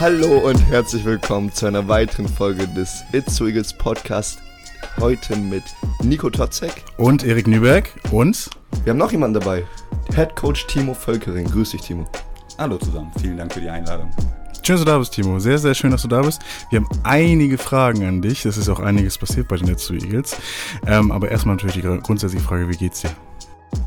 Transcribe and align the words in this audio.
Hallo 0.00 0.38
und 0.38 0.58
herzlich 0.70 1.04
willkommen 1.04 1.52
zu 1.52 1.66
einer 1.66 1.86
weiteren 1.86 2.26
Folge 2.26 2.66
des 2.66 3.04
It's 3.12 3.36
So 3.36 3.46
Eagles 3.46 3.74
Podcast. 3.74 4.38
Heute 4.98 5.36
mit 5.36 5.62
Nico 6.02 6.30
Totzek. 6.30 6.72
Und 6.96 7.22
Erik 7.22 7.46
Nüberg. 7.46 7.90
Und? 8.10 8.48
Wir 8.84 8.92
haben 8.92 8.96
noch 8.96 9.12
jemanden 9.12 9.38
dabei. 9.38 9.62
Head 10.14 10.34
Coach 10.36 10.66
Timo 10.68 10.94
Völkering. 10.94 11.44
Grüß 11.44 11.72
dich, 11.72 11.82
Timo. 11.82 12.08
Hallo 12.56 12.78
zusammen. 12.78 13.12
Vielen 13.20 13.36
Dank 13.36 13.52
für 13.52 13.60
die 13.60 13.68
Einladung. 13.68 14.10
Schön, 14.62 14.76
dass 14.76 14.84
du 14.86 14.90
da 14.90 14.96
bist, 14.96 15.12
Timo. 15.12 15.38
Sehr, 15.38 15.58
sehr 15.58 15.74
schön, 15.74 15.90
dass 15.90 16.00
du 16.00 16.08
da 16.08 16.22
bist. 16.22 16.40
Wir 16.70 16.80
haben 16.80 16.88
einige 17.02 17.58
Fragen 17.58 18.02
an 18.06 18.22
dich. 18.22 18.46
Es 18.46 18.56
ist 18.56 18.70
auch 18.70 18.80
einiges 18.80 19.18
passiert 19.18 19.48
bei 19.48 19.56
den 19.56 19.76
Two 19.76 19.92
Eagles. 19.92 20.34
Ähm, 20.86 21.12
aber 21.12 21.30
erstmal 21.30 21.56
natürlich 21.56 21.74
die 21.76 21.82
grundsätzliche 21.82 22.42
Frage, 22.42 22.70
wie 22.70 22.76
geht's 22.78 23.02
dir? 23.02 23.10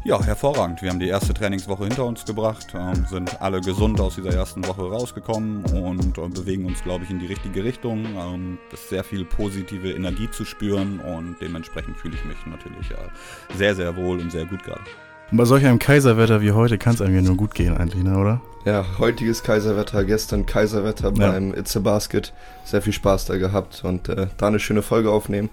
Ja, 0.05 0.21
hervorragend. 0.21 0.81
Wir 0.81 0.89
haben 0.89 1.00
die 1.00 1.07
erste 1.07 1.34
Trainingswoche 1.34 1.86
hinter 1.86 2.05
uns 2.05 2.25
gebracht, 2.25 2.68
ähm, 2.75 3.05
sind 3.09 3.41
alle 3.41 3.61
gesund 3.61 4.02
aus 4.02 4.15
dieser 4.15 4.33
ersten 4.33 4.68
Woche 4.68 4.82
rausgekommen 4.82 5.64
und 5.64 6.18
äh, 6.18 6.28
bewegen 6.28 6.65
uns, 6.65 6.83
glaube 6.83 7.05
ich, 7.05 7.10
in 7.10 7.19
die 7.19 7.28
richtige 7.28 7.64
Richtung. 7.64 8.05
Ähm, 8.18 8.57
es 8.74 8.82
ist 8.82 8.89
sehr 8.89 9.05
viel 9.05 9.24
positive 9.24 9.91
Energie 9.91 10.29
zu 10.29 10.43
spüren 10.43 11.00
und 11.00 11.38
dementsprechend 11.39 11.97
fühle 11.97 12.15
ich 12.15 12.25
mich 12.25 12.38
natürlich 12.46 12.91
äh, 12.91 13.57
sehr, 13.57 13.75
sehr 13.75 13.96
wohl 13.96 14.19
und 14.19 14.32
sehr 14.32 14.46
gut 14.46 14.64
gerade. 14.64 14.83
Bei 15.32 15.46
solch 15.46 15.65
einem 15.65 15.79
Kaiserwetter 15.79 16.41
wie 16.41 16.52
heute 16.52 16.77
kann 16.77 16.96
es 16.96 17.02
einem 17.02 17.15
ja 17.15 17.21
nur 17.21 17.38
gut 17.38 17.55
gehen 17.55 17.77
eigentlich, 17.77 18.04
ne, 18.04 18.18
oder? 18.18 18.41
Ja, 18.66 18.86
heutiges 18.98 19.44
Kaiserwetter, 19.44 20.06
gestern 20.06 20.46
Kaiserwetter 20.46 21.12
ja. 21.18 21.32
beim 21.32 21.54
It's 21.54 21.76
a 21.76 21.82
Basket. 21.82 22.32
Sehr 22.64 22.82
viel 22.82 22.94
Spaß 22.94 23.26
da 23.26 23.38
gehabt 23.38 23.84
und 23.84 24.08
äh, 24.08 24.28
da 24.38 24.48
eine 24.48 24.58
schöne 24.58 24.82
Folge 24.82 25.12
aufnehmen. 25.12 25.50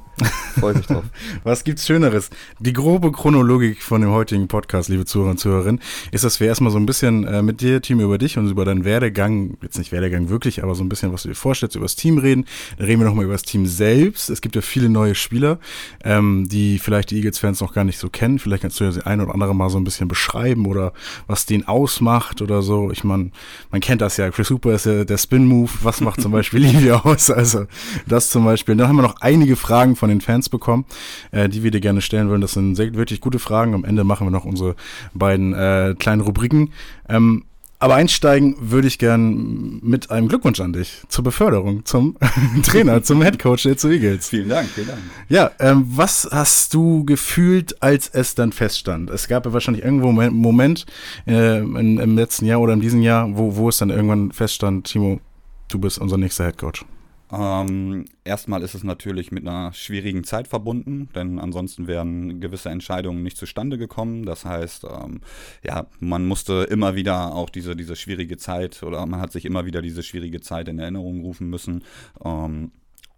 Freue 0.60 0.74
mich 0.74 0.86
drauf. 0.86 1.02
Was 1.42 1.64
gibt's 1.64 1.84
Schöneres? 1.84 2.30
Die 2.60 2.72
grobe 2.72 3.10
Chronologik 3.10 3.82
von 3.82 4.00
dem 4.00 4.10
heutigen 4.10 4.46
Podcast, 4.46 4.88
liebe 4.88 5.04
Zuhörer 5.04 5.30
und 5.30 5.38
Zuhörerinnen, 5.38 5.80
ist, 6.12 6.22
dass 6.22 6.38
wir 6.38 6.46
erstmal 6.46 6.70
so 6.70 6.78
ein 6.78 6.86
bisschen 6.86 7.24
äh, 7.24 7.42
mit 7.42 7.60
dir, 7.62 7.82
Team, 7.82 7.98
über 7.98 8.16
dich 8.16 8.38
und 8.38 8.48
über 8.48 8.64
deinen 8.64 8.84
Werdegang, 8.84 9.56
jetzt 9.60 9.76
nicht 9.76 9.90
Werdegang 9.90 10.28
wirklich, 10.28 10.62
aber 10.62 10.76
so 10.76 10.84
ein 10.84 10.88
bisschen, 10.88 11.12
was 11.12 11.22
du 11.22 11.28
dir 11.30 11.34
vorstellst, 11.34 11.74
über 11.74 11.86
das 11.86 11.96
Team 11.96 12.18
reden. 12.18 12.46
Dann 12.78 12.86
reden 12.86 13.00
wir 13.00 13.08
nochmal 13.08 13.24
über 13.24 13.34
das 13.34 13.42
Team 13.42 13.66
selbst. 13.66 14.30
Es 14.30 14.40
gibt 14.40 14.54
ja 14.54 14.62
viele 14.62 14.88
neue 14.88 15.16
Spieler, 15.16 15.58
ähm, 16.04 16.48
die 16.48 16.78
vielleicht 16.78 17.10
die 17.10 17.16
Eagles-Fans 17.16 17.60
noch 17.60 17.74
gar 17.74 17.84
nicht 17.84 17.98
so 17.98 18.08
kennen. 18.08 18.38
Vielleicht 18.38 18.62
kannst 18.62 18.78
du 18.78 18.84
ja 18.84 18.90
das 18.90 19.04
ein 19.04 19.20
oder 19.20 19.34
andere 19.34 19.52
mal 19.52 19.68
so 19.68 19.78
ein 19.78 19.84
bisschen 19.84 20.06
beschreiben 20.06 20.66
oder 20.66 20.92
was 21.26 21.44
den 21.44 21.66
ausmacht 21.66 22.40
oder 22.40 22.62
so. 22.62 22.92
Ich 22.92 22.99
ich 23.00 23.04
meine, 23.04 23.30
man 23.70 23.80
kennt 23.80 24.00
das 24.00 24.16
ja. 24.16 24.30
Chris 24.30 24.50
Hooper 24.50 24.74
ist 24.74 24.86
ja 24.86 25.04
der 25.04 25.18
Spin-Move. 25.18 25.70
Was 25.82 26.00
macht 26.00 26.20
zum 26.20 26.32
Beispiel 26.32 26.60
Livia 26.64 27.00
aus? 27.00 27.30
Also 27.30 27.66
das 28.06 28.30
zum 28.30 28.44
Beispiel. 28.44 28.76
Dann 28.76 28.88
haben 28.88 28.96
wir 28.96 29.02
noch 29.02 29.20
einige 29.20 29.56
Fragen 29.56 29.96
von 29.96 30.08
den 30.10 30.20
Fans 30.20 30.48
bekommen, 30.48 30.84
äh, 31.30 31.48
die 31.48 31.62
wir 31.62 31.70
dir 31.70 31.80
gerne 31.80 32.02
stellen 32.02 32.28
würden. 32.28 32.42
Das 32.42 32.52
sind 32.52 32.74
sehr, 32.74 32.94
wirklich 32.94 33.20
gute 33.20 33.38
Fragen. 33.38 33.74
Am 33.74 33.84
Ende 33.84 34.04
machen 34.04 34.26
wir 34.26 34.30
noch 34.30 34.44
unsere 34.44 34.76
beiden 35.14 35.54
äh, 35.54 35.94
kleinen 35.98 36.20
Rubriken. 36.20 36.72
Ähm, 37.08 37.44
aber 37.80 37.94
einsteigen 37.94 38.56
würde 38.60 38.86
ich 38.86 38.98
gern 38.98 39.80
mit 39.82 40.10
einem 40.10 40.28
Glückwunsch 40.28 40.60
an 40.60 40.74
dich 40.74 41.02
zur 41.08 41.24
Beförderung, 41.24 41.84
zum 41.86 42.16
Trainer, 42.62 43.02
zum 43.02 43.22
Headcoach 43.22 43.62
der 43.64 43.78
zu 43.78 43.88
Eagles. 43.88 44.28
Vielen 44.28 44.50
Dank, 44.50 44.68
vielen 44.68 44.88
Dank. 44.88 45.00
Ja, 45.30 45.50
ähm, 45.58 45.86
was 45.86 46.28
hast 46.30 46.74
du 46.74 47.04
gefühlt, 47.04 47.82
als 47.82 48.08
es 48.08 48.34
dann 48.34 48.52
feststand? 48.52 49.08
Es 49.08 49.28
gab 49.28 49.46
ja 49.46 49.54
wahrscheinlich 49.54 49.82
irgendwo 49.82 50.08
einen 50.10 50.36
Moment 50.36 50.84
äh, 51.26 51.58
in, 51.60 51.98
im 51.98 52.16
letzten 52.16 52.44
Jahr 52.44 52.60
oder 52.60 52.74
in 52.74 52.80
diesem 52.80 53.00
Jahr, 53.00 53.36
wo, 53.36 53.56
wo 53.56 53.70
es 53.70 53.78
dann 53.78 53.88
irgendwann 53.88 54.30
feststand, 54.30 54.86
Timo, 54.86 55.18
du 55.68 55.78
bist 55.78 55.98
unser 55.98 56.18
nächster 56.18 56.44
Headcoach. 56.44 56.84
Ähm, 57.32 58.06
erstmal 58.24 58.62
ist 58.62 58.74
es 58.74 58.82
natürlich 58.82 59.30
mit 59.30 59.46
einer 59.46 59.72
schwierigen 59.72 60.24
Zeit 60.24 60.48
verbunden, 60.48 61.08
denn 61.14 61.38
ansonsten 61.38 61.86
wären 61.86 62.40
gewisse 62.40 62.70
Entscheidungen 62.70 63.22
nicht 63.22 63.36
zustande 63.36 63.78
gekommen. 63.78 64.24
Das 64.24 64.44
heißt, 64.44 64.84
ähm, 64.84 65.20
ja, 65.62 65.86
man 66.00 66.26
musste 66.26 66.64
immer 66.70 66.96
wieder 66.96 67.34
auch 67.34 67.50
diese, 67.50 67.76
diese 67.76 67.96
schwierige 67.96 68.36
Zeit 68.36 68.82
oder 68.82 69.04
man 69.06 69.20
hat 69.20 69.32
sich 69.32 69.44
immer 69.44 69.64
wieder 69.64 69.82
diese 69.82 70.02
schwierige 70.02 70.40
Zeit 70.40 70.68
in 70.68 70.78
Erinnerung 70.78 71.20
rufen 71.20 71.48
müssen. 71.48 71.84
Ähm, 72.24 72.72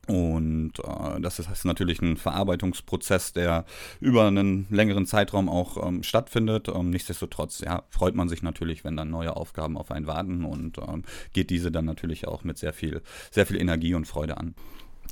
und 0.09 0.73
äh, 0.81 1.21
das 1.21 1.39
ist 1.39 1.65
natürlich 1.65 2.03
ein 2.03 2.17
Verarbeitungsprozess, 2.17 3.33
der 3.33 3.65
über 4.01 4.27
einen 4.27 4.67
längeren 4.69 5.07
Zeitraum 5.07 5.49
auch 5.49 5.87
ähm, 5.87 6.03
stattfindet. 6.03 6.69
Ähm, 6.69 6.91
nichtsdestotrotz 6.91 7.61
ja, 7.61 7.85
freut 7.89 8.15
man 8.15 8.29
sich 8.29 8.43
natürlich, 8.43 8.85
wenn 8.85 8.97
dann 8.97 9.11
neue 9.11 9.37
Aufgaben 9.37 9.77
auf 9.77 9.91
einen 9.93 10.07
warten 10.07 10.45
und 10.45 10.79
ähm, 10.79 11.05
geht 11.33 11.51
diese 11.51 11.71
dann 11.71 11.85
natürlich 11.85 12.27
auch 12.27 12.43
mit 12.43 12.59
sehr 12.59 12.73
viel, 12.73 13.01
sehr 13.31 13.47
viel 13.47 13.61
Energie 13.61 13.95
und 13.95 14.07
Freude 14.07 14.39
an. 14.39 14.55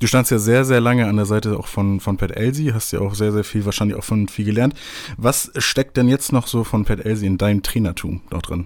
Du 0.01 0.07
standst 0.07 0.31
ja 0.31 0.39
sehr, 0.39 0.65
sehr 0.65 0.81
lange 0.81 1.07
an 1.07 1.15
der 1.15 1.25
Seite 1.25 1.57
auch 1.57 1.67
von, 1.67 1.99
von 1.99 2.17
Pat 2.17 2.31
Elsie, 2.31 2.73
hast 2.73 2.91
ja 2.91 2.99
auch 2.99 3.13
sehr, 3.13 3.31
sehr 3.31 3.43
viel, 3.43 3.65
wahrscheinlich 3.65 3.97
auch 3.97 4.03
von 4.03 4.27
viel 4.27 4.45
gelernt. 4.45 4.73
Was 5.15 5.51
steckt 5.57 5.95
denn 5.95 6.07
jetzt 6.07 6.31
noch 6.31 6.47
so 6.47 6.63
von 6.63 6.85
Pat 6.85 7.05
Elsie 7.05 7.27
in 7.27 7.37
deinem 7.37 7.61
Trainertum 7.61 8.21
dort 8.29 8.49
drin? 8.49 8.65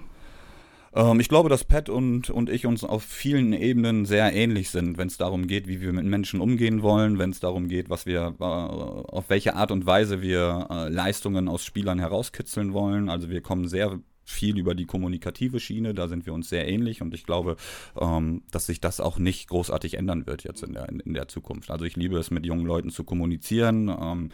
Ähm, 0.96 1.20
ich 1.20 1.28
glaube, 1.28 1.50
dass 1.50 1.64
Pat 1.64 1.88
und, 1.90 2.30
und 2.30 2.48
ich 2.48 2.64
uns 2.66 2.82
auf 2.82 3.04
vielen 3.04 3.52
Ebenen 3.52 4.06
sehr 4.06 4.32
ähnlich 4.32 4.70
sind, 4.70 4.96
wenn 4.96 5.08
es 5.08 5.18
darum 5.18 5.46
geht, 5.46 5.68
wie 5.68 5.82
wir 5.82 5.92
mit 5.92 6.06
Menschen 6.06 6.40
umgehen 6.40 6.82
wollen, 6.82 7.18
wenn 7.18 7.30
es 7.30 7.40
darum 7.40 7.68
geht, 7.68 7.90
was 7.90 8.06
wir, 8.06 8.34
äh, 8.40 8.42
auf 8.42 9.26
welche 9.28 9.54
Art 9.56 9.70
und 9.70 9.84
Weise 9.84 10.22
wir 10.22 10.66
äh, 10.70 10.88
Leistungen 10.88 11.48
aus 11.48 11.64
Spielern 11.64 11.98
herauskitzeln 11.98 12.72
wollen. 12.72 13.10
Also 13.10 13.28
wir 13.28 13.42
kommen 13.42 13.68
sehr 13.68 14.00
viel 14.26 14.58
über 14.58 14.74
die 14.74 14.86
kommunikative 14.86 15.60
Schiene, 15.60 15.94
da 15.94 16.08
sind 16.08 16.26
wir 16.26 16.34
uns 16.34 16.48
sehr 16.48 16.68
ähnlich 16.68 17.00
und 17.00 17.14
ich 17.14 17.24
glaube, 17.24 17.56
ähm, 17.98 18.42
dass 18.50 18.66
sich 18.66 18.80
das 18.80 19.00
auch 19.00 19.18
nicht 19.18 19.48
großartig 19.48 19.94
ändern 19.94 20.26
wird 20.26 20.44
jetzt 20.44 20.62
in 20.62 20.74
der, 20.74 20.88
in, 20.88 21.00
in 21.00 21.14
der 21.14 21.28
Zukunft. 21.28 21.70
Also 21.70 21.84
ich 21.84 21.96
liebe 21.96 22.18
es, 22.18 22.30
mit 22.30 22.44
jungen 22.44 22.66
Leuten 22.66 22.90
zu 22.90 23.04
kommunizieren. 23.04 23.88
Ähm, 23.88 24.30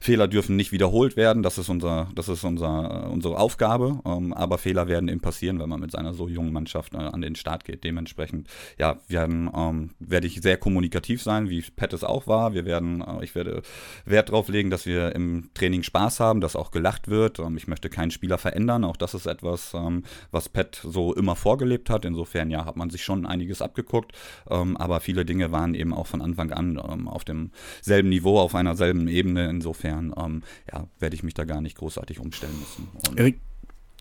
Fehler 0.00 0.28
dürfen 0.28 0.56
nicht 0.56 0.72
wiederholt 0.72 1.16
werden, 1.16 1.42
das 1.42 1.56
ist, 1.56 1.68
unser, 1.68 2.08
das 2.14 2.28
ist 2.28 2.44
unser, 2.44 3.06
äh, 3.06 3.08
unsere 3.08 3.38
Aufgabe, 3.38 4.00
ähm, 4.04 4.32
aber 4.32 4.58
Fehler 4.58 4.88
werden 4.88 5.08
eben 5.08 5.20
passieren, 5.20 5.60
wenn 5.60 5.68
man 5.68 5.80
mit 5.80 5.92
seiner 5.92 6.14
so 6.14 6.28
jungen 6.28 6.52
Mannschaft 6.52 6.94
äh, 6.94 6.98
an 6.98 7.22
den 7.22 7.36
Start 7.36 7.64
geht. 7.64 7.84
Dementsprechend, 7.84 8.48
ja, 8.78 8.98
werden, 9.06 9.50
ähm, 9.54 9.90
werde 10.00 10.26
ich 10.26 10.40
sehr 10.40 10.56
kommunikativ 10.56 11.22
sein, 11.22 11.48
wie 11.48 11.62
Pat 11.62 11.92
es 11.92 12.02
auch 12.02 12.26
war. 12.26 12.54
Wir 12.54 12.64
werden, 12.64 13.02
äh, 13.02 13.24
ich 13.24 13.34
werde 13.34 13.62
Wert 14.04 14.30
darauf 14.30 14.48
legen, 14.48 14.70
dass 14.70 14.84
wir 14.84 15.14
im 15.14 15.50
Training 15.54 15.84
Spaß 15.84 16.18
haben, 16.18 16.40
dass 16.40 16.56
auch 16.56 16.72
gelacht 16.72 17.08
wird. 17.08 17.38
Ähm, 17.38 17.56
ich 17.56 17.68
möchte 17.68 17.88
keinen 17.88 18.10
Spieler 18.10 18.38
verändern, 18.38 18.84
auch 18.84 18.96
das 18.96 19.14
ist 19.14 19.27
etwas, 19.28 19.72
ähm, 19.74 20.04
was 20.30 20.48
Pat 20.48 20.80
so 20.82 21.14
immer 21.14 21.36
vorgelebt 21.36 21.90
hat. 21.90 22.04
Insofern, 22.04 22.50
ja, 22.50 22.64
hat 22.64 22.76
man 22.76 22.90
sich 22.90 23.04
schon 23.04 23.26
einiges 23.26 23.62
abgeguckt. 23.62 24.12
Ähm, 24.50 24.76
aber 24.76 25.00
viele 25.00 25.24
Dinge 25.24 25.52
waren 25.52 25.74
eben 25.74 25.92
auch 25.92 26.06
von 26.06 26.22
Anfang 26.22 26.52
an 26.52 26.80
ähm, 26.90 27.08
auf 27.08 27.24
demselben 27.24 28.08
Niveau, 28.08 28.38
auf 28.38 28.54
einer 28.54 28.76
selben 28.76 29.08
Ebene. 29.08 29.48
Insofern, 29.48 30.12
ähm, 30.18 30.42
ja, 30.72 30.86
werde 30.98 31.14
ich 31.14 31.22
mich 31.22 31.34
da 31.34 31.44
gar 31.44 31.60
nicht 31.60 31.76
großartig 31.76 32.20
umstellen 32.20 32.58
müssen. 32.58 32.88
Und 33.08 33.18
Erik, 33.18 33.40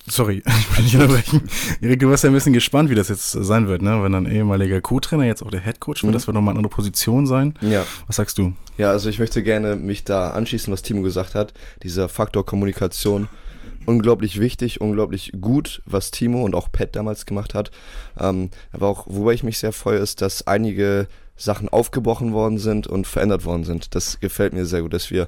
Sorry, 0.09 0.41
ich 0.45 0.77
will 0.77 0.83
nicht 0.83 0.95
unterbrechen. 0.95 1.41
Erik, 1.81 1.99
du 1.99 2.09
warst 2.09 2.23
ja 2.23 2.29
ein 2.29 2.33
bisschen 2.33 2.53
gespannt, 2.53 2.89
wie 2.89 2.95
das 2.95 3.09
jetzt 3.09 3.31
sein 3.31 3.67
wird, 3.67 3.81
ne? 3.81 4.01
Wenn 4.01 4.13
dann 4.13 4.25
ehemaliger 4.25 4.79
Co-Trainer, 4.79 5.25
jetzt 5.25 5.43
auch 5.43 5.51
der 5.51 5.59
Headcoach, 5.59 6.03
wird 6.03 6.03
mhm. 6.05 6.11
das 6.13 6.27
wird 6.27 6.35
nochmal 6.35 6.53
eine 6.53 6.59
andere 6.59 6.73
Position 6.73 7.27
sein. 7.27 7.55
Ja. 7.61 7.85
Was 8.07 8.15
sagst 8.15 8.37
du? 8.37 8.53
Ja, 8.77 8.91
also 8.91 9.09
ich 9.09 9.19
möchte 9.19 9.43
gerne 9.43 9.75
mich 9.75 10.05
da 10.05 10.29
anschließen, 10.29 10.71
was 10.71 10.81
Timo 10.81 11.01
gesagt 11.01 11.35
hat. 11.35 11.53
Dieser 11.83 12.07
Faktor 12.07 12.45
Kommunikation 12.45 13.27
unglaublich 13.85 14.39
wichtig, 14.39 14.81
unglaublich 14.81 15.31
gut, 15.39 15.81
was 15.85 16.11
Timo 16.11 16.43
und 16.43 16.55
auch 16.55 16.71
Pat 16.71 16.95
damals 16.95 17.25
gemacht 17.25 17.53
hat. 17.53 17.71
Ähm, 18.19 18.49
aber 18.71 18.87
auch, 18.87 19.05
wobei 19.07 19.33
ich 19.33 19.43
mich 19.43 19.59
sehr 19.59 19.73
freue, 19.73 19.97
ist, 19.97 20.21
dass 20.21 20.47
einige 20.47 21.07
Sachen 21.35 21.69
aufgebrochen 21.69 22.33
worden 22.33 22.57
sind 22.57 22.87
und 22.87 23.07
verändert 23.07 23.45
worden 23.45 23.63
sind. 23.63 23.95
Das 23.95 24.19
gefällt 24.19 24.53
mir 24.53 24.65
sehr 24.65 24.81
gut, 24.81 24.93
dass 24.93 25.11
wir 25.11 25.27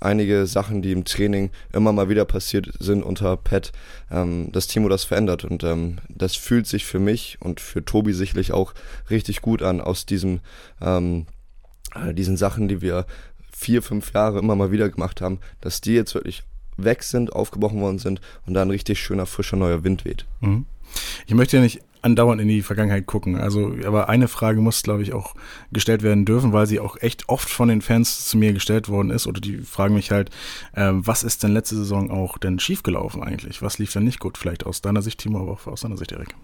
einige 0.00 0.46
Sachen, 0.46 0.82
die 0.82 0.92
im 0.92 1.04
Training 1.04 1.50
immer 1.72 1.92
mal 1.92 2.08
wieder 2.08 2.24
passiert 2.24 2.70
sind 2.78 3.02
unter 3.02 3.36
Pat, 3.36 3.72
ähm, 4.10 4.50
dass 4.52 4.66
Timo 4.66 4.88
das 4.88 5.04
verändert. 5.04 5.44
Und 5.44 5.64
ähm, 5.64 5.98
das 6.08 6.36
fühlt 6.36 6.66
sich 6.66 6.84
für 6.84 6.98
mich 6.98 7.38
und 7.40 7.60
für 7.60 7.84
Tobi 7.84 8.12
sicherlich 8.12 8.52
auch 8.52 8.74
richtig 9.10 9.42
gut 9.42 9.62
an, 9.62 9.80
aus 9.80 10.06
diesem, 10.06 10.40
ähm, 10.80 11.26
äh, 11.94 12.12
diesen 12.14 12.36
Sachen, 12.36 12.68
die 12.68 12.80
wir 12.80 13.06
vier, 13.52 13.82
fünf 13.82 14.12
Jahre 14.12 14.40
immer 14.40 14.56
mal 14.56 14.72
wieder 14.72 14.90
gemacht 14.90 15.20
haben, 15.20 15.38
dass 15.60 15.80
die 15.80 15.92
jetzt 15.92 16.14
wirklich 16.14 16.42
weg 16.76 17.02
sind, 17.02 17.32
aufgebrochen 17.32 17.80
worden 17.80 17.98
sind 17.98 18.20
und 18.46 18.54
da 18.54 18.62
ein 18.62 18.70
richtig 18.70 19.00
schöner, 19.00 19.26
frischer, 19.26 19.56
neuer 19.56 19.84
Wind 19.84 20.04
weht. 20.04 20.26
Mhm. 20.40 20.66
Ich 21.26 21.34
möchte 21.34 21.56
ja 21.56 21.62
nicht 21.62 21.80
andauernd 22.02 22.40
in 22.40 22.48
die 22.48 22.62
Vergangenheit 22.62 23.06
gucken. 23.06 23.36
Also, 23.36 23.74
aber 23.86 24.08
eine 24.08 24.28
Frage 24.28 24.60
muss, 24.60 24.82
glaube 24.82 25.02
ich, 25.02 25.12
auch 25.12 25.34
gestellt 25.70 26.02
werden 26.02 26.24
dürfen, 26.24 26.52
weil 26.52 26.66
sie 26.66 26.80
auch 26.80 26.96
echt 27.00 27.28
oft 27.28 27.48
von 27.48 27.68
den 27.68 27.80
Fans 27.80 28.26
zu 28.26 28.36
mir 28.36 28.52
gestellt 28.52 28.88
worden 28.88 29.10
ist. 29.10 29.26
Oder 29.26 29.40
die 29.40 29.58
fragen 29.58 29.94
mich 29.94 30.10
halt, 30.10 30.30
ähm, 30.74 31.06
was 31.06 31.22
ist 31.22 31.42
denn 31.42 31.52
letzte 31.52 31.76
Saison 31.76 32.10
auch 32.10 32.38
denn 32.38 32.58
schiefgelaufen 32.58 33.22
eigentlich? 33.22 33.62
Was 33.62 33.78
lief 33.78 33.92
denn 33.92 34.04
nicht 34.04 34.18
gut? 34.18 34.36
Vielleicht 34.36 34.66
aus 34.66 34.82
deiner 34.82 35.02
Sicht, 35.02 35.20
Timo, 35.20 35.40
aber 35.40 35.52
auch 35.52 35.66
aus 35.66 35.82
deiner 35.82 35.96
Sicht, 35.96 36.12
Erik. 36.12 36.34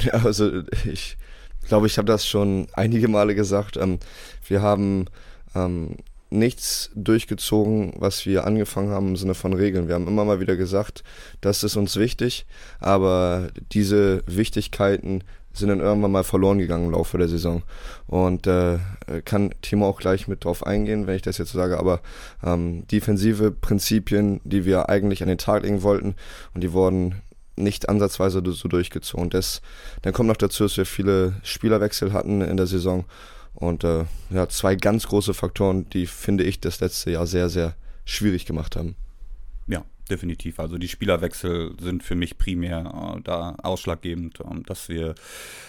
Ja, 0.00 0.14
also 0.14 0.62
ich 0.84 1.16
glaube, 1.68 1.86
ich 1.86 1.98
habe 1.98 2.06
das 2.06 2.26
schon 2.26 2.66
einige 2.72 3.08
Male 3.08 3.34
gesagt. 3.34 3.76
Ähm, 3.76 3.98
wir 4.48 4.62
haben 4.62 5.04
ähm, 5.54 5.96
nichts 6.34 6.90
durchgezogen, 6.94 7.94
was 7.96 8.26
wir 8.26 8.46
angefangen 8.46 8.90
haben 8.90 9.08
im 9.08 9.16
Sinne 9.16 9.34
von 9.34 9.52
Regeln. 9.52 9.88
Wir 9.88 9.94
haben 9.94 10.08
immer 10.08 10.24
mal 10.24 10.40
wieder 10.40 10.56
gesagt, 10.56 11.04
das 11.40 11.62
ist 11.62 11.76
uns 11.76 11.96
wichtig, 11.96 12.46
aber 12.80 13.48
diese 13.72 14.22
Wichtigkeiten 14.26 15.22
sind 15.52 15.68
dann 15.68 15.80
irgendwann 15.80 16.10
mal 16.10 16.24
verloren 16.24 16.58
gegangen 16.58 16.86
im 16.86 16.92
Laufe 16.92 17.16
der 17.16 17.28
Saison. 17.28 17.62
Und 18.08 18.46
äh, 18.46 18.78
kann 19.24 19.54
Timo 19.62 19.86
auch 19.86 20.00
gleich 20.00 20.26
mit 20.26 20.44
drauf 20.44 20.66
eingehen, 20.66 21.06
wenn 21.06 21.14
ich 21.16 21.22
das 21.22 21.38
jetzt 21.38 21.52
sage, 21.52 21.78
aber 21.78 22.00
ähm, 22.42 22.86
defensive 22.88 23.52
Prinzipien, 23.52 24.40
die 24.44 24.64
wir 24.64 24.88
eigentlich 24.88 25.22
an 25.22 25.28
den 25.28 25.38
Tag 25.38 25.62
legen 25.62 25.82
wollten 25.82 26.16
und 26.54 26.62
die 26.62 26.72
wurden 26.72 27.22
nicht 27.56 27.88
ansatzweise 27.88 28.42
so 28.44 28.68
durchgezogen. 28.68 29.30
Das, 29.30 29.62
dann 30.02 30.12
kommt 30.12 30.28
noch 30.28 30.36
dazu, 30.36 30.64
dass 30.64 30.76
wir 30.76 30.86
viele 30.86 31.34
Spielerwechsel 31.44 32.12
hatten 32.12 32.40
in 32.40 32.56
der 32.56 32.66
Saison 32.66 33.04
und 33.54 33.84
äh, 33.84 34.04
ja, 34.30 34.48
zwei 34.48 34.74
ganz 34.74 35.06
große 35.06 35.34
Faktoren, 35.34 35.88
die 35.90 36.06
finde 36.06 36.44
ich 36.44 36.60
das 36.60 36.80
letzte 36.80 37.12
Jahr 37.12 37.26
sehr, 37.26 37.48
sehr 37.48 37.74
schwierig 38.04 38.46
gemacht 38.46 38.76
haben. 38.76 38.96
Ja, 39.66 39.84
definitiv. 40.10 40.60
Also 40.60 40.78
die 40.78 40.88
Spielerwechsel 40.88 41.74
sind 41.80 42.02
für 42.02 42.14
mich 42.14 42.36
primär 42.36 43.16
äh, 43.16 43.20
da 43.22 43.56
ausschlaggebend, 43.62 44.40
äh, 44.40 44.62
dass 44.66 44.88
wir 44.88 45.14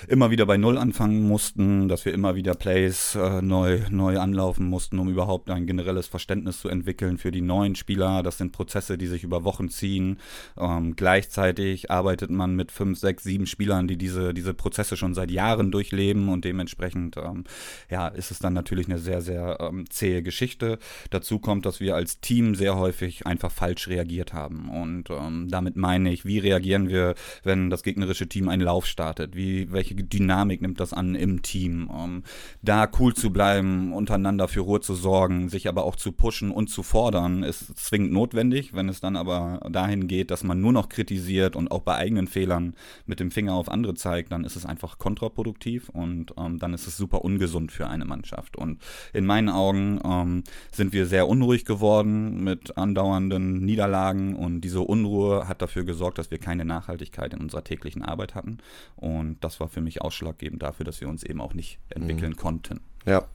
immer 0.08 0.32
wieder 0.32 0.46
bei 0.46 0.58
Null 0.58 0.78
anfangen 0.78 1.28
mussten, 1.28 1.88
dass 1.88 2.06
wir 2.06 2.14
immer 2.14 2.36
wieder 2.36 2.56
Plays 2.56 3.16
äh, 3.16 3.42
neu, 3.42 3.82
neu 3.90 4.20
anlaufen 4.20 4.68
mussten, 4.68 5.00
um 5.00 5.10
überhaupt 5.10 5.50
ein 5.50 5.66
generelles 5.66 6.08
Verständnis 6.08 6.60
zu 6.60 6.70
entwickeln 6.70 7.18
für 7.18 7.32
die 7.32 7.42
neuen 7.42 7.76
Spieler. 7.76 8.24
Das 8.24 8.38
sind 8.38 8.52
Prozesse, 8.52 8.98
die 8.98 9.08
sich 9.08 9.24
über 9.24 9.44
Wochen 9.44 9.70
ziehen. 9.70 10.20
Ähm, 10.58 10.96
gleichzeitig 10.96 11.92
arbeitet 11.92 12.30
man 12.30 12.56
mit 12.56 12.72
fünf, 12.72 13.00
sechs, 13.00 13.24
sieben 13.24 13.48
Spielern, 13.48 13.88
die 13.88 13.98
diese, 13.98 14.34
diese 14.34 14.54
Prozesse 14.54 14.98
schon 14.98 15.14
seit 15.14 15.32
Jahren 15.32 15.72
durchleben 15.72 16.30
und 16.30 16.46
dementsprechend 16.46 17.18
ähm, 17.18 17.46
ja, 17.90 18.08
ist 18.08 18.32
es 18.32 18.40
dann 18.40 18.54
natürlich 18.54 18.88
eine 18.88 19.00
sehr, 19.00 19.22
sehr 19.22 19.60
ähm, 19.62 19.90
zähe 19.90 20.24
Geschichte. 20.24 20.80
Dazu 21.10 21.40
kommt, 21.40 21.66
dass 21.66 21.80
wir 21.80 21.96
als 21.96 22.20
Team 22.20 22.56
sehr 22.56 22.76
häufig 22.76 23.26
einfach 23.26 23.52
falsch 23.52 23.88
reagieren 23.88 24.25
reagiert 24.26 24.34
haben. 24.34 24.70
Und 24.70 25.10
ähm, 25.10 25.48
damit 25.50 25.76
meine 25.76 26.12
ich, 26.12 26.26
wie 26.26 26.40
reagieren 26.40 26.90
wir, 26.90 27.16
wenn 27.44 27.70
das 27.70 27.84
gegnerische 27.84 28.28
Team 28.28 28.50
einen 28.50 28.62
Lauf 28.62 28.86
startet? 28.86 29.36
Wie, 29.36 29.72
welche 29.72 29.96
Dynamik 29.96 30.62
nimmt 30.62 30.80
das 30.80 30.94
an 30.94 31.16
im 31.16 31.42
Team? 31.42 31.90
Ähm, 31.94 32.24
da 32.62 32.90
cool 33.00 33.14
zu 33.14 33.32
bleiben, 33.32 33.94
untereinander 33.94 34.48
für 34.48 34.62
Ruhe 34.62 34.82
zu 34.82 34.96
sorgen, 34.96 35.50
sich 35.50 35.68
aber 35.68 35.84
auch 35.84 35.96
zu 35.96 36.12
pushen 36.12 36.52
und 36.52 36.70
zu 36.70 36.84
fordern, 36.84 37.44
ist 37.44 37.78
zwingend 37.78 38.12
notwendig. 38.12 38.74
Wenn 38.74 38.90
es 38.90 39.00
dann 39.00 39.16
aber 39.16 39.60
dahin 39.70 40.08
geht, 40.08 40.32
dass 40.32 40.44
man 40.44 40.62
nur 40.62 40.74
noch 40.74 40.90
kritisiert 40.90 41.56
und 41.56 41.72
auch 41.72 41.82
bei 41.82 41.96
eigenen 41.96 42.28
Fehlern 42.28 42.76
mit 43.06 43.20
dem 43.20 43.32
Finger 43.32 43.54
auf 43.54 43.70
andere 43.70 43.94
zeigt, 43.94 44.32
dann 44.32 44.44
ist 44.44 44.56
es 44.56 44.66
einfach 44.66 44.98
kontraproduktiv 44.98 45.90
und 45.90 46.34
ähm, 46.38 46.60
dann 46.60 46.74
ist 46.74 46.88
es 46.88 46.98
super 46.98 47.24
ungesund 47.24 47.72
für 47.72 47.88
eine 47.88 48.06
Mannschaft. 48.06 48.58
Und 48.58 48.82
in 49.14 49.26
meinen 49.26 49.50
Augen 49.50 50.00
ähm, 50.04 50.44
sind 50.72 50.94
wir 50.94 51.06
sehr 51.06 51.28
unruhig 51.28 51.66
geworden 51.66 52.44
mit 52.44 52.78
andauernden 52.78 53.66
Niederlagen 53.66 54.15
sagen. 54.16 54.36
Und 54.36 54.62
diese 54.62 54.82
Unruhe 54.82 55.48
hat 55.48 55.62
dafür 55.62 55.84
gesorgt, 55.84 56.18
dass 56.18 56.32
wir 56.32 56.38
keine 56.38 56.66
Nachhaltigkeit 56.66 57.34
in 57.34 57.40
unserer 57.40 57.64
täglichen 57.64 58.04
Arbeit 58.04 58.36
hatten. 58.36 58.58
Und 58.96 59.38
das 59.42 59.60
war 59.60 59.68
für 59.68 59.82
mich 59.82 60.02
ausschlaggebend 60.02 60.64
dafür, 60.64 60.86
dass 60.86 61.02
wir 61.02 61.10
uns 61.10 61.24
eben 61.24 61.42
auch 61.42 61.54
nicht 61.54 61.80
entwickeln 61.90 62.32
mhm. 62.32 62.38
konnten. 62.38 62.80
Ja. 63.06 63.26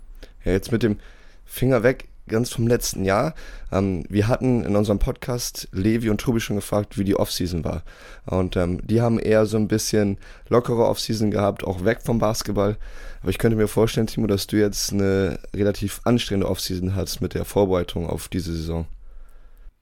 ja, 0.44 0.52
jetzt 0.52 0.72
mit 0.72 0.82
dem 0.82 0.98
Finger 1.44 1.82
weg 1.82 2.08
ganz 2.28 2.50
vom 2.50 2.68
letzten 2.68 3.04
Jahr. 3.04 3.34
Ähm, 3.72 4.04
wir 4.08 4.28
hatten 4.28 4.64
in 4.64 4.76
unserem 4.76 5.00
Podcast 5.00 5.68
Levi 5.72 6.10
und 6.10 6.20
Tobi 6.20 6.38
schon 6.38 6.56
gefragt, 6.56 6.96
wie 6.96 7.02
die 7.02 7.16
Offseason 7.16 7.64
war. 7.64 7.82
Und 8.26 8.56
ähm, 8.56 8.86
die 8.86 9.00
haben 9.00 9.18
eher 9.18 9.46
so 9.46 9.56
ein 9.56 9.66
bisschen 9.66 10.16
lockere 10.48 10.86
Offseason 10.86 11.32
gehabt, 11.32 11.64
auch 11.64 11.84
weg 11.84 12.02
vom 12.04 12.20
Basketball. 12.20 12.76
Aber 13.20 13.30
ich 13.30 13.38
könnte 13.38 13.56
mir 13.56 13.66
vorstellen, 13.66 14.06
Timo, 14.06 14.28
dass 14.28 14.46
du 14.46 14.56
jetzt 14.56 14.92
eine 14.92 15.40
relativ 15.54 16.00
anstrengende 16.04 16.48
Offseason 16.48 16.94
hast 16.94 17.20
mit 17.20 17.34
der 17.34 17.44
Vorbereitung 17.44 18.08
auf 18.08 18.28
diese 18.28 18.52
Saison. 18.54 18.86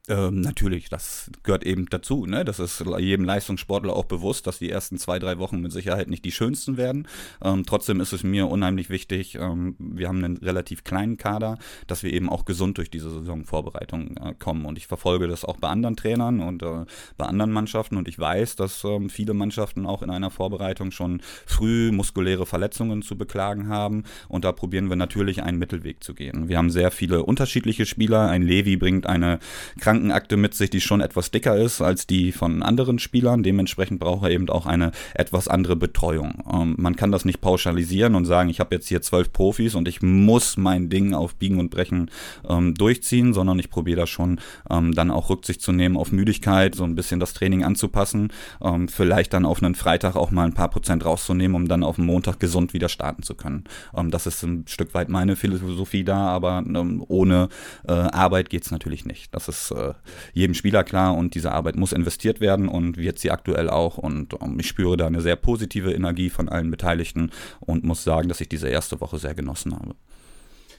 Ähm, 0.08 0.40
natürlich, 0.40 0.88
das 0.88 1.30
gehört 1.42 1.64
eben 1.64 1.86
dazu. 1.90 2.24
Ne? 2.24 2.44
Das 2.44 2.58
ist 2.58 2.82
jedem 2.98 3.24
Leistungssportler 3.24 3.94
auch 3.94 4.06
bewusst, 4.06 4.46
dass 4.46 4.58
die 4.58 4.70
ersten 4.70 4.96
zwei, 4.96 5.18
drei 5.18 5.38
Wochen 5.38 5.60
mit 5.60 5.70
Sicherheit 5.70 6.08
nicht 6.08 6.24
die 6.24 6.32
schönsten 6.32 6.78
werden. 6.78 7.06
Ähm, 7.42 7.64
trotzdem 7.66 8.00
ist 8.00 8.14
es 8.14 8.22
mir 8.22 8.48
unheimlich 8.48 8.88
wichtig, 8.88 9.34
ähm, 9.34 9.76
wir 9.78 10.08
haben 10.08 10.24
einen 10.24 10.38
relativ 10.38 10.82
kleinen 10.82 11.18
Kader, 11.18 11.58
dass 11.86 12.02
wir 12.02 12.12
eben 12.12 12.30
auch 12.30 12.46
gesund 12.46 12.78
durch 12.78 12.90
diese 12.90 13.10
Saisonvorbereitung 13.10 14.16
äh, 14.16 14.34
kommen. 14.38 14.64
Und 14.64 14.78
ich 14.78 14.86
verfolge 14.86 15.28
das 15.28 15.44
auch 15.44 15.58
bei 15.58 15.68
anderen 15.68 15.96
Trainern 15.96 16.40
und 16.40 16.62
äh, 16.62 16.86
bei 17.18 17.26
anderen 17.26 17.52
Mannschaften. 17.52 17.96
Und 17.96 18.08
ich 18.08 18.18
weiß, 18.18 18.56
dass 18.56 18.84
ähm, 18.84 19.10
viele 19.10 19.34
Mannschaften 19.34 19.84
auch 19.84 20.02
in 20.02 20.10
einer 20.10 20.30
Vorbereitung 20.30 20.90
schon 20.90 21.20
früh 21.44 21.92
muskuläre 21.92 22.46
Verletzungen 22.46 23.02
zu 23.02 23.18
beklagen 23.18 23.68
haben. 23.68 24.04
Und 24.28 24.46
da 24.46 24.52
probieren 24.52 24.88
wir 24.88 24.96
natürlich 24.96 25.42
einen 25.42 25.58
Mittelweg 25.58 26.02
zu 26.02 26.14
gehen. 26.14 26.48
Wir 26.48 26.56
haben 26.56 26.70
sehr 26.70 26.90
viele 26.90 27.24
unterschiedliche 27.24 27.84
Spieler. 27.84 28.30
Ein 28.30 28.42
Levi 28.42 28.78
bringt 28.78 29.06
eine 29.06 29.38
Krankheit 29.78 29.97
Krankenakte 29.98 30.36
mit 30.36 30.54
sich, 30.54 30.70
die 30.70 30.80
schon 30.80 31.00
etwas 31.00 31.30
dicker 31.30 31.56
ist 31.56 31.80
als 31.80 32.06
die 32.06 32.30
von 32.30 32.62
anderen 32.62 32.98
Spielern. 33.00 33.42
Dementsprechend 33.42 33.98
braucht 33.98 34.24
er 34.24 34.30
eben 34.30 34.48
auch 34.48 34.66
eine 34.66 34.92
etwas 35.14 35.48
andere 35.48 35.74
Betreuung. 35.74 36.44
Ähm, 36.52 36.76
man 36.78 36.94
kann 36.94 37.10
das 37.10 37.24
nicht 37.24 37.40
pauschalisieren 37.40 38.14
und 38.14 38.24
sagen, 38.24 38.48
ich 38.48 38.60
habe 38.60 38.74
jetzt 38.74 38.88
hier 38.88 39.02
zwölf 39.02 39.32
Profis 39.32 39.74
und 39.74 39.88
ich 39.88 40.00
muss 40.00 40.56
mein 40.56 40.88
Ding 40.88 41.14
auf 41.14 41.34
Biegen 41.34 41.58
und 41.58 41.70
Brechen 41.70 42.10
ähm, 42.48 42.74
durchziehen, 42.74 43.34
sondern 43.34 43.58
ich 43.58 43.70
probiere 43.70 44.00
da 44.00 44.06
schon 44.06 44.40
ähm, 44.70 44.92
dann 44.92 45.10
auch 45.10 45.30
Rücksicht 45.30 45.62
zu 45.62 45.72
nehmen 45.72 45.96
auf 45.96 46.12
Müdigkeit, 46.12 46.74
so 46.74 46.84
ein 46.84 46.94
bisschen 46.94 47.18
das 47.18 47.34
Training 47.34 47.64
anzupassen, 47.64 48.32
ähm, 48.62 48.88
vielleicht 48.88 49.32
dann 49.32 49.44
auf 49.44 49.62
einen 49.62 49.74
Freitag 49.74 50.14
auch 50.14 50.30
mal 50.30 50.44
ein 50.44 50.54
paar 50.54 50.70
Prozent 50.70 51.04
rauszunehmen, 51.04 51.56
um 51.56 51.68
dann 51.68 51.82
auf 51.82 51.96
den 51.96 52.06
Montag 52.06 52.38
gesund 52.38 52.72
wieder 52.72 52.88
starten 52.88 53.24
zu 53.24 53.34
können. 53.34 53.64
Ähm, 53.96 54.10
das 54.12 54.26
ist 54.26 54.42
ein 54.44 54.64
Stück 54.68 54.94
weit 54.94 55.08
meine 55.08 55.34
Philosophie 55.34 56.04
da, 56.04 56.28
aber 56.28 56.62
ähm, 56.64 57.04
ohne 57.08 57.48
äh, 57.88 57.92
Arbeit 57.92 58.48
geht 58.48 58.64
es 58.64 58.70
natürlich 58.70 59.04
nicht. 59.04 59.34
Das 59.34 59.48
ist 59.48 59.72
äh, 59.72 59.87
jedem 60.32 60.54
Spieler 60.54 60.84
klar 60.84 61.16
und 61.16 61.34
diese 61.34 61.52
Arbeit 61.52 61.76
muss 61.76 61.92
investiert 61.92 62.40
werden 62.40 62.68
und 62.68 62.96
wird 62.96 63.18
sie 63.18 63.30
aktuell 63.30 63.70
auch. 63.70 63.98
Und 63.98 64.34
um, 64.34 64.52
ähm, 64.52 64.60
ich 64.60 64.68
spüre 64.68 64.96
da 64.96 65.06
eine 65.06 65.20
sehr 65.20 65.36
positive 65.36 65.92
Energie 65.92 66.30
von 66.30 66.48
allen 66.48 66.70
Beteiligten 66.70 67.30
und 67.60 67.84
muss 67.84 68.04
sagen, 68.04 68.28
dass 68.28 68.40
ich 68.40 68.48
diese 68.48 68.68
erste 68.68 69.00
Woche 69.00 69.18
sehr 69.18 69.34
genossen 69.34 69.74
habe. 69.74 69.94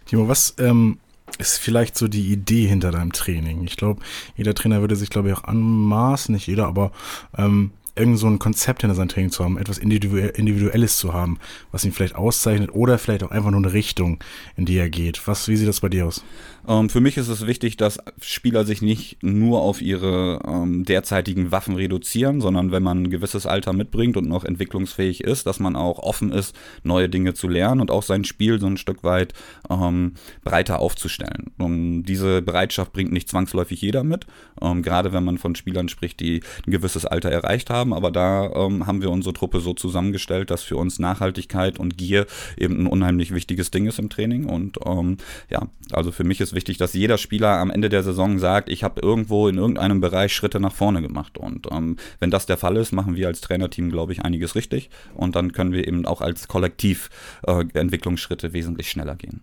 Timo, 0.05 0.27
was 0.27 0.55
ähm, 0.57 0.99
ist 1.37 1.57
vielleicht 1.57 1.97
so 1.97 2.07
die 2.07 2.31
Idee 2.31 2.65
hinter 2.65 2.91
deinem 2.91 3.13
Training? 3.13 3.63
Ich 3.65 3.77
glaube, 3.77 4.01
jeder 4.35 4.55
Trainer 4.55 4.81
würde 4.81 4.95
sich, 4.95 5.09
glaube 5.09 5.29
ich, 5.29 5.35
auch 5.35 5.43
anmaßen, 5.43 6.33
nicht 6.33 6.47
jeder, 6.47 6.67
aber 6.67 6.91
ähm, 7.37 7.71
irgend 7.99 8.17
so 8.17 8.27
ein 8.27 8.39
Konzept 8.39 8.81
hinter 8.81 8.95
seinem 8.95 9.09
Training 9.09 9.31
zu 9.31 9.43
haben, 9.43 9.57
etwas 9.57 9.77
Individuelles 9.77 10.97
zu 10.97 11.13
haben, 11.13 11.37
was 11.71 11.83
ihn 11.83 11.91
vielleicht 11.91 12.15
auszeichnet 12.15 12.73
oder 12.73 12.97
vielleicht 12.97 13.23
auch 13.23 13.31
einfach 13.31 13.51
nur 13.51 13.59
eine 13.59 13.73
Richtung, 13.73 14.23
in 14.55 14.65
die 14.65 14.77
er 14.77 14.89
geht. 14.89 15.27
Was, 15.27 15.47
wie 15.47 15.57
sieht 15.57 15.67
das 15.67 15.81
bei 15.81 15.89
dir 15.89 16.07
aus? 16.07 16.23
Ähm, 16.69 16.87
für 16.87 17.01
mich 17.01 17.17
ist 17.17 17.29
es 17.29 17.47
wichtig, 17.47 17.77
dass 17.77 17.97
Spieler 18.21 18.63
sich 18.63 18.83
nicht 18.83 19.23
nur 19.23 19.61
auf 19.61 19.81
ihre 19.81 20.39
ähm, 20.47 20.85
derzeitigen 20.85 21.51
Waffen 21.51 21.75
reduzieren, 21.75 22.41
sondern 22.41 22.71
wenn 22.71 22.83
man 22.83 23.03
ein 23.03 23.09
gewisses 23.09 23.47
Alter 23.47 23.73
mitbringt 23.73 24.15
und 24.17 24.27
noch 24.27 24.45
entwicklungsfähig 24.45 25.23
ist, 25.23 25.47
dass 25.47 25.59
man 25.59 25.75
auch 25.75 25.97
offen 25.97 26.31
ist, 26.31 26.55
neue 26.83 27.09
Dinge 27.09 27.33
zu 27.33 27.47
lernen 27.47 27.81
und 27.81 27.89
auch 27.89 28.03
sein 28.03 28.23
Spiel 28.23 28.59
so 28.59 28.67
ein 28.67 28.77
Stück 28.77 29.03
weit 29.03 29.33
ähm, 29.71 30.13
breiter 30.43 30.79
aufzustellen. 30.79 31.51
Und 31.57 32.03
diese 32.03 32.43
Bereitschaft 32.43 32.93
bringt 32.93 33.11
nicht 33.11 33.29
zwangsläufig 33.29 33.81
jeder 33.81 34.03
mit, 34.03 34.27
ähm, 34.61 34.83
gerade 34.83 35.11
wenn 35.11 35.23
man 35.23 35.39
von 35.39 35.55
Spielern 35.55 35.89
spricht, 35.89 36.19
die 36.19 36.43
ein 36.67 36.71
gewisses 36.71 37.07
Alter 37.07 37.31
erreicht 37.31 37.71
haben. 37.71 37.93
Aber 37.93 38.11
da 38.11 38.45
ähm, 38.53 38.85
haben 38.85 39.01
wir 39.01 39.09
unsere 39.09 39.33
Truppe 39.33 39.59
so 39.59 39.73
zusammengestellt, 39.73 40.51
dass 40.51 40.61
für 40.61 40.77
uns 40.77 40.99
Nachhaltigkeit 40.99 41.79
und 41.79 41.97
Gier 41.97 42.27
eben 42.57 42.83
ein 42.83 42.87
unheimlich 42.87 43.33
wichtiges 43.33 43.71
Ding 43.71 43.87
ist 43.87 43.97
im 43.97 44.09
Training. 44.09 44.45
Und 44.45 44.77
ähm, 44.85 45.17
ja, 45.49 45.67
also 45.91 46.11
für 46.11 46.23
mich 46.23 46.39
ist 46.39 46.53
wichtig, 46.53 46.58
dass 46.63 46.93
jeder 46.93 47.17
Spieler 47.17 47.57
am 47.57 47.69
Ende 47.71 47.89
der 47.89 48.03
Saison 48.03 48.39
sagt, 48.39 48.69
ich 48.69 48.83
habe 48.83 49.01
irgendwo 49.01 49.47
in 49.47 49.57
irgendeinem 49.57 50.01
Bereich 50.01 50.33
Schritte 50.33 50.59
nach 50.59 50.73
vorne 50.73 51.01
gemacht. 51.01 51.37
Und 51.37 51.67
ähm, 51.71 51.97
wenn 52.19 52.31
das 52.31 52.45
der 52.45 52.57
Fall 52.57 52.77
ist, 52.77 52.91
machen 52.91 53.15
wir 53.15 53.27
als 53.27 53.41
Trainerteam, 53.41 53.89
glaube 53.89 54.13
ich, 54.13 54.23
einiges 54.23 54.55
richtig. 54.55 54.89
Und 55.13 55.35
dann 55.35 55.51
können 55.51 55.71
wir 55.71 55.87
eben 55.87 56.05
auch 56.05 56.21
als 56.21 56.47
Kollektiv 56.47 57.09
äh, 57.45 57.65
Entwicklungsschritte 57.73 58.53
wesentlich 58.53 58.89
schneller 58.89 59.15
gehen. 59.15 59.41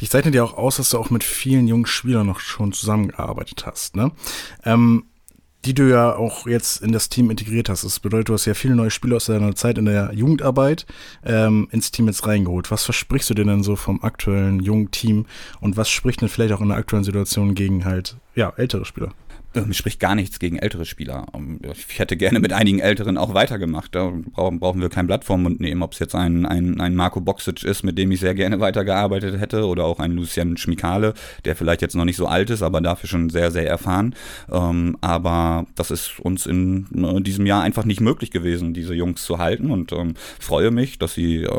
Dich 0.00 0.10
zeichnet 0.10 0.34
ja 0.34 0.44
auch 0.44 0.54
aus, 0.54 0.76
dass 0.76 0.90
du 0.90 0.98
auch 0.98 1.10
mit 1.10 1.24
vielen 1.24 1.68
jungen 1.68 1.86
Spielern 1.86 2.26
noch 2.26 2.40
schon 2.40 2.72
zusammengearbeitet 2.72 3.66
hast. 3.66 3.96
Ne? 3.96 4.12
Ähm, 4.64 5.04
die 5.64 5.74
du 5.74 5.88
ja 5.88 6.14
auch 6.14 6.46
jetzt 6.46 6.82
in 6.82 6.92
das 6.92 7.08
Team 7.08 7.30
integriert 7.30 7.68
hast. 7.68 7.84
Das 7.84 7.98
bedeutet, 7.98 8.28
du 8.28 8.34
hast 8.34 8.44
ja 8.44 8.54
viele 8.54 8.76
neue 8.76 8.90
Spieler 8.90 9.16
aus 9.16 9.26
deiner 9.26 9.54
Zeit 9.54 9.78
in 9.78 9.86
der 9.86 10.12
Jugendarbeit 10.14 10.86
ähm, 11.24 11.68
ins 11.72 11.90
Team 11.90 12.06
jetzt 12.06 12.26
reingeholt. 12.26 12.70
Was 12.70 12.84
versprichst 12.84 13.30
du 13.30 13.34
dir 13.34 13.44
denn 13.44 13.62
so 13.62 13.74
vom 13.74 14.02
aktuellen 14.02 14.60
jungen 14.60 14.90
Team 14.90 15.26
und 15.60 15.76
was 15.76 15.88
spricht 15.88 16.20
denn 16.20 16.28
vielleicht 16.28 16.52
auch 16.52 16.60
in 16.60 16.68
der 16.68 16.76
aktuellen 16.76 17.04
Situation 17.04 17.54
gegen 17.54 17.84
halt 17.84 18.16
ja, 18.34 18.52
ältere 18.56 18.84
Spieler? 18.84 19.12
Ähm, 19.56 19.72
spricht 19.72 20.00
gar 20.00 20.14
nichts 20.14 20.38
gegen 20.38 20.58
ältere 20.58 20.84
Spieler. 20.84 21.26
Ähm, 21.34 21.60
ich 21.72 21.98
hätte 21.98 22.16
gerne 22.16 22.40
mit 22.40 22.52
einigen 22.52 22.78
Älteren 22.78 23.16
auch 23.16 23.34
weitergemacht. 23.34 23.94
Da 23.94 24.12
brauchen 24.34 24.80
wir 24.80 24.88
kein 24.88 25.06
Blatt 25.06 25.24
vorm 25.24 25.42
Mund 25.42 25.60
nehmen. 25.60 25.82
Ob 25.82 25.92
es 25.92 25.98
jetzt 25.98 26.14
ein, 26.14 26.46
ein, 26.46 26.80
ein 26.80 26.94
Marco 26.94 27.20
Boxic 27.20 27.64
ist, 27.64 27.82
mit 27.82 27.98
dem 27.98 28.10
ich 28.10 28.20
sehr 28.20 28.34
gerne 28.34 28.60
weitergearbeitet 28.60 29.40
hätte, 29.40 29.66
oder 29.66 29.84
auch 29.84 29.98
ein 29.98 30.12
Lucian 30.12 30.56
Schmikale, 30.56 31.14
der 31.44 31.56
vielleicht 31.56 31.82
jetzt 31.82 31.96
noch 31.96 32.04
nicht 32.04 32.16
so 32.16 32.26
alt 32.26 32.50
ist, 32.50 32.62
aber 32.62 32.80
dafür 32.80 33.08
schon 33.08 33.30
sehr, 33.30 33.50
sehr 33.50 33.68
erfahren. 33.68 34.14
Ähm, 34.50 34.96
aber 35.00 35.66
das 35.74 35.90
ist 35.90 36.20
uns 36.20 36.46
in 36.46 36.86
äh, 36.94 37.20
diesem 37.20 37.46
Jahr 37.46 37.62
einfach 37.62 37.84
nicht 37.84 38.00
möglich 38.00 38.30
gewesen, 38.30 38.74
diese 38.74 38.94
Jungs 38.94 39.24
zu 39.24 39.38
halten. 39.38 39.70
Und 39.70 39.92
ähm, 39.92 40.14
freue 40.38 40.70
mich, 40.70 40.98
dass 40.98 41.14
sie 41.14 41.44
äh, 41.44 41.50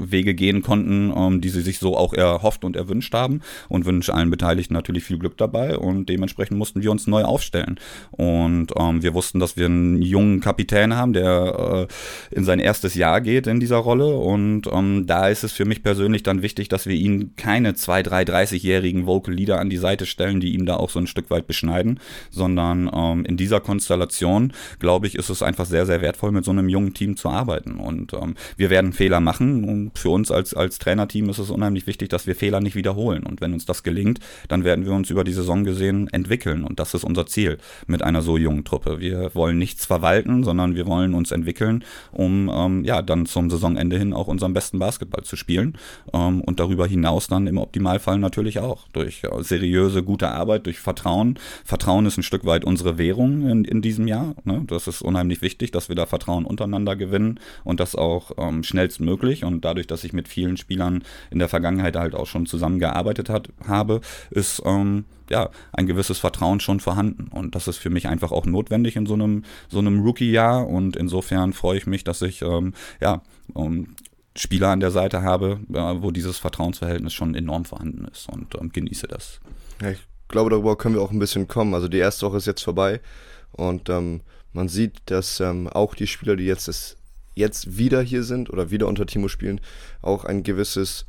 Wege 0.00 0.34
gehen 0.34 0.62
konnten, 0.62 1.12
ähm, 1.16 1.40
die 1.40 1.48
sie 1.48 1.62
sich 1.62 1.78
so 1.78 1.96
auch 1.96 2.12
erhofft 2.12 2.64
und 2.64 2.76
erwünscht 2.76 3.14
haben. 3.14 3.40
Und 3.68 3.86
wünsche 3.86 4.14
allen 4.14 4.30
Beteiligten 4.30 4.74
natürlich 4.74 5.04
viel 5.04 5.18
Glück 5.18 5.36
dabei. 5.36 5.78
Und 5.78 6.08
dementsprechend 6.08 6.58
mussten 6.58 6.82
wir 6.82 6.90
uns 6.90 7.06
neu 7.06 7.24
aufstellen 7.24 7.45
aufstellen. 7.46 7.78
Und 8.10 8.72
ähm, 8.76 9.02
wir 9.02 9.14
wussten, 9.14 9.38
dass 9.38 9.56
wir 9.56 9.66
einen 9.66 10.02
jungen 10.02 10.40
Kapitän 10.40 10.94
haben, 10.94 11.12
der 11.12 11.88
äh, 11.88 12.34
in 12.34 12.44
sein 12.44 12.58
erstes 12.58 12.94
Jahr 12.94 13.20
geht 13.20 13.46
in 13.46 13.60
dieser 13.60 13.76
Rolle. 13.76 14.16
Und 14.16 14.62
ähm, 14.72 15.06
da 15.06 15.28
ist 15.28 15.44
es 15.44 15.52
für 15.52 15.64
mich 15.64 15.82
persönlich 15.82 16.22
dann 16.22 16.42
wichtig, 16.42 16.68
dass 16.68 16.86
wir 16.86 16.94
ihn 16.94 17.34
keine 17.36 17.74
zwei, 17.74 18.02
drei, 18.02 18.22
30-jährigen 18.22 19.06
Vocal 19.06 19.34
Leader 19.34 19.60
an 19.60 19.70
die 19.70 19.76
Seite 19.76 20.06
stellen, 20.06 20.40
die 20.40 20.54
ihm 20.54 20.66
da 20.66 20.76
auch 20.76 20.90
so 20.90 20.98
ein 20.98 21.06
Stück 21.06 21.30
weit 21.30 21.46
beschneiden, 21.46 22.00
sondern 22.30 22.90
ähm, 22.92 23.24
in 23.24 23.36
dieser 23.36 23.60
Konstellation, 23.60 24.52
glaube 24.78 25.06
ich, 25.06 25.14
ist 25.14 25.30
es 25.30 25.42
einfach 25.42 25.66
sehr, 25.66 25.86
sehr 25.86 26.00
wertvoll, 26.00 26.32
mit 26.32 26.44
so 26.44 26.50
einem 26.50 26.68
jungen 26.68 26.94
Team 26.94 27.16
zu 27.16 27.28
arbeiten. 27.28 27.78
Und 27.78 28.12
ähm, 28.12 28.34
wir 28.56 28.70
werden 28.70 28.92
Fehler 28.92 29.20
machen. 29.20 29.64
Und 29.64 29.98
für 29.98 30.10
uns 30.10 30.30
als, 30.30 30.54
als 30.54 30.78
Trainerteam 30.78 31.28
ist 31.28 31.38
es 31.38 31.50
unheimlich 31.50 31.86
wichtig, 31.86 32.08
dass 32.08 32.26
wir 32.26 32.34
Fehler 32.34 32.60
nicht 32.60 32.74
wiederholen. 32.74 33.24
Und 33.24 33.40
wenn 33.40 33.52
uns 33.52 33.66
das 33.66 33.82
gelingt, 33.82 34.18
dann 34.48 34.64
werden 34.64 34.84
wir 34.84 34.92
uns 34.92 35.10
über 35.10 35.24
die 35.24 35.32
Saison 35.32 35.64
gesehen 35.64 36.08
entwickeln. 36.08 36.64
Und 36.64 36.80
das 36.80 36.94
ist 36.94 37.04
unser 37.04 37.26
Ziel 37.26 37.35
mit 37.86 38.02
einer 38.02 38.22
so 38.22 38.36
jungen 38.36 38.64
Truppe. 38.64 39.00
Wir 39.00 39.34
wollen 39.34 39.58
nichts 39.58 39.84
verwalten, 39.84 40.44
sondern 40.44 40.74
wir 40.74 40.86
wollen 40.86 41.14
uns 41.14 41.32
entwickeln, 41.32 41.84
um 42.12 42.50
ähm, 42.52 42.84
ja 42.84 43.02
dann 43.02 43.26
zum 43.26 43.50
Saisonende 43.50 43.98
hin 43.98 44.12
auch 44.12 44.26
unseren 44.26 44.54
besten 44.54 44.78
Basketball 44.78 45.24
zu 45.24 45.36
spielen. 45.36 45.76
Ähm, 46.12 46.40
und 46.40 46.60
darüber 46.60 46.86
hinaus 46.86 47.28
dann 47.28 47.46
im 47.46 47.58
Optimalfall 47.58 48.18
natürlich 48.18 48.58
auch 48.60 48.88
durch 48.92 49.24
äh, 49.24 49.42
seriöse, 49.42 50.02
gute 50.02 50.28
Arbeit, 50.28 50.66
durch 50.66 50.78
Vertrauen. 50.78 51.38
Vertrauen 51.64 52.06
ist 52.06 52.16
ein 52.16 52.22
Stück 52.22 52.44
weit 52.44 52.64
unsere 52.64 52.98
Währung 52.98 53.48
in, 53.48 53.64
in 53.64 53.82
diesem 53.82 54.06
Jahr. 54.06 54.34
Ne? 54.44 54.62
Das 54.66 54.86
ist 54.88 55.02
unheimlich 55.02 55.42
wichtig, 55.42 55.70
dass 55.70 55.88
wir 55.88 55.96
da 55.96 56.06
Vertrauen 56.06 56.44
untereinander 56.44 56.96
gewinnen 56.96 57.40
und 57.64 57.80
das 57.80 57.94
auch 57.94 58.32
ähm, 58.38 58.62
schnellstmöglich. 58.62 59.44
Und 59.44 59.64
dadurch, 59.64 59.86
dass 59.86 60.04
ich 60.04 60.12
mit 60.12 60.28
vielen 60.28 60.56
Spielern 60.56 61.02
in 61.30 61.38
der 61.38 61.48
Vergangenheit 61.48 61.96
halt 61.96 62.14
auch 62.14 62.26
schon 62.26 62.46
zusammengearbeitet 62.46 63.28
hat, 63.28 63.48
habe, 63.66 64.00
ist 64.30 64.62
ähm, 64.64 65.04
ja 65.30 65.50
ein 65.72 65.86
gewisses 65.86 66.18
Vertrauen 66.18 66.60
schon 66.60 66.80
vorhanden. 66.80 67.28
Und 67.28 67.54
das 67.54 67.68
ist 67.68 67.78
für 67.78 67.90
mich 67.90 68.08
einfach 68.08 68.32
auch 68.32 68.46
notwendig 68.46 68.96
in 68.96 69.06
so 69.06 69.14
einem, 69.14 69.44
so 69.68 69.78
einem 69.78 70.00
Rookie-Jahr. 70.00 70.66
Und 70.66 70.96
insofern 70.96 71.52
freue 71.52 71.78
ich 71.78 71.86
mich, 71.86 72.04
dass 72.04 72.22
ich 72.22 72.42
ähm, 72.42 72.74
ja 73.00 73.22
um, 73.54 73.88
Spieler 74.38 74.68
an 74.68 74.80
der 74.80 74.90
Seite 74.90 75.22
habe, 75.22 75.60
äh, 75.72 76.02
wo 76.02 76.10
dieses 76.10 76.38
Vertrauensverhältnis 76.38 77.14
schon 77.14 77.34
enorm 77.34 77.64
vorhanden 77.64 78.06
ist 78.06 78.28
und 78.28 78.54
ähm, 78.60 78.70
genieße 78.70 79.08
das. 79.08 79.40
Ja, 79.80 79.90
ich 79.90 80.00
glaube, 80.28 80.50
darüber 80.50 80.76
können 80.76 80.94
wir 80.94 81.02
auch 81.02 81.10
ein 81.10 81.18
bisschen 81.18 81.48
kommen. 81.48 81.74
Also 81.74 81.88
die 81.88 81.98
erste 81.98 82.26
Woche 82.26 82.36
ist 82.38 82.46
jetzt 82.46 82.62
vorbei 82.62 83.00
und 83.52 83.88
ähm, 83.88 84.20
man 84.52 84.68
sieht, 84.68 85.00
dass 85.06 85.40
ähm, 85.40 85.68
auch 85.68 85.94
die 85.94 86.06
Spieler, 86.06 86.36
die 86.36 86.44
jetzt, 86.44 86.68
das, 86.68 86.96
jetzt 87.34 87.78
wieder 87.78 88.02
hier 88.02 88.22
sind 88.22 88.50
oder 88.50 88.70
wieder 88.70 88.86
unter 88.86 89.06
Timo 89.06 89.28
spielen, 89.28 89.60
auch 90.02 90.24
ein 90.24 90.42
gewisses 90.42 91.06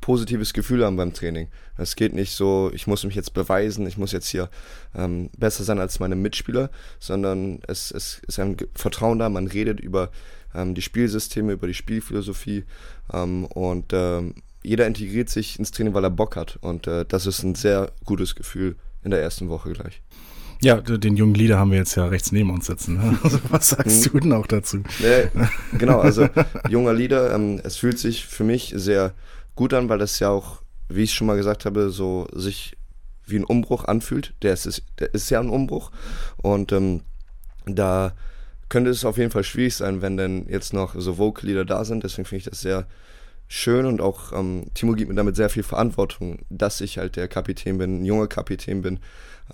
positives 0.00 0.52
Gefühl 0.52 0.84
haben 0.84 0.96
beim 0.96 1.12
Training. 1.12 1.48
Es 1.76 1.96
geht 1.96 2.14
nicht 2.14 2.32
so, 2.32 2.70
ich 2.72 2.86
muss 2.86 3.04
mich 3.04 3.14
jetzt 3.14 3.34
beweisen, 3.34 3.86
ich 3.86 3.98
muss 3.98 4.12
jetzt 4.12 4.28
hier 4.28 4.48
ähm, 4.94 5.30
besser 5.36 5.64
sein 5.64 5.78
als 5.78 6.00
meine 6.00 6.16
Mitspieler, 6.16 6.70
sondern 6.98 7.60
es, 7.66 7.90
es 7.90 8.20
ist 8.26 8.38
ein 8.38 8.56
Vertrauen 8.74 9.18
da, 9.18 9.28
man 9.28 9.46
redet 9.46 9.80
über 9.80 10.10
ähm, 10.54 10.74
die 10.74 10.82
Spielsysteme, 10.82 11.52
über 11.52 11.66
die 11.66 11.74
Spielphilosophie 11.74 12.64
ähm, 13.12 13.46
und 13.46 13.92
ähm, 13.92 14.34
jeder 14.62 14.86
integriert 14.86 15.28
sich 15.28 15.58
ins 15.58 15.70
Training, 15.70 15.94
weil 15.94 16.04
er 16.04 16.10
Bock 16.10 16.36
hat 16.36 16.58
und 16.60 16.86
äh, 16.86 17.04
das 17.06 17.26
ist 17.26 17.42
ein 17.42 17.54
sehr 17.54 17.92
gutes 18.04 18.34
Gefühl 18.34 18.76
in 19.02 19.10
der 19.10 19.22
ersten 19.22 19.48
Woche 19.48 19.72
gleich. 19.72 20.02
Ja, 20.62 20.80
den 20.80 21.16
jungen 21.16 21.34
Leader 21.34 21.58
haben 21.58 21.70
wir 21.70 21.78
jetzt 21.78 21.94
ja 21.96 22.06
rechts 22.06 22.32
neben 22.32 22.50
uns 22.50 22.66
sitzen. 22.66 22.96
Ne? 22.96 23.18
Also 23.22 23.38
was 23.50 23.68
sagst 23.68 24.06
mhm. 24.06 24.10
du 24.10 24.20
denn 24.20 24.32
auch 24.32 24.46
dazu? 24.46 24.78
Nee, 25.00 25.28
genau, 25.78 26.00
also 26.00 26.28
junger 26.68 26.94
Leader, 26.94 27.34
ähm, 27.34 27.60
es 27.62 27.76
fühlt 27.76 27.98
sich 27.98 28.24
für 28.24 28.44
mich 28.44 28.72
sehr 28.74 29.14
gut 29.56 29.74
an, 29.74 29.88
weil 29.88 29.98
das 29.98 30.18
ja 30.20 30.30
auch, 30.30 30.62
wie 30.88 31.02
ich 31.02 31.14
schon 31.14 31.26
mal 31.26 31.36
gesagt 31.36 31.64
habe, 31.64 31.90
so 31.90 32.28
sich 32.32 32.76
wie 33.24 33.36
ein 33.36 33.44
Umbruch 33.44 33.84
anfühlt. 33.84 34.34
Der 34.42 34.52
ist, 34.52 34.82
der 35.00 35.12
ist 35.12 35.30
ja 35.30 35.40
ein 35.40 35.50
Umbruch. 35.50 35.90
Und 36.36 36.70
ähm, 36.72 37.02
da 37.64 38.14
könnte 38.68 38.90
es 38.90 39.04
auf 39.04 39.18
jeden 39.18 39.30
Fall 39.30 39.44
schwierig 39.44 39.74
sein, 39.74 40.02
wenn 40.02 40.16
denn 40.16 40.46
jetzt 40.48 40.72
noch 40.72 40.94
so 40.96 41.18
Vocal-Lieder 41.18 41.64
da 41.64 41.84
sind. 41.84 42.04
Deswegen 42.04 42.26
finde 42.26 42.38
ich 42.38 42.50
das 42.50 42.60
sehr 42.60 42.86
schön 43.48 43.86
und 43.86 44.00
auch 44.00 44.32
ähm, 44.32 44.66
Timo 44.74 44.94
gibt 44.94 45.08
mir 45.08 45.14
damit 45.14 45.36
sehr 45.36 45.48
viel 45.48 45.62
Verantwortung, 45.62 46.40
dass 46.50 46.80
ich 46.80 46.98
halt 46.98 47.16
der 47.16 47.28
Kapitän 47.28 47.78
bin, 47.78 48.00
ein 48.00 48.04
junger 48.04 48.26
Kapitän 48.26 48.82
bin, 48.82 49.00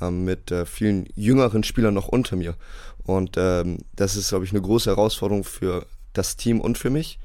ähm, 0.01 0.25
mit 0.25 0.51
äh, 0.51 0.65
vielen 0.65 1.07
jüngeren 1.15 1.63
Spielern 1.63 1.93
noch 1.95 2.09
unter 2.09 2.37
mir. 2.37 2.57
Und 3.05 3.37
ähm, 3.37 3.79
das 3.95 4.17
ist, 4.17 4.31
glaube 4.31 4.45
ich, 4.45 4.53
eine 4.53 4.63
große 4.63 4.89
Herausforderung 4.91 5.45
für 5.45 5.87
das 6.13 6.37
Team 6.37 6.61
und 6.61 6.79
für 6.79 6.91
mich. 6.91 7.19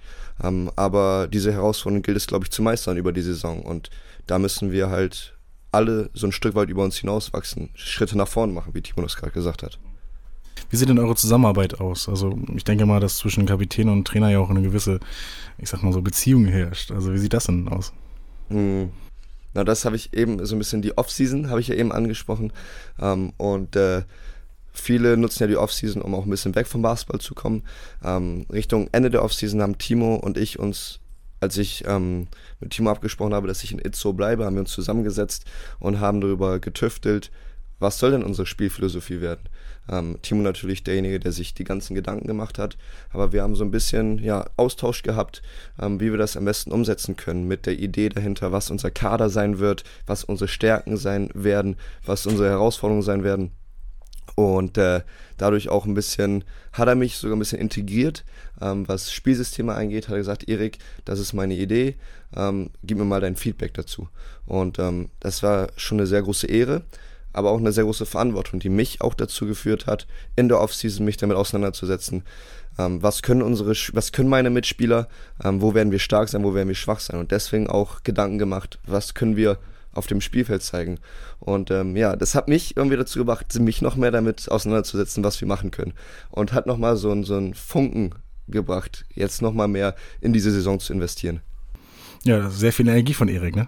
Ähm, 0.44 0.72
aber 0.76 1.28
diese 1.28 1.52
Herausforderung 1.52 2.04
gilt 2.04 2.18
es, 2.18 2.28
glaube 2.28 2.46
ich, 2.46 2.52
zu 2.52 2.62
meistern 2.62 2.98
über 2.98 3.12
die 3.12 3.22
Saison. 3.22 3.62
Und 3.62 3.90
da 4.28 4.40
müssen 4.40 4.72
wir 4.72 4.90
halt 4.90 5.38
alle 5.72 6.10
so 6.14 6.28
ein 6.28 6.32
Stück 6.32 6.56
weit 6.56 6.70
über 6.70 6.84
uns 6.84 6.98
hinauswachsen, 6.98 7.70
Schritte 7.76 8.18
nach 8.18 8.28
vorne 8.28 8.54
machen, 8.54 8.74
wie 8.74 8.82
Timo 8.82 9.02
das 9.02 9.16
gerade 9.16 9.34
gesagt 9.34 9.64
hat. 9.64 9.80
Wie 10.70 10.76
sieht 10.76 10.90
denn 10.90 11.00
eure 11.00 11.16
Zusammenarbeit 11.16 11.80
aus? 11.80 12.10
Also 12.10 12.38
ich 12.56 12.64
denke 12.64 12.86
mal, 12.86 13.00
dass 13.00 13.18
zwischen 13.18 13.46
Kapitän 13.46 13.90
und 13.90 14.06
Trainer 14.06 14.30
ja 14.30 14.40
auch 14.40 14.50
eine 14.50 14.62
gewisse, 14.62 15.00
ich 15.58 15.70
sag 15.70 15.84
mal 15.84 15.94
so, 15.94 16.02
Beziehung 16.02 16.46
herrscht. 16.46 16.92
Also 16.92 17.14
wie 17.14 17.18
sieht 17.18 17.34
das 17.34 17.46
denn 17.46 17.68
aus? 17.70 17.94
Hm. 18.50 18.90
Na, 19.54 19.64
das 19.64 19.86
habe 19.86 19.96
ich 19.96 20.14
eben, 20.14 20.46
so 20.46 20.56
ein 20.56 20.60
bisschen 20.60 20.82
die 20.82 20.98
Off-Season 20.98 21.50
habe 21.50 21.62
ich 21.62 21.70
ja 21.70 21.76
eben 21.76 21.92
angesprochen. 21.92 22.52
Ähm, 23.00 23.34
und 23.38 23.76
äh, 23.76 24.04
Viele 24.80 25.18
nutzen 25.18 25.44
ja 25.44 25.48
die 25.48 25.58
Offseason, 25.58 26.02
um 26.02 26.14
auch 26.16 26.26
ein 26.26 26.30
bisschen 26.30 26.56
weg 26.56 26.68
vom 26.68 26.82
Basketball 26.82 27.20
zu 27.20 27.36
kommen. 27.36 27.64
Ähm, 28.04 28.46
Richtung 28.52 28.90
Ende 28.92 29.10
der 29.10 29.24
Offseason 29.24 29.62
haben 29.62 29.78
Timo 29.78 30.16
und 30.16 30.38
ich 30.38 30.60
uns, 30.60 31.00
als 31.40 31.58
ich 31.58 31.84
ähm, 31.88 32.28
mit 32.60 32.72
Timo 32.72 32.92
abgesprochen 32.92 33.34
habe, 33.34 33.48
dass 33.48 33.64
ich 33.64 33.72
in 33.72 33.80
Itzo 33.80 34.14
bleibe, 34.14 34.46
haben 34.46 34.56
wir 34.56 34.62
uns 34.62 34.72
zusammengesetzt 34.72 35.46
und 35.80 36.00
haben 36.00 36.22
darüber 36.22 36.60
getüftelt, 36.60 37.32
was 37.80 38.00
soll 38.00 38.12
denn 38.12 38.24
unsere 38.24 38.48
Spielphilosophie 38.48 39.22
werden? 39.22 39.50
Ähm, 39.90 40.18
Timo 40.22 40.42
natürlich 40.42 40.84
derjenige, 40.84 41.20
der 41.20 41.32
sich 41.32 41.54
die 41.54 41.64
ganzen 41.64 41.96
Gedanken 41.96 42.28
gemacht 42.28 42.58
hat, 42.58 42.78
aber 43.12 43.32
wir 43.32 43.42
haben 43.42 43.56
so 43.56 43.64
ein 43.64 43.72
bisschen 43.72 44.20
ja, 44.20 44.46
Austausch 44.58 45.02
gehabt, 45.04 45.42
ähm, 45.80 46.00
wie 46.00 46.12
wir 46.12 46.18
das 46.18 46.36
am 46.36 46.46
besten 46.46 46.72
umsetzen 46.72 47.16
können, 47.16 47.48
mit 47.48 47.66
der 47.66 47.80
Idee 47.80 48.10
dahinter, 48.10 48.52
was 48.52 48.70
unser 48.70 48.92
Kader 48.92 49.30
sein 49.30 49.60
wird, 49.60 49.84
was 50.06 50.24
unsere 50.24 50.48
Stärken 50.48 50.98
sein 50.98 51.30
werden, 51.34 51.78
was 52.06 52.26
unsere 52.26 52.50
Herausforderungen 52.50 53.04
sein 53.04 53.24
werden. 53.24 53.52
Und 54.38 54.78
äh, 54.78 55.02
dadurch 55.38 55.70
auch 55.70 55.88
ein 55.88 55.96
bisschen, 55.96 56.44
hat 56.72 56.88
er 56.88 56.94
mich 56.94 57.18
sogar 57.18 57.36
ein 57.36 57.40
bisschen 57.40 57.58
integriert, 57.58 58.24
ähm, 58.62 58.88
was 58.88 59.12
Spielsysteme 59.12 59.74
angeht, 59.74 60.08
hat 60.08 60.14
er 60.14 60.20
gesagt, 60.20 60.48
Erik, 60.48 60.78
das 61.06 61.20
ist 61.20 61.34
meine 61.34 61.56
Idee, 61.56 61.96
ähm, 62.36 62.70
gib 62.84 63.00
mir 63.00 63.04
mal 63.04 63.20
dein 63.20 63.36
Feedback 63.36 63.74
dazu. 63.74 64.10
Und 64.46 64.78
ähm, 64.78 65.10
das 65.20 65.42
war 65.42 65.70
schon 65.76 65.98
eine 65.98 66.06
sehr 66.06 66.22
große 66.22 66.46
Ehre, 66.46 66.84
aber 67.34 67.50
auch 67.50 67.58
eine 67.58 67.72
sehr 67.72 67.86
große 67.86 68.06
Verantwortung, 68.06 68.60
die 68.60 68.70
mich 68.70 69.02
auch 69.02 69.16
dazu 69.16 69.48
geführt 69.48 69.88
hat, 69.88 70.06
in 70.36 70.50
der 70.50 70.62
Offseason 70.62 71.04
mich 71.04 71.18
damit 71.18 71.36
auseinanderzusetzen. 71.36 72.22
Ähm, 72.78 73.02
was 73.02 73.24
können 73.24 73.42
unsere, 73.42 73.72
was 73.94 74.12
können 74.12 74.30
meine 74.30 74.52
Mitspieler, 74.52 75.08
ähm, 75.44 75.64
wo 75.64 75.74
werden 75.74 75.92
wir 75.92 75.98
stark 75.98 76.30
sein, 76.30 76.44
wo 76.44 76.54
werden 76.54 76.68
wir 76.68 76.76
schwach 76.76 77.00
sein 77.00 77.20
und 77.20 77.32
deswegen 77.32 77.66
auch 77.66 78.04
Gedanken 78.04 78.38
gemacht, 78.38 78.78
was 78.86 79.16
können 79.16 79.36
wir 79.36 79.58
auf 79.98 80.08
dem 80.08 80.22
Spielfeld 80.22 80.64
zeigen. 80.64 81.00
Und 81.40 81.72
ähm, 81.72 81.96
ja, 81.96 82.16
das 82.16 82.36
hat 82.36 82.48
mich 82.48 82.78
irgendwie 82.78 82.98
dazu 82.98 83.20
gebracht, 83.20 83.54
mich 83.60 83.82
noch 83.82 83.96
mehr 83.96 84.12
damit 84.12 84.50
auseinanderzusetzen, 84.50 85.24
was 85.24 85.40
wir 85.42 85.48
machen 85.48 85.72
können. 85.72 85.94
Und 86.30 86.54
hat 86.54 86.68
nochmal 86.68 86.98
so, 86.98 87.24
so 87.24 87.36
einen 87.36 87.54
Funken 87.54 88.16
gebracht, 88.48 89.06
jetzt 89.14 89.42
nochmal 89.42 89.68
mehr 89.68 89.96
in 90.22 90.34
diese 90.34 90.52
Saison 90.52 90.80
zu 90.80 90.94
investieren. 90.94 91.42
Ja, 92.24 92.50
sehr 92.50 92.74
viel 92.74 92.88
Energie 92.88 93.14
von 93.14 93.28
Erik, 93.28 93.56
ne? 93.56 93.68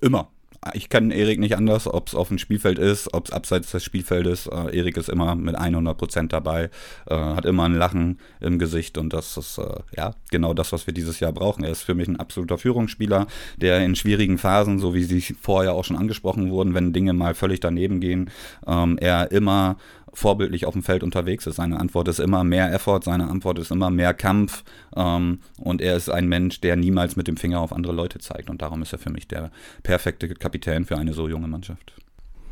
Immer 0.00 0.30
ich 0.74 0.88
kenne 0.88 1.14
Erik 1.14 1.38
nicht 1.38 1.56
anders, 1.56 1.86
ob 1.86 2.08
es 2.08 2.14
auf 2.14 2.28
dem 2.28 2.38
Spielfeld 2.38 2.78
ist, 2.78 3.12
ob 3.14 3.26
es 3.26 3.32
abseits 3.32 3.70
des 3.70 3.84
Spielfeldes. 3.84 4.46
Äh, 4.46 4.76
Erik 4.76 4.96
ist 4.96 5.08
immer 5.08 5.34
mit 5.34 5.54
100 5.54 5.96
Prozent 5.96 6.32
dabei, 6.32 6.70
äh, 7.06 7.14
hat 7.14 7.44
immer 7.44 7.64
ein 7.64 7.74
Lachen 7.74 8.18
im 8.40 8.58
Gesicht 8.58 8.98
und 8.98 9.12
das 9.12 9.36
ist 9.36 9.58
äh, 9.58 9.80
ja 9.96 10.14
genau 10.30 10.54
das, 10.54 10.72
was 10.72 10.86
wir 10.86 10.94
dieses 10.94 11.20
Jahr 11.20 11.32
brauchen. 11.32 11.64
Er 11.64 11.70
ist 11.70 11.82
für 11.82 11.94
mich 11.94 12.08
ein 12.08 12.18
absoluter 12.18 12.58
Führungsspieler, 12.58 13.26
der 13.56 13.84
in 13.84 13.94
schwierigen 13.94 14.38
Phasen, 14.38 14.78
so 14.78 14.94
wie 14.94 15.04
sie 15.04 15.20
vorher 15.20 15.74
auch 15.74 15.84
schon 15.84 15.96
angesprochen 15.96 16.50
wurden, 16.50 16.74
wenn 16.74 16.92
Dinge 16.92 17.12
mal 17.12 17.34
völlig 17.34 17.60
daneben 17.60 18.00
gehen, 18.00 18.30
ähm, 18.66 18.98
er 18.98 19.30
immer 19.30 19.76
vorbildlich 20.18 20.66
auf 20.66 20.74
dem 20.74 20.82
Feld 20.82 21.04
unterwegs 21.04 21.46
ist. 21.46 21.56
Seine 21.56 21.78
Antwort 21.78 22.08
ist 22.08 22.18
immer 22.18 22.42
mehr 22.42 22.72
Effort, 22.72 23.02
seine 23.04 23.28
Antwort 23.28 23.58
ist 23.58 23.70
immer 23.70 23.90
mehr 23.90 24.14
Kampf 24.14 24.64
ähm, 24.96 25.38
und 25.58 25.80
er 25.80 25.96
ist 25.96 26.08
ein 26.08 26.26
Mensch, 26.26 26.60
der 26.60 26.74
niemals 26.74 27.14
mit 27.14 27.28
dem 27.28 27.36
Finger 27.36 27.60
auf 27.60 27.72
andere 27.72 27.92
Leute 27.92 28.18
zeigt 28.18 28.50
und 28.50 28.60
darum 28.60 28.82
ist 28.82 28.92
er 28.92 28.98
für 28.98 29.10
mich 29.10 29.28
der 29.28 29.52
perfekte 29.84 30.28
Kapitän 30.28 30.84
für 30.84 30.98
eine 30.98 31.14
so 31.14 31.28
junge 31.28 31.46
Mannschaft. 31.46 31.92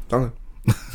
Danke. 0.09 0.33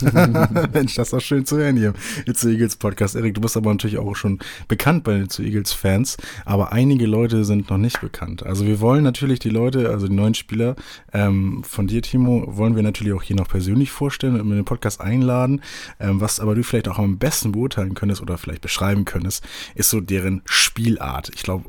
Mensch, 0.73 0.95
das 0.95 1.09
ist 1.09 1.13
auch 1.13 1.21
schön 1.21 1.45
zu 1.45 1.57
hören 1.57 1.77
hier. 1.77 1.93
It's 2.25 2.43
Eagles 2.43 2.75
Podcast. 2.75 3.15
Erik, 3.15 3.35
du 3.35 3.41
bist 3.41 3.55
aber 3.55 3.71
natürlich 3.71 3.97
auch 3.97 4.15
schon 4.15 4.39
bekannt 4.67 5.03
bei 5.03 5.13
den 5.13 5.23
It's 5.23 5.39
Eagles 5.39 5.71
Fans, 5.71 6.17
aber 6.45 6.71
einige 6.71 7.05
Leute 7.05 7.45
sind 7.45 7.69
noch 7.69 7.77
nicht 7.77 8.01
bekannt. 8.01 8.45
Also 8.45 8.65
wir 8.65 8.79
wollen 8.79 9.03
natürlich 9.03 9.39
die 9.39 9.49
Leute, 9.49 9.89
also 9.89 10.07
die 10.07 10.15
neuen 10.15 10.33
Spieler 10.33 10.75
ähm, 11.13 11.63
von 11.63 11.87
dir, 11.87 12.01
Timo, 12.01 12.45
wollen 12.47 12.75
wir 12.75 12.83
natürlich 12.83 13.13
auch 13.13 13.23
hier 13.23 13.35
noch 13.35 13.47
persönlich 13.47 13.91
vorstellen 13.91 14.39
und 14.39 14.49
in 14.49 14.55
den 14.55 14.65
Podcast 14.65 15.01
einladen. 15.01 15.61
Ähm, 15.99 16.19
was 16.19 16.39
aber 16.39 16.55
du 16.55 16.63
vielleicht 16.63 16.87
auch 16.87 16.99
am 16.99 17.17
besten 17.17 17.51
beurteilen 17.51 17.93
könntest 17.93 18.21
oder 18.21 18.37
vielleicht 18.37 18.61
beschreiben 18.61 19.05
könntest, 19.05 19.43
ist 19.75 19.89
so 19.89 20.01
deren 20.01 20.41
Spielart. 20.45 21.31
Ich 21.33 21.43
glaube, 21.43 21.65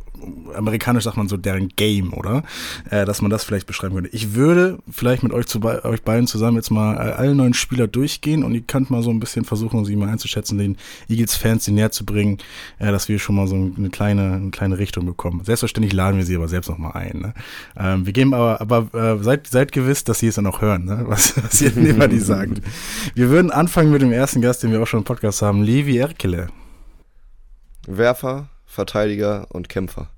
amerikanisch 0.54 1.04
sagt 1.04 1.16
man 1.16 1.28
so 1.28 1.36
deren 1.36 1.68
Game, 1.68 2.12
oder? 2.12 2.42
Äh, 2.90 3.04
dass 3.04 3.22
man 3.22 3.30
das 3.30 3.44
vielleicht 3.44 3.66
beschreiben 3.66 3.94
könnte. 3.94 4.10
Ich 4.10 4.34
würde 4.34 4.78
vielleicht 4.90 5.22
mit 5.22 5.32
euch, 5.32 5.46
zu, 5.46 5.62
euch 5.62 6.02
beiden 6.02 6.26
zusammen 6.26 6.56
jetzt 6.56 6.70
mal 6.70 6.94
äh, 6.96 7.12
alle 7.12 7.34
neuen 7.34 7.54
Spieler 7.54 7.86
durchgehen 7.86 8.44
und 8.44 8.54
ihr 8.54 8.62
könnt 8.62 8.90
mal 8.90 9.02
so 9.02 9.10
ein 9.10 9.20
bisschen 9.20 9.44
versuchen, 9.44 9.84
sie 9.84 9.96
mal 9.96 10.08
einzuschätzen, 10.08 10.58
den 10.58 10.76
Eagles-Fans 11.08 11.64
die 11.64 11.72
näher 11.72 11.90
zu 11.90 12.04
bringen, 12.04 12.38
äh, 12.78 12.90
dass 12.90 13.08
wir 13.08 13.18
schon 13.18 13.36
mal 13.36 13.46
so 13.46 13.54
eine 13.54 13.90
kleine, 13.90 14.34
eine 14.34 14.50
kleine 14.50 14.78
Richtung 14.78 15.06
bekommen. 15.06 15.42
Selbstverständlich 15.44 15.92
laden 15.92 16.18
wir 16.18 16.24
sie 16.24 16.36
aber 16.36 16.48
selbst 16.48 16.68
noch 16.68 16.78
mal 16.78 16.92
ein. 16.92 17.20
Ne? 17.20 17.34
Ähm, 17.76 18.06
wir 18.06 18.12
geben 18.12 18.34
aber, 18.34 18.60
aber 18.60 18.94
äh, 18.94 19.22
seid, 19.22 19.46
seid 19.46 19.72
gewiss, 19.72 20.04
dass 20.04 20.18
sie 20.18 20.28
es 20.28 20.36
dann 20.36 20.46
auch 20.46 20.60
hören, 20.60 20.84
ne? 20.84 21.04
was, 21.06 21.42
was 21.42 21.60
ihr 21.60 21.70
die 22.08 22.18
sagt. 22.18 22.60
Wir 23.14 23.30
würden 23.30 23.50
anfangen 23.50 23.90
mit 23.90 24.02
dem 24.02 24.12
ersten 24.12 24.40
Gast, 24.40 24.62
den 24.62 24.72
wir 24.72 24.82
auch 24.82 24.86
schon 24.86 25.00
im 25.00 25.04
Podcast 25.04 25.42
haben, 25.42 25.62
Levi 25.62 25.98
Erkele. 25.98 26.48
Werfer, 27.86 28.48
Verteidiger 28.72 29.48
und 29.50 29.68
Kämpfer. 29.68 30.08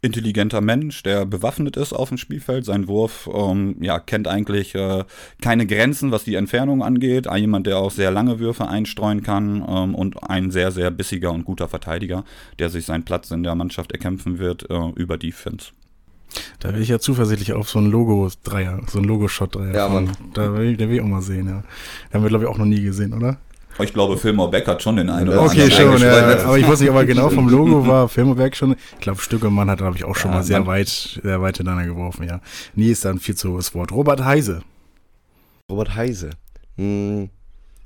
Intelligenter 0.00 0.62
Mensch, 0.62 1.02
der 1.02 1.26
bewaffnet 1.26 1.76
ist 1.76 1.92
auf 1.92 2.08
dem 2.08 2.16
Spielfeld. 2.16 2.64
Sein 2.64 2.88
Wurf 2.88 3.28
ähm, 3.32 3.76
ja, 3.80 3.98
kennt 3.98 4.28
eigentlich 4.28 4.74
äh, 4.74 5.04
keine 5.42 5.66
Grenzen, 5.66 6.10
was 6.10 6.24
die 6.24 6.36
Entfernung 6.36 6.82
angeht. 6.82 7.26
Jemand, 7.34 7.66
der 7.66 7.78
auch 7.78 7.90
sehr 7.90 8.10
lange 8.10 8.38
Würfe 8.38 8.66
einstreuen 8.66 9.22
kann 9.22 9.62
ähm, 9.68 9.94
und 9.94 10.22
ein 10.22 10.50
sehr, 10.50 10.72
sehr 10.72 10.90
bissiger 10.90 11.32
und 11.32 11.44
guter 11.44 11.68
Verteidiger, 11.68 12.24
der 12.58 12.70
sich 12.70 12.86
seinen 12.86 13.04
Platz 13.04 13.30
in 13.30 13.42
der 13.42 13.54
Mannschaft 13.54 13.92
erkämpfen 13.92 14.38
wird 14.38 14.68
äh, 14.70 14.90
über 14.96 15.18
Defense. 15.18 15.72
Da 16.60 16.72
will 16.74 16.80
ich 16.80 16.88
ja 16.88 16.98
zuversichtlich 16.98 17.52
auf 17.52 17.68
so 17.68 17.78
ein 17.78 17.90
Logo-Dreier, 17.90 18.80
so 18.86 19.00
ein 19.00 19.04
Logo-Shot-Dreier. 19.04 19.74
Ja, 19.74 19.88
Mann. 19.90 20.12
Da 20.32 20.54
will, 20.54 20.72
ich, 20.72 20.78
da 20.78 20.88
will 20.88 20.96
ich 20.96 21.02
auch 21.02 21.06
mal 21.06 21.20
sehen, 21.20 21.46
ja. 21.46 21.62
Den 22.08 22.14
haben 22.14 22.22
wir, 22.22 22.30
glaube 22.30 22.44
ich, 22.44 22.50
auch 22.50 22.58
noch 22.58 22.64
nie 22.64 22.80
gesehen, 22.80 23.12
oder? 23.12 23.36
Ich 23.80 23.92
glaube, 23.92 24.16
Filmer 24.16 24.48
Beck 24.48 24.68
hat 24.68 24.82
schon 24.82 24.96
den 24.96 25.10
einen 25.10 25.28
oder 25.28 25.42
Okay, 25.42 25.62
anderen 25.64 25.98
schon, 25.98 26.08
ja, 26.08 26.44
aber 26.44 26.58
ich 26.58 26.68
weiß 26.68 26.80
nicht, 26.80 26.90
ob 26.90 26.96
er 26.96 27.06
genau 27.06 27.28
vom 27.30 27.48
Logo 27.48 27.86
war. 27.86 28.08
Filmerberg 28.08 28.54
schon. 28.56 28.76
Ich 28.94 29.00
glaube, 29.00 29.20
Stückemann 29.20 29.68
hat, 29.70 29.78
glaube 29.78 29.96
ich, 29.96 30.04
auch 30.04 30.14
schon 30.14 30.30
Ja, 30.30 30.36
mal 30.38 30.42
sehr 30.44 30.66
weit, 30.66 30.88
sehr 31.22 31.40
weit 31.42 31.56
hintereinander 31.56 31.92
geworfen, 31.92 32.26
ja. 32.28 32.40
Nie 32.74 32.90
ist 32.90 33.04
da 33.04 33.10
ein 33.10 33.18
viel 33.18 33.34
zu 33.34 33.52
hohes 33.52 33.74
Wort. 33.74 33.90
Robert 33.92 34.24
Heise. 34.24 34.62
Robert 35.70 35.94
Heise. 35.96 36.30
Hm, 36.76 37.30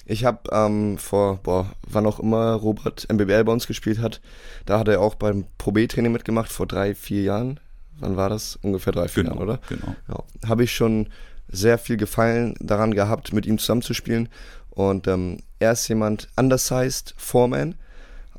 ich 0.05 0.25
habe 0.25 0.41
ähm, 0.53 0.99
vor, 0.99 1.37
boah, 1.43 1.67
wann 1.89 2.07
auch 2.07 2.19
immer 2.21 2.53
Robert 2.55 3.07
MBBL 3.13 3.45
bei 3.45 3.53
uns 3.53 3.67
gespielt 3.67 3.99
hat, 4.01 4.21
da 4.67 4.79
hat 4.79 4.89
er 4.89 5.01
auch 5.01 5.15
beim 5.15 5.45
Pro 5.59 5.73
B-Training 5.73 6.13
mitgemacht, 6.13 6.51
vor 6.51 6.67
drei, 6.67 6.95
vier 6.95 7.23
Jahren. 7.23 7.61
Wann 8.01 8.17
war 8.17 8.29
das? 8.29 8.59
Ungefähr 8.63 8.93
drei, 8.93 9.09
vier 9.09 9.25
Genau, 9.25 9.37
Jahren, 9.37 9.49
oder? 9.49 9.59
genau. 9.69 9.97
Ja, 10.09 10.49
habe 10.49 10.65
ich 10.65 10.73
schon 10.73 11.09
sehr 11.49 11.79
viel 11.79 11.97
Gefallen 11.97 12.55
daran 12.61 12.95
gehabt, 12.95 13.33
mit 13.33 13.47
ihm 13.47 13.59
zusammenzuspielen. 13.59 14.29
Und 14.71 15.09
ähm, 15.09 15.39
er 15.59 15.73
ist 15.73 15.89
jemand 15.89 16.29
undersized, 16.37 17.15
Foreman, 17.17 17.75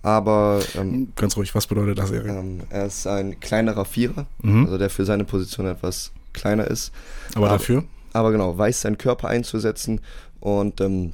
aber 0.01 0.61
ähm, 0.77 1.11
Ganz 1.15 1.35
ruhig, 1.35 1.53
was 1.55 1.67
bedeutet 1.67 1.99
das, 1.99 2.11
Erik? 2.11 2.27
ähm, 2.31 2.61
er 2.69 2.85
ist 2.85 3.05
ein 3.07 3.39
kleinerer 3.39 3.85
Vierer, 3.85 4.27
Mhm. 4.41 4.65
also 4.65 4.77
der 4.77 4.89
für 4.89 5.05
seine 5.05 5.25
Position 5.25 5.65
etwas 5.67 6.11
kleiner 6.33 6.65
ist. 6.67 6.91
Aber 7.35 7.47
aber- 7.47 7.57
dafür? 7.57 7.83
aber 8.13 8.31
genau, 8.31 8.57
weiß 8.57 8.81
seinen 8.81 8.97
Körper 8.97 9.27
einzusetzen 9.27 9.99
und 10.39 10.79
ähm, 10.81 11.13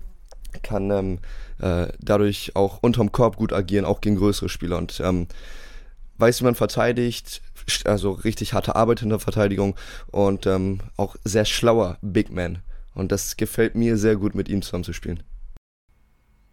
kann 0.64 0.92
ähm, 0.92 1.20
äh, 1.60 1.88
dadurch 2.00 2.56
auch 2.56 2.80
unterm 2.82 3.12
Korb 3.12 3.38
gut 3.38 3.52
agieren, 3.54 3.86
auch 3.86 4.02
gegen 4.02 4.16
größere 4.18 4.50
Spieler 4.50 4.78
und 4.78 5.00
ähm, 5.04 5.28
weiß, 6.18 6.42
wie 6.42 6.46
man 6.46 6.56
verteidigt, 6.56 7.42
also 7.86 8.12
richtig 8.12 8.54
harte 8.54 8.76
Arbeit 8.76 9.02
in 9.02 9.10
der 9.10 9.20
Verteidigung 9.20 9.76
und 10.12 10.46
ähm, 10.46 10.80
auch 10.96 11.16
sehr 11.24 11.46
schlauer 11.46 11.98
Big 12.02 12.32
Man. 12.32 12.60
Und 12.94 13.12
das 13.12 13.36
gefällt 13.36 13.76
mir 13.76 13.98
sehr 13.98 14.16
gut, 14.16 14.36
mit 14.36 14.48
ihm 14.48 14.62
zusammen 14.62 14.84
zu 14.86 14.94
spielen. 14.94 15.24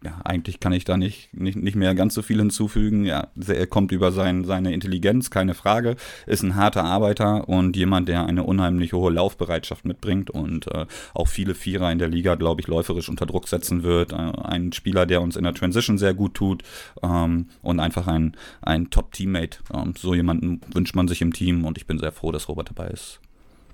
Ja, 0.03 0.19
eigentlich 0.25 0.59
kann 0.59 0.73
ich 0.73 0.83
da 0.83 0.97
nicht, 0.97 1.33
nicht, 1.33 1.55
nicht 1.55 1.75
mehr 1.75 1.95
ganz 1.95 2.13
so 2.13 2.21
viel 2.21 2.39
hinzufügen. 2.39 3.05
Ja, 3.05 3.27
er 3.47 3.67
kommt 3.67 3.91
über 3.93 4.11
sein, 4.11 4.43
seine 4.43 4.73
Intelligenz, 4.73 5.29
keine 5.29 5.53
Frage, 5.53 5.95
ist 6.25 6.43
ein 6.43 6.55
harter 6.55 6.83
Arbeiter 6.83 7.47
und 7.47 7.77
jemand, 7.77 8.09
der 8.09 8.25
eine 8.25 8.43
unheimlich 8.43 8.91
hohe 8.91 9.11
Laufbereitschaft 9.11 9.85
mitbringt 9.85 10.29
und 10.29 10.67
äh, 10.67 10.85
auch 11.13 11.27
viele 11.27 11.55
Vierer 11.55 11.91
in 11.91 11.99
der 11.99 12.09
Liga, 12.09 12.35
glaube 12.35 12.59
ich, 12.59 12.67
läuferisch 12.67 13.07
unter 13.07 13.25
Druck 13.25 13.47
setzen 13.47 13.83
wird. 13.83 14.11
Äh, 14.11 14.15
ein 14.15 14.73
Spieler, 14.73 15.05
der 15.05 15.21
uns 15.21 15.37
in 15.37 15.43
der 15.45 15.53
Transition 15.53 15.97
sehr 15.97 16.13
gut 16.13 16.33
tut 16.33 16.63
ähm, 17.01 17.47
und 17.61 17.79
einfach 17.79 18.07
ein, 18.07 18.35
ein 18.61 18.89
Top-Teammate. 18.89 19.59
Ähm, 19.73 19.93
so 19.97 20.13
jemanden 20.13 20.59
wünscht 20.73 20.95
man 20.95 21.07
sich 21.07 21.21
im 21.21 21.31
Team 21.31 21.63
und 21.63 21.77
ich 21.77 21.87
bin 21.87 21.97
sehr 21.97 22.11
froh, 22.11 22.31
dass 22.33 22.49
Robert 22.49 22.69
dabei 22.69 22.87
ist. 22.87 23.21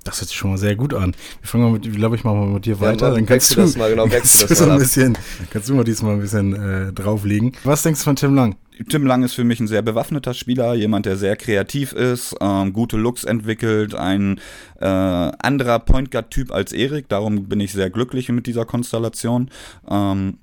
Das 0.04 0.22
hört 0.22 0.30
sich 0.30 0.38
schon 0.38 0.52
mal 0.52 0.58
sehr 0.58 0.76
gut 0.76 0.94
an. 0.94 1.14
Wir 1.42 1.48
fangen 1.48 1.66
mal 1.66 1.72
mit, 1.72 1.94
glaube 1.94 2.16
ich, 2.16 2.24
mal 2.24 2.34
mit 2.48 2.66
dir 2.66 2.80
weiter. 2.80 3.08
Mann, 3.08 3.16
Dann 3.16 3.26
kannst 3.26 3.52
du, 3.52 3.56
das 3.58 3.78
mal, 3.78 3.90
genau, 3.90 4.08
kannst 4.08 4.50
das 4.50 4.60
du 4.60 4.66
mal 4.66 4.74
ein 4.74 4.80
bisschen, 4.80 5.18
kannst 5.50 5.70
du 5.70 5.74
mal 5.76 5.84
diesmal 5.84 6.14
ein 6.14 6.22
bisschen 6.22 6.54
äh, 6.54 6.94
drauflegen. 6.94 7.54
Was 7.64 7.84
denkst 7.84 8.00
du 8.00 8.06
von 8.06 8.16
Tim 8.16 8.34
Lang? 8.34 8.56
Tim 8.88 9.06
Lang 9.06 9.24
ist 9.24 9.34
für 9.34 9.44
mich 9.44 9.60
ein 9.60 9.68
sehr 9.68 9.82
bewaffneter 9.82 10.34
Spieler, 10.34 10.74
jemand, 10.74 11.06
der 11.06 11.18
sehr 11.18 11.36
kreativ 11.36 11.92
ist, 11.92 12.34
ähm, 12.40 12.72
gute 12.72 12.96
Looks 12.96 13.26
entwickelt, 13.26 13.94
ein 13.94 14.40
äh, 14.80 14.86
anderer 14.86 15.80
Point 15.80 16.12
Guard 16.12 16.32
Typ 16.32 16.52
als 16.54 16.72
Erik. 16.72 17.10
Darum 17.10 17.50
bin 17.50 17.60
ich 17.60 17.74
sehr 17.74 17.90
glücklich 17.90 18.30
mit 18.30 18.48
dieser 18.48 18.66
Konstellation. 18.66 19.50
Ähm, 19.90 20.38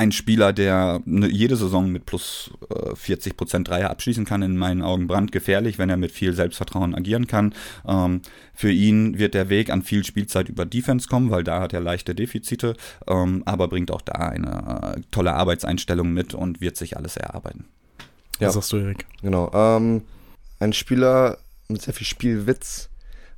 ein 0.00 0.12
Spieler, 0.12 0.54
der 0.54 1.02
jede 1.06 1.56
Saison 1.56 1.90
mit 1.92 2.06
plus 2.06 2.50
äh, 2.70 2.94
40% 2.94 3.64
Dreier 3.64 3.90
abschließen 3.90 4.24
kann, 4.24 4.40
in 4.40 4.56
meinen 4.56 4.80
Augen 4.80 5.06
brandgefährlich, 5.06 5.78
wenn 5.78 5.90
er 5.90 5.98
mit 5.98 6.10
viel 6.10 6.32
Selbstvertrauen 6.32 6.94
agieren 6.94 7.26
kann. 7.26 7.54
Ähm, 7.86 8.22
für 8.54 8.70
ihn 8.72 9.18
wird 9.18 9.34
der 9.34 9.50
Weg 9.50 9.68
an 9.70 9.82
viel 9.82 10.04
Spielzeit 10.04 10.48
über 10.48 10.64
Defense 10.64 11.06
kommen, 11.06 11.30
weil 11.30 11.44
da 11.44 11.60
hat 11.60 11.72
er 11.74 11.80
leichte 11.80 12.14
Defizite, 12.14 12.76
ähm, 13.06 13.42
aber 13.44 13.68
bringt 13.68 13.90
auch 13.90 14.00
da 14.02 14.12
eine 14.14 14.94
äh, 14.96 15.00
tolle 15.10 15.34
Arbeitseinstellung 15.34 16.12
mit 16.12 16.32
und 16.34 16.60
wird 16.60 16.76
sich 16.78 16.96
alles 16.96 17.16
erarbeiten. 17.18 17.66
Was 18.34 18.40
Ja. 18.40 18.50
sagst 18.52 18.72
du, 18.72 18.78
Erik? 18.78 19.04
Genau. 19.22 19.50
Ähm, 19.52 20.02
ein 20.60 20.72
Spieler 20.72 21.38
mit 21.68 21.82
sehr 21.82 21.94
viel 21.94 22.06
Spielwitz. 22.06 22.89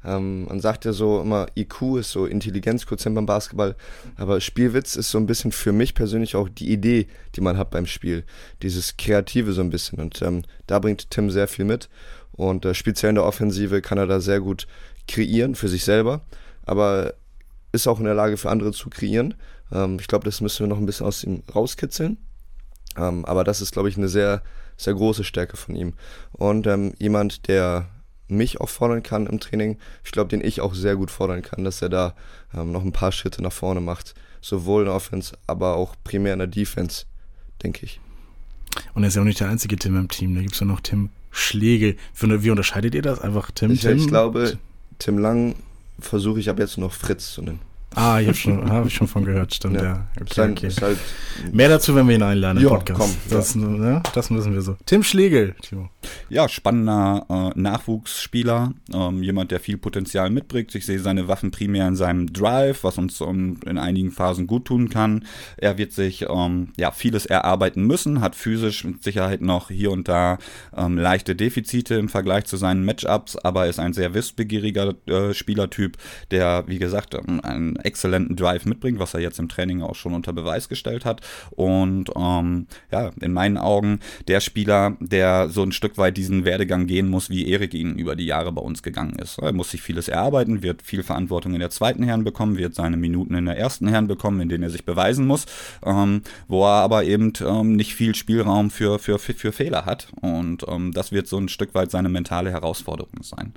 Ähm, 0.04 0.46
man 0.46 0.60
sagt 0.60 0.84
ja 0.84 0.92
so 0.92 1.20
immer, 1.20 1.46
IQ 1.56 1.98
ist 1.98 2.10
so 2.10 2.26
Intelligenzquotient 2.26 3.14
beim 3.14 3.26
Basketball, 3.26 3.76
aber 4.16 4.40
Spielwitz 4.40 4.96
ist 4.96 5.10
so 5.10 5.18
ein 5.18 5.26
bisschen 5.26 5.52
für 5.52 5.72
mich 5.72 5.94
persönlich 5.94 6.36
auch 6.36 6.48
die 6.48 6.72
Idee, 6.72 7.06
die 7.34 7.40
man 7.40 7.56
hat 7.56 7.70
beim 7.70 7.86
Spiel. 7.86 8.24
Dieses 8.62 8.96
Kreative 8.96 9.52
so 9.52 9.60
ein 9.60 9.70
bisschen. 9.70 10.00
Und 10.00 10.22
ähm, 10.22 10.42
da 10.66 10.78
bringt 10.78 11.10
Tim 11.10 11.30
sehr 11.30 11.48
viel 11.48 11.64
mit. 11.64 11.88
Und 12.32 12.64
äh, 12.64 12.74
speziell 12.74 13.10
in 13.10 13.16
der 13.16 13.24
Offensive 13.24 13.82
kann 13.82 13.98
er 13.98 14.06
da 14.06 14.20
sehr 14.20 14.40
gut 14.40 14.66
kreieren 15.06 15.54
für 15.54 15.68
sich 15.68 15.84
selber, 15.84 16.22
aber 16.64 17.14
ist 17.72 17.86
auch 17.86 17.98
in 17.98 18.04
der 18.04 18.14
Lage 18.14 18.36
für 18.36 18.50
andere 18.50 18.72
zu 18.72 18.90
kreieren. 18.90 19.34
Ähm, 19.72 19.98
ich 20.00 20.08
glaube, 20.08 20.24
das 20.24 20.40
müssen 20.40 20.60
wir 20.60 20.68
noch 20.68 20.78
ein 20.78 20.86
bisschen 20.86 21.06
aus 21.06 21.24
ihm 21.24 21.42
rauskitzeln. 21.54 22.18
Ähm, 22.96 23.24
aber 23.24 23.44
das 23.44 23.60
ist, 23.60 23.72
glaube 23.72 23.88
ich, 23.88 23.96
eine 23.96 24.08
sehr, 24.08 24.42
sehr 24.76 24.94
große 24.94 25.24
Stärke 25.24 25.56
von 25.56 25.74
ihm. 25.74 25.94
Und 26.32 26.66
ähm, 26.66 26.92
jemand, 26.98 27.48
der 27.48 27.88
mich 28.32 28.60
auch 28.60 28.68
fordern 28.68 29.02
kann 29.02 29.26
im 29.26 29.40
Training, 29.40 29.78
ich 30.04 30.10
glaube, 30.12 30.28
den 30.28 30.44
ich 30.44 30.60
auch 30.60 30.74
sehr 30.74 30.96
gut 30.96 31.10
fordern 31.10 31.42
kann, 31.42 31.64
dass 31.64 31.82
er 31.82 31.88
da 31.88 32.14
ähm, 32.54 32.72
noch 32.72 32.82
ein 32.82 32.92
paar 32.92 33.12
Schritte 33.12 33.42
nach 33.42 33.52
vorne 33.52 33.80
macht. 33.80 34.14
Sowohl 34.40 34.82
in 34.82 34.86
der 34.86 34.94
Offense, 34.94 35.36
aber 35.46 35.76
auch 35.76 35.94
primär 36.02 36.32
in 36.32 36.40
der 36.40 36.48
Defense, 36.48 37.04
denke 37.62 37.84
ich. 37.86 38.00
Und 38.94 39.04
er 39.04 39.08
ist 39.08 39.14
ja 39.14 39.22
auch 39.22 39.26
nicht 39.26 39.38
der 39.40 39.48
einzige 39.48 39.76
Tim 39.76 39.96
im 39.96 40.08
Team. 40.08 40.34
Da 40.34 40.40
gibt 40.40 40.54
es 40.54 40.60
ja 40.60 40.66
noch 40.66 40.80
Tim 40.80 41.10
Schlegel. 41.30 41.96
Wie, 42.16 42.42
wie 42.42 42.50
unterscheidet 42.50 42.94
ihr 42.94 43.02
das? 43.02 43.20
Einfach 43.20 43.50
Tim, 43.52 43.70
Ich, 43.70 43.80
Tim? 43.82 43.96
ich 43.96 44.08
glaube, 44.08 44.58
Tim 44.98 45.18
Lang 45.18 45.54
versuche 46.00 46.40
ich 46.40 46.50
ab 46.50 46.58
jetzt 46.58 46.76
nur 46.76 46.88
noch 46.88 46.94
Fritz 46.94 47.32
zu 47.32 47.42
nennen. 47.42 47.60
Ah, 47.94 48.20
ich 48.20 48.26
habe 48.26 48.36
schon, 48.36 48.70
hab 48.70 48.86
ich 48.86 48.94
schon 48.94 49.06
von 49.08 49.24
gehört, 49.24 49.54
stimmt, 49.54 49.76
ja. 49.76 49.82
Ja. 49.82 50.06
Okay, 50.20 50.24
Ist 50.28 50.38
halt, 50.38 50.50
okay. 50.52 50.70
halt, 50.80 50.98
Mehr 51.52 51.68
dazu, 51.68 51.94
wenn 51.94 52.08
wir 52.08 52.14
ihn 52.14 52.22
einladen 52.22 52.58
im 52.58 52.64
Ja, 52.64 52.70
Podcast. 52.70 53.00
komm, 53.00 53.10
das, 53.30 53.54
ne, 53.54 54.02
das 54.14 54.30
müssen 54.30 54.52
wir 54.54 54.62
so. 54.62 54.76
Tim 54.86 55.02
Schlegel, 55.02 55.54
Timo. 55.62 55.88
Ja, 56.28 56.48
spannender 56.48 57.26
äh, 57.28 57.58
Nachwuchsspieler, 57.58 58.72
ähm, 58.92 59.22
jemand, 59.22 59.50
der 59.50 59.60
viel 59.60 59.76
Potenzial 59.78 60.30
mitbringt. 60.30 60.74
Ich 60.74 60.86
sehe 60.86 60.98
seine 60.98 61.28
Waffen 61.28 61.50
primär 61.50 61.86
in 61.88 61.96
seinem 61.96 62.32
Drive, 62.32 62.84
was 62.84 62.98
uns 62.98 63.20
ähm, 63.20 63.58
in 63.66 63.78
einigen 63.78 64.10
Phasen 64.10 64.46
gut 64.46 64.64
tun 64.66 64.88
kann. 64.88 65.24
Er 65.56 65.78
wird 65.78 65.92
sich 65.92 66.26
ähm, 66.28 66.68
ja 66.76 66.90
vieles 66.90 67.26
erarbeiten 67.26 67.86
müssen, 67.86 68.20
hat 68.20 68.34
physisch 68.34 68.84
mit 68.84 69.02
Sicherheit 69.02 69.42
noch 69.42 69.68
hier 69.68 69.90
und 69.90 70.08
da 70.08 70.38
ähm, 70.76 70.98
leichte 70.98 71.36
Defizite 71.36 71.94
im 71.94 72.08
Vergleich 72.08 72.44
zu 72.44 72.56
seinen 72.56 72.84
Matchups, 72.84 73.36
aber 73.36 73.66
ist 73.68 73.78
ein 73.78 73.92
sehr 73.92 74.14
wissbegieriger 74.14 74.94
äh, 75.06 75.34
Spielertyp, 75.34 75.96
der 76.30 76.64
wie 76.66 76.78
gesagt 76.78 77.14
ähm, 77.14 77.40
einen 77.42 77.76
exzellenten 77.84 78.36
Drive 78.36 78.64
mitbringt, 78.66 78.98
was 78.98 79.14
er 79.14 79.20
jetzt 79.20 79.38
im 79.38 79.48
Training 79.48 79.82
auch 79.82 79.94
schon 79.94 80.14
unter 80.14 80.32
Beweis 80.32 80.68
gestellt 80.68 81.04
hat. 81.04 81.20
Und 81.50 82.10
ähm, 82.16 82.66
ja, 82.90 83.10
in 83.20 83.32
meinen 83.32 83.58
Augen 83.58 84.00
der 84.28 84.40
Spieler, 84.40 84.96
der 85.00 85.48
so 85.48 85.62
ein 85.62 85.72
Stück 85.72 85.98
weit 85.98 86.16
diesen 86.16 86.44
Werdegang 86.44 86.86
gehen 86.86 87.08
muss, 87.08 87.30
wie 87.30 87.48
Erik 87.48 87.74
ihn 87.74 87.96
über 87.96 88.16
die 88.16 88.26
Jahre 88.26 88.52
bei 88.52 88.62
uns 88.62 88.82
gegangen 88.82 89.16
ist. 89.18 89.38
Er 89.38 89.52
muss 89.52 89.70
sich 89.70 89.82
vieles 89.82 90.08
erarbeiten, 90.08 90.62
wird 90.62 90.82
viel 90.82 91.02
Verantwortung 91.02 91.54
in 91.54 91.60
der 91.60 91.70
zweiten 91.70 92.02
Herren 92.02 92.24
bekommen, 92.24 92.56
wird 92.56 92.74
seine 92.74 92.96
Minuten 92.96 93.34
in 93.34 93.46
der 93.46 93.58
ersten 93.58 93.88
Herren 93.88 94.06
bekommen, 94.08 94.40
in 94.40 94.48
denen 94.48 94.64
er 94.64 94.70
sich 94.70 94.84
beweisen 94.84 95.26
muss, 95.26 95.46
ähm, 95.84 96.22
wo 96.48 96.64
er 96.64 96.82
aber 96.82 97.04
eben 97.04 97.32
ähm, 97.44 97.76
nicht 97.76 97.94
viel 97.94 98.14
Spielraum 98.14 98.70
für, 98.70 98.98
für, 98.98 99.18
für, 99.18 99.52
Fehler 99.52 99.84
hat. 99.84 100.08
Und 100.20 100.64
ähm, 100.68 100.92
das 100.92 101.12
wird 101.12 101.26
so 101.26 101.38
ein 101.38 101.48
Stück 101.48 101.74
weit 101.74 101.90
seine 101.90 102.08
mentale 102.08 102.50
Herausforderung 102.50 103.22
sein. 103.22 103.52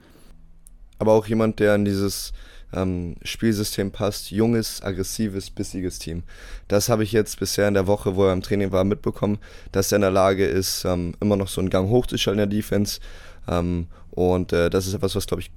aber 0.99 1.13
auch 1.13 1.27
jemand, 1.27 1.59
der 1.59 1.75
in 1.75 1.85
dieses 1.85 2.33
ähm, 2.75 3.15
Spielsystem 3.23 3.91
passt. 3.91 4.31
Junges, 4.31 4.83
aggressives, 4.83 5.49
bissiges 5.49 5.99
Team. 5.99 6.23
Das 6.67 6.89
habe 6.89 7.03
ich 7.03 7.11
jetzt 7.11 7.39
bisher 7.39 7.67
in 7.67 7.73
der 7.73 7.87
Woche, 7.87 8.15
wo 8.15 8.25
er 8.25 8.33
im 8.33 8.41
Training 8.41 8.71
war, 8.71 8.83
mitbekommen, 8.83 9.39
dass 9.71 9.91
er 9.91 9.97
in 9.97 10.01
der 10.01 10.11
Lage 10.11 10.45
ist, 10.45 10.85
ähm, 10.85 11.15
immer 11.21 11.37
noch 11.37 11.47
so 11.47 11.61
einen 11.61 11.69
Gang 11.69 11.89
hochzuschalten 11.89 12.41
in 12.43 12.49
der 12.49 12.57
Defense. 12.57 12.99
Ähm, 13.47 13.87
und 14.11 14.53
äh, 14.53 14.69
das 14.69 14.87
ist 14.87 14.93
etwas, 14.93 15.15
was, 15.15 15.27
glaube 15.27 15.41
ich, 15.41 15.51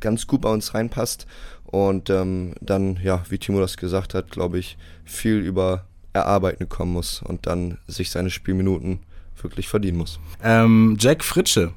ganz 0.00 0.26
gut 0.26 0.42
bei 0.42 0.50
uns 0.50 0.74
reinpasst. 0.74 1.26
Und 1.64 2.10
ähm, 2.10 2.54
dann, 2.60 2.98
ja, 3.02 3.24
wie 3.28 3.38
Timo 3.38 3.60
das 3.60 3.76
gesagt 3.76 4.14
hat, 4.14 4.30
glaube 4.30 4.58
ich, 4.58 4.76
viel 5.04 5.38
über 5.38 5.86
Erarbeiten 6.12 6.68
kommen 6.68 6.92
muss 6.92 7.22
und 7.22 7.46
dann 7.46 7.78
sich 7.88 8.10
seine 8.10 8.30
Spielminuten 8.30 9.00
wirklich 9.42 9.68
verdienen 9.68 9.98
muss. 9.98 10.20
Ähm, 10.42 10.96
Jack 10.98 11.24
Fritsche 11.24 11.72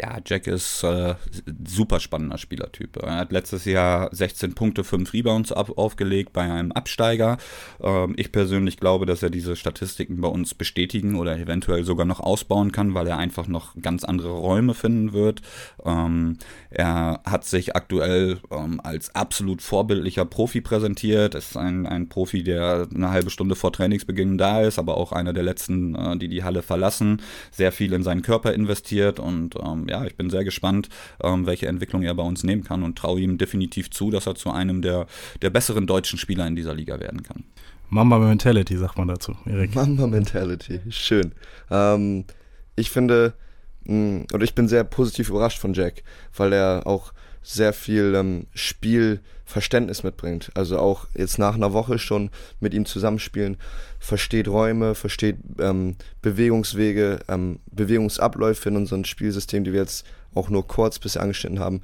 ja, 0.00 0.18
Jack 0.24 0.46
ist 0.46 0.82
äh, 0.82 1.14
super 1.66 2.00
spannender 2.00 2.38
Spielertyp. 2.38 2.96
Er 3.02 3.16
hat 3.16 3.32
letztes 3.32 3.66
Jahr 3.66 4.08
16 4.12 4.54
Punkte, 4.54 4.82
5 4.82 5.12
Rebounds 5.12 5.52
ab, 5.52 5.76
aufgelegt 5.76 6.32
bei 6.32 6.42
einem 6.42 6.72
Absteiger. 6.72 7.36
Ähm, 7.82 8.14
ich 8.16 8.32
persönlich 8.32 8.78
glaube, 8.78 9.04
dass 9.04 9.22
er 9.22 9.28
diese 9.28 9.56
Statistiken 9.56 10.20
bei 10.20 10.28
uns 10.28 10.54
bestätigen 10.54 11.16
oder 11.16 11.38
eventuell 11.38 11.84
sogar 11.84 12.06
noch 12.06 12.20
ausbauen 12.20 12.72
kann, 12.72 12.94
weil 12.94 13.08
er 13.08 13.18
einfach 13.18 13.46
noch 13.46 13.74
ganz 13.82 14.04
andere 14.04 14.30
Räume 14.30 14.72
finden 14.72 15.12
wird. 15.12 15.42
Ähm, 15.84 16.38
er 16.70 17.20
hat 17.26 17.44
sich 17.44 17.76
aktuell 17.76 18.38
ähm, 18.50 18.80
als 18.82 19.14
absolut 19.14 19.60
vorbildlicher 19.60 20.24
Profi 20.24 20.62
präsentiert. 20.62 21.34
Ist 21.34 21.58
ein, 21.58 21.86
ein 21.86 22.08
Profi, 22.08 22.42
der 22.42 22.88
eine 22.94 23.10
halbe 23.10 23.28
Stunde 23.28 23.54
vor 23.54 23.72
Trainingsbeginn 23.72 24.38
da 24.38 24.62
ist, 24.62 24.78
aber 24.78 24.96
auch 24.96 25.12
einer 25.12 25.34
der 25.34 25.42
letzten, 25.42 25.94
äh, 25.94 26.16
die 26.16 26.28
die 26.28 26.42
Halle 26.42 26.62
verlassen. 26.62 27.20
Sehr 27.50 27.72
viel 27.72 27.92
in 27.92 28.02
seinen 28.02 28.22
Körper 28.22 28.54
investiert 28.54 29.20
und 29.20 29.56
ähm, 29.56 29.89
ja, 29.90 30.04
ich 30.04 30.16
bin 30.16 30.30
sehr 30.30 30.44
gespannt, 30.44 30.88
ähm, 31.22 31.46
welche 31.46 31.66
Entwicklung 31.66 32.02
er 32.02 32.14
bei 32.14 32.22
uns 32.22 32.44
nehmen 32.44 32.64
kann 32.64 32.82
und 32.82 32.96
traue 32.96 33.20
ihm 33.20 33.36
definitiv 33.36 33.90
zu, 33.90 34.10
dass 34.10 34.26
er 34.26 34.34
zu 34.34 34.50
einem 34.50 34.82
der, 34.82 35.06
der 35.42 35.50
besseren 35.50 35.86
deutschen 35.86 36.18
Spieler 36.18 36.46
in 36.46 36.56
dieser 36.56 36.74
Liga 36.74 37.00
werden 37.00 37.22
kann. 37.22 37.44
Mamba 37.90 38.18
Mentality, 38.18 38.76
sagt 38.76 38.96
man 38.96 39.08
dazu, 39.08 39.36
Erik. 39.46 39.74
Mamba 39.74 40.06
Mentality, 40.06 40.80
schön. 40.90 41.32
Ähm, 41.70 42.24
ich 42.76 42.90
finde, 42.90 43.34
mh, 43.84 43.94
mm, 43.94 44.26
und 44.32 44.42
ich 44.42 44.54
bin 44.54 44.68
sehr 44.68 44.84
positiv 44.84 45.28
überrascht 45.28 45.58
von 45.58 45.74
Jack, 45.74 46.04
weil 46.36 46.52
er 46.52 46.86
auch 46.86 47.12
sehr 47.42 47.72
viel 47.72 48.14
ähm, 48.14 48.46
Spielverständnis 48.54 50.02
mitbringt. 50.02 50.50
Also 50.54 50.78
auch 50.78 51.06
jetzt 51.14 51.38
nach 51.38 51.54
einer 51.54 51.72
Woche 51.72 51.98
schon 51.98 52.30
mit 52.60 52.74
ihm 52.74 52.84
zusammenspielen, 52.84 53.56
versteht 53.98 54.48
Räume, 54.48 54.94
versteht 54.94 55.36
ähm, 55.58 55.96
Bewegungswege, 56.22 57.20
ähm, 57.28 57.60
Bewegungsabläufe 57.70 58.68
in 58.68 58.76
unserem 58.76 59.04
Spielsystem, 59.04 59.64
die 59.64 59.72
wir 59.72 59.80
jetzt 59.80 60.04
auch 60.34 60.48
nur 60.48 60.66
kurz 60.66 60.98
bisher 60.98 61.22
angeschnitten 61.22 61.58
haben. 61.58 61.80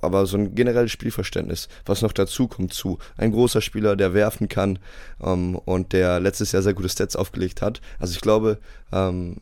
Aber 0.00 0.24
so 0.26 0.36
ein 0.36 0.54
generelles 0.54 0.92
Spielverständnis, 0.92 1.68
was 1.84 2.02
noch 2.02 2.12
dazu 2.12 2.48
kommt 2.48 2.72
zu. 2.72 2.98
Ein 3.16 3.32
großer 3.32 3.60
Spieler, 3.60 3.96
der 3.96 4.14
werfen 4.14 4.48
kann 4.48 4.78
ähm, 5.22 5.56
und 5.56 5.92
der 5.92 6.20
letztes 6.20 6.52
Jahr 6.52 6.62
sehr 6.62 6.74
gute 6.74 6.88
Stats 6.88 7.16
aufgelegt 7.16 7.60
hat. 7.60 7.80
Also 7.98 8.14
ich 8.14 8.20
glaube, 8.20 8.58
ähm, 8.92 9.38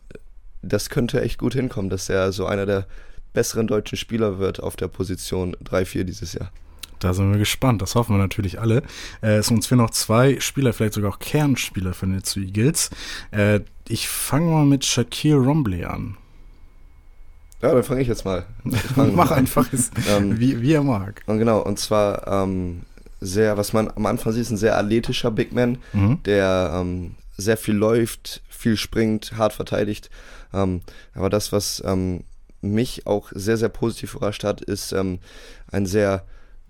das 0.63 0.91
könnte 0.91 1.21
echt 1.21 1.39
gut 1.39 1.55
hinkommen, 1.55 1.91
dass 1.91 2.09
er 2.09 2.33
so 2.33 2.47
einer 2.47 2.67
der 2.67 2.87
besseren 3.39 3.69
deutschen 3.69 3.97
Spieler 3.97 4.41
wird 4.41 4.61
auf 4.61 4.75
der 4.75 4.89
Position 4.89 5.55
3-4 5.65 6.03
dieses 6.03 6.33
Jahr. 6.33 6.51
Da 6.99 7.15
sind 7.15 7.31
wir 7.31 7.39
gespannt. 7.39 7.81
Das 7.81 7.95
hoffen 7.95 8.17
wir 8.17 8.19
natürlich 8.19 8.59
alle. 8.59 8.83
Äh, 9.23 9.37
es 9.37 9.49
uns 9.53 9.69
fehlen 9.69 9.81
noch 9.81 9.91
zwei 9.91 10.41
Spieler, 10.41 10.73
vielleicht 10.73 10.95
sogar 10.95 11.13
auch 11.13 11.21
Kernspieler 11.21 11.95
von 11.95 12.11
den 12.11 12.45
Eagles. 12.45 12.91
Äh, 13.31 13.61
ich 13.87 14.09
fange 14.09 14.51
mal 14.51 14.65
mit 14.65 14.85
Shaquille 14.85 15.37
Rombley 15.37 15.85
an. 15.85 16.17
Ja, 17.63 17.73
dann 17.73 17.85
fange 17.85 18.01
ich 18.01 18.09
jetzt 18.09 18.25
mal. 18.25 18.45
Ich 18.65 18.97
Mach 18.97 19.31
einfach, 19.31 19.69
ähm, 20.09 20.41
wie, 20.41 20.61
wie 20.61 20.73
er 20.73 20.83
mag. 20.83 21.23
Und 21.27 21.39
genau, 21.39 21.61
und 21.61 21.79
zwar 21.79 22.27
ähm, 22.27 22.83
sehr, 23.21 23.57
was 23.57 23.73
man 23.73 23.89
am 23.89 24.07
Anfang 24.07 24.33
sieht, 24.33 24.43
ist 24.43 24.51
ein 24.51 24.57
sehr 24.57 24.77
athletischer 24.77 25.31
Big 25.31 25.53
Man, 25.53 25.79
mhm. 25.93 26.25
der 26.25 26.73
ähm, 26.75 27.15
sehr 27.37 27.57
viel 27.57 27.77
läuft, 27.77 28.43
viel 28.49 28.77
springt, 28.77 29.35
hart 29.37 29.53
verteidigt. 29.53 30.11
Ähm, 30.53 30.81
aber 31.15 31.31
das, 31.31 31.53
was 31.53 31.81
ähm, 31.87 32.25
mich 32.61 33.07
auch 33.07 33.31
sehr, 33.35 33.57
sehr 33.57 33.69
positiv 33.69 34.15
überrascht 34.15 34.45
hat, 34.45 34.61
ist 34.61 34.93
ähm, 34.93 35.21
ein 35.71 35.87
sehr 35.87 36.25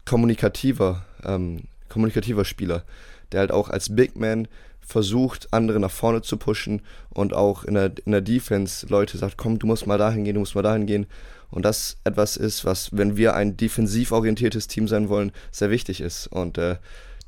kommunikativer, 0.04 1.04
ähm, 1.24 1.64
kommunikativer 1.88 2.44
Spieler, 2.44 2.84
der 3.32 3.40
halt 3.40 3.52
auch 3.52 3.68
als 3.68 3.94
Big 3.94 4.16
Man 4.16 4.48
versucht, 4.80 5.52
andere 5.52 5.80
nach 5.80 5.90
vorne 5.90 6.22
zu 6.22 6.38
pushen 6.38 6.80
und 7.10 7.34
auch 7.34 7.64
in 7.64 7.74
der, 7.74 7.92
in 8.04 8.12
der 8.12 8.22
Defense 8.22 8.86
Leute 8.86 9.18
sagt, 9.18 9.36
komm, 9.36 9.58
du 9.58 9.66
musst 9.66 9.86
mal 9.86 9.98
dahin 9.98 10.24
gehen, 10.24 10.34
du 10.34 10.40
musst 10.40 10.54
mal 10.54 10.62
dahin 10.62 10.86
gehen. 10.86 11.06
Und 11.50 11.64
das 11.64 11.96
etwas 12.04 12.36
ist, 12.36 12.64
was, 12.64 12.96
wenn 12.96 13.16
wir 13.16 13.34
ein 13.34 13.56
defensiv 13.56 14.12
orientiertes 14.12 14.66
Team 14.66 14.88
sein 14.88 15.08
wollen, 15.08 15.32
sehr 15.50 15.70
wichtig 15.70 16.00
ist. 16.00 16.26
Und 16.26 16.58
äh, 16.58 16.76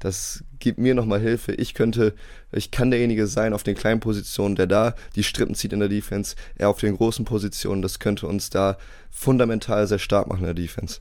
das 0.01 0.43
gibt 0.59 0.79
mir 0.79 0.95
nochmal 0.95 1.21
Hilfe. 1.21 1.53
Ich 1.53 1.75
könnte, 1.75 2.15
ich 2.53 2.71
kann 2.71 2.91
derjenige 2.91 3.27
sein 3.27 3.53
auf 3.53 3.63
den 3.63 3.77
kleinen 3.77 4.01
Positionen, 4.01 4.57
der 4.57 4.67
da 4.67 4.95
die 5.15 5.23
Strippen 5.23 5.55
zieht 5.55 5.73
in 5.73 5.81
der 5.81 5.89
Defense. 5.89 6.37
Er 6.57 6.71
auf 6.71 6.81
den 6.81 6.97
großen 6.97 7.25
Positionen, 7.25 7.83
das 7.83 7.99
könnte 7.99 8.27
uns 8.27 8.51
da 8.51 8.77
fundamental 9.11 9.87
sehr 9.87 9.99
stark 9.99 10.27
machen 10.27 10.41
in 10.41 10.47
der 10.47 10.55
Defense. 10.55 11.01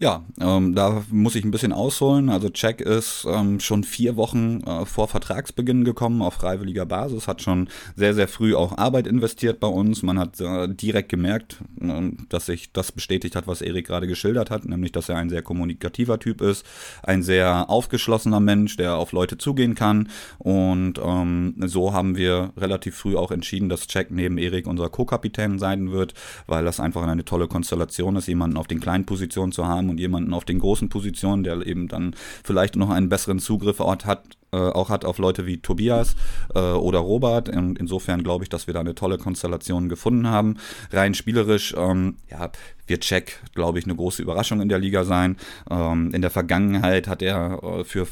Ja, 0.00 0.24
ähm, 0.40 0.76
da 0.76 1.02
muss 1.10 1.34
ich 1.34 1.44
ein 1.44 1.50
bisschen 1.50 1.72
ausholen. 1.72 2.28
Also 2.28 2.50
Jack 2.54 2.80
ist 2.80 3.26
ähm, 3.28 3.58
schon 3.58 3.82
vier 3.82 4.14
Wochen 4.14 4.60
äh, 4.60 4.86
vor 4.86 5.08
Vertragsbeginn 5.08 5.82
gekommen 5.82 6.22
auf 6.22 6.34
freiwilliger 6.34 6.86
Basis, 6.86 7.26
hat 7.26 7.42
schon 7.42 7.68
sehr, 7.96 8.14
sehr 8.14 8.28
früh 8.28 8.54
auch 8.54 8.78
Arbeit 8.78 9.08
investiert 9.08 9.58
bei 9.58 9.66
uns. 9.66 10.04
Man 10.04 10.20
hat 10.20 10.40
äh, 10.40 10.68
direkt 10.68 11.08
gemerkt, 11.08 11.56
äh, 11.80 12.12
dass 12.28 12.46
sich 12.46 12.72
das 12.72 12.92
bestätigt 12.92 13.34
hat, 13.34 13.48
was 13.48 13.60
Erik 13.60 13.88
gerade 13.88 14.06
geschildert 14.06 14.52
hat, 14.52 14.66
nämlich 14.66 14.92
dass 14.92 15.08
er 15.08 15.16
ein 15.16 15.30
sehr 15.30 15.42
kommunikativer 15.42 16.20
Typ 16.20 16.42
ist, 16.42 16.64
ein 17.02 17.24
sehr 17.24 17.68
aufgeschlossener 17.68 18.38
Mensch, 18.38 18.76
der 18.76 18.94
auf 18.94 19.10
Leute 19.10 19.36
zugehen 19.36 19.74
kann. 19.74 20.10
Und 20.38 21.00
ähm, 21.02 21.56
so 21.66 21.92
haben 21.92 22.16
wir 22.16 22.52
relativ 22.56 22.94
früh 22.94 23.16
auch 23.16 23.32
entschieden, 23.32 23.68
dass 23.68 23.88
Jack 23.90 24.12
neben 24.12 24.38
Erik 24.38 24.68
unser 24.68 24.90
Co-Kapitän 24.90 25.58
sein 25.58 25.90
wird, 25.90 26.14
weil 26.46 26.64
das 26.64 26.78
einfach 26.78 27.02
eine 27.02 27.24
tolle 27.24 27.48
Konstellation 27.48 28.14
ist, 28.14 28.28
jemanden 28.28 28.56
auf 28.56 28.68
den 28.68 28.78
kleinen 28.78 29.04
Positionen 29.04 29.50
zu 29.50 29.66
haben 29.66 29.87
und 29.90 30.00
jemanden 30.00 30.32
auf 30.34 30.44
den 30.44 30.58
großen 30.58 30.88
Positionen, 30.88 31.44
der 31.44 31.66
eben 31.66 31.88
dann 31.88 32.14
vielleicht 32.44 32.76
noch 32.76 32.90
einen 32.90 33.08
besseren 33.08 33.38
Zugriffort 33.38 34.04
hat, 34.06 34.38
auch 34.56 34.88
hat 34.90 35.04
auf 35.04 35.18
Leute 35.18 35.46
wie 35.46 35.58
Tobias 35.58 36.16
äh, 36.54 36.58
oder 36.58 37.00
Robert. 37.00 37.48
Und 37.48 37.78
insofern 37.78 38.22
glaube 38.22 38.44
ich, 38.44 38.48
dass 38.48 38.66
wir 38.66 38.74
da 38.74 38.80
eine 38.80 38.94
tolle 38.94 39.18
Konstellation 39.18 39.88
gefunden 39.88 40.28
haben. 40.28 40.56
Rein 40.92 41.14
spielerisch, 41.14 41.74
ähm, 41.76 42.16
ja, 42.30 42.50
wird 42.88 43.02
Check, 43.02 43.40
glaube 43.54 43.78
ich, 43.78 43.84
eine 43.84 43.94
große 43.94 44.22
Überraschung 44.22 44.60
in 44.60 44.68
der 44.68 44.78
Liga 44.78 45.04
sein. 45.04 45.36
Ähm, 45.70 46.10
in 46.12 46.22
der 46.22 46.30
Vergangenheit 46.30 47.06
hat 47.06 47.22
er 47.22 47.62
äh, 47.62 47.84
für 47.84 48.06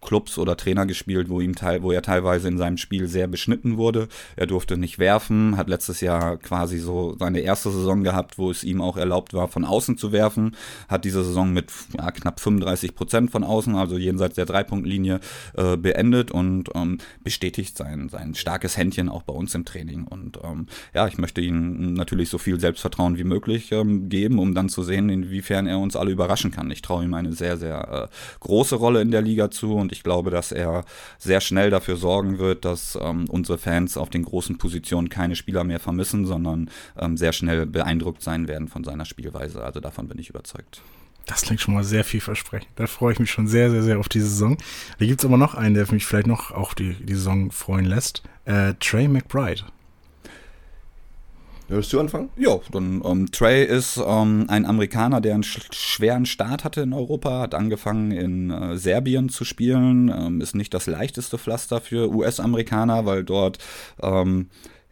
Clubs 0.00 0.38
oder 0.38 0.56
Trainer 0.56 0.86
gespielt, 0.86 1.28
wo, 1.28 1.40
ihm 1.40 1.54
teil, 1.54 1.82
wo 1.82 1.92
er 1.92 2.02
teilweise 2.02 2.48
in 2.48 2.58
seinem 2.58 2.76
Spiel 2.76 3.08
sehr 3.08 3.26
beschnitten 3.26 3.76
wurde. 3.76 4.08
Er 4.36 4.46
durfte 4.46 4.76
nicht 4.76 4.98
werfen, 4.98 5.56
hat 5.56 5.68
letztes 5.68 6.00
Jahr 6.00 6.36
quasi 6.36 6.78
so 6.78 7.16
seine 7.18 7.40
erste 7.40 7.70
Saison 7.70 8.02
gehabt, 8.04 8.38
wo 8.38 8.50
es 8.50 8.64
ihm 8.64 8.80
auch 8.80 8.96
erlaubt 8.96 9.34
war, 9.34 9.48
von 9.48 9.64
außen 9.64 9.96
zu 9.96 10.12
werfen. 10.12 10.56
Hat 10.88 11.04
diese 11.04 11.24
Saison 11.24 11.52
mit 11.52 11.72
ja, 11.96 12.10
knapp 12.10 12.40
35 12.40 12.94
Prozent 12.94 13.30
von 13.30 13.44
außen, 13.44 13.74
also 13.74 13.96
jenseits 13.96 14.34
der 14.34 14.46
Dreipunktlinie, 14.46 15.20
äh, 15.56 15.76
beendet 15.78 16.30
und 16.30 16.70
ähm, 16.74 16.98
bestätigt 17.22 17.76
sein, 17.76 18.08
sein 18.08 18.34
starkes 18.34 18.76
Händchen 18.76 19.08
auch 19.08 19.22
bei 19.22 19.32
uns 19.32 19.54
im 19.54 19.64
Training. 19.64 20.04
Und 20.04 20.38
ähm, 20.42 20.66
ja, 20.94 21.06
ich 21.06 21.18
möchte 21.18 21.40
ihm 21.40 21.94
natürlich 21.94 22.28
so 22.28 22.38
viel 22.38 22.58
Selbstvertrauen 22.60 23.18
wie 23.18 23.24
möglich 23.24 23.72
ähm, 23.72 24.08
geben 24.08 24.38
um 24.38 24.54
dann 24.54 24.68
zu 24.68 24.82
sehen, 24.82 25.08
inwiefern 25.08 25.66
er 25.66 25.78
uns 25.78 25.96
alle 25.96 26.10
überraschen 26.10 26.50
kann. 26.50 26.70
Ich 26.70 26.82
traue 26.82 27.04
ihm 27.04 27.14
eine 27.14 27.32
sehr, 27.32 27.56
sehr 27.56 28.08
äh, 28.10 28.14
große 28.40 28.76
Rolle 28.76 29.00
in 29.02 29.10
der 29.10 29.22
Liga 29.22 29.50
zu 29.50 29.74
und 29.74 29.92
ich 29.92 30.02
glaube, 30.02 30.30
dass 30.30 30.52
er 30.52 30.84
sehr 31.18 31.40
schnell 31.40 31.70
dafür 31.70 31.96
sorgen 31.96 32.38
wird, 32.38 32.64
dass 32.64 32.98
ähm, 33.00 33.26
unsere 33.28 33.58
Fans 33.58 33.96
auf 33.96 34.10
den 34.10 34.24
großen 34.24 34.58
Positionen 34.58 35.08
keine 35.08 35.36
Spieler 35.36 35.64
mehr 35.64 35.80
vermissen, 35.80 36.26
sondern 36.26 36.70
ähm, 36.98 37.16
sehr 37.16 37.32
schnell 37.32 37.66
beeindruckt 37.66 38.22
sein 38.22 38.48
werden 38.48 38.68
von 38.68 38.84
seiner 38.84 39.04
Spielweise. 39.04 39.62
Also 39.62 39.80
davon 39.80 40.08
bin 40.08 40.18
ich 40.18 40.30
überzeugt. 40.30 40.82
Das 41.28 41.42
klingt 41.42 41.60
schon 41.60 41.74
mal 41.74 41.84
sehr 41.84 42.04
vielversprechend. 42.04 42.70
Da 42.76 42.86
freue 42.86 43.12
ich 43.12 43.18
mich 43.20 43.30
schon 43.30 43.46
sehr, 43.46 43.70
sehr, 43.70 43.82
sehr 43.82 43.98
auf 43.98 44.08
die 44.08 44.20
Saison. 44.20 44.56
Da 44.98 45.04
gibt 45.04 45.20
es 45.20 45.26
aber 45.26 45.36
noch 45.36 45.54
einen, 45.54 45.74
der 45.74 45.86
mich 45.92 46.06
vielleicht 46.06 46.26
noch 46.26 46.50
auf 46.50 46.74
die, 46.74 46.94
die 46.94 47.14
Saison 47.14 47.50
freuen 47.50 47.84
lässt. 47.84 48.22
Äh, 48.46 48.74
Trey 48.80 49.06
McBride. 49.06 49.64
Willst 51.68 51.92
du 51.92 52.00
anfangen? 52.00 52.30
Ja, 52.38 52.58
dann 52.72 53.02
ähm, 53.04 53.30
Trey 53.30 53.62
ist 53.62 54.00
ähm, 54.02 54.46
ein 54.48 54.64
Amerikaner, 54.64 55.20
der 55.20 55.34
einen 55.34 55.42
sch 55.42 55.60
schweren 55.70 56.24
Start 56.24 56.64
hatte 56.64 56.80
in 56.80 56.94
Europa, 56.94 57.40
hat 57.40 57.54
angefangen 57.54 58.10
in 58.10 58.50
äh, 58.50 58.78
Serbien 58.78 59.28
zu 59.28 59.44
spielen, 59.44 60.08
ähm, 60.08 60.40
ist 60.40 60.54
nicht 60.54 60.72
das 60.72 60.86
leichteste 60.86 61.36
Pflaster 61.36 61.82
für 61.82 62.10
US-Amerikaner, 62.10 63.04
weil 63.04 63.22
dort 63.22 63.58
ähm, 64.02 64.48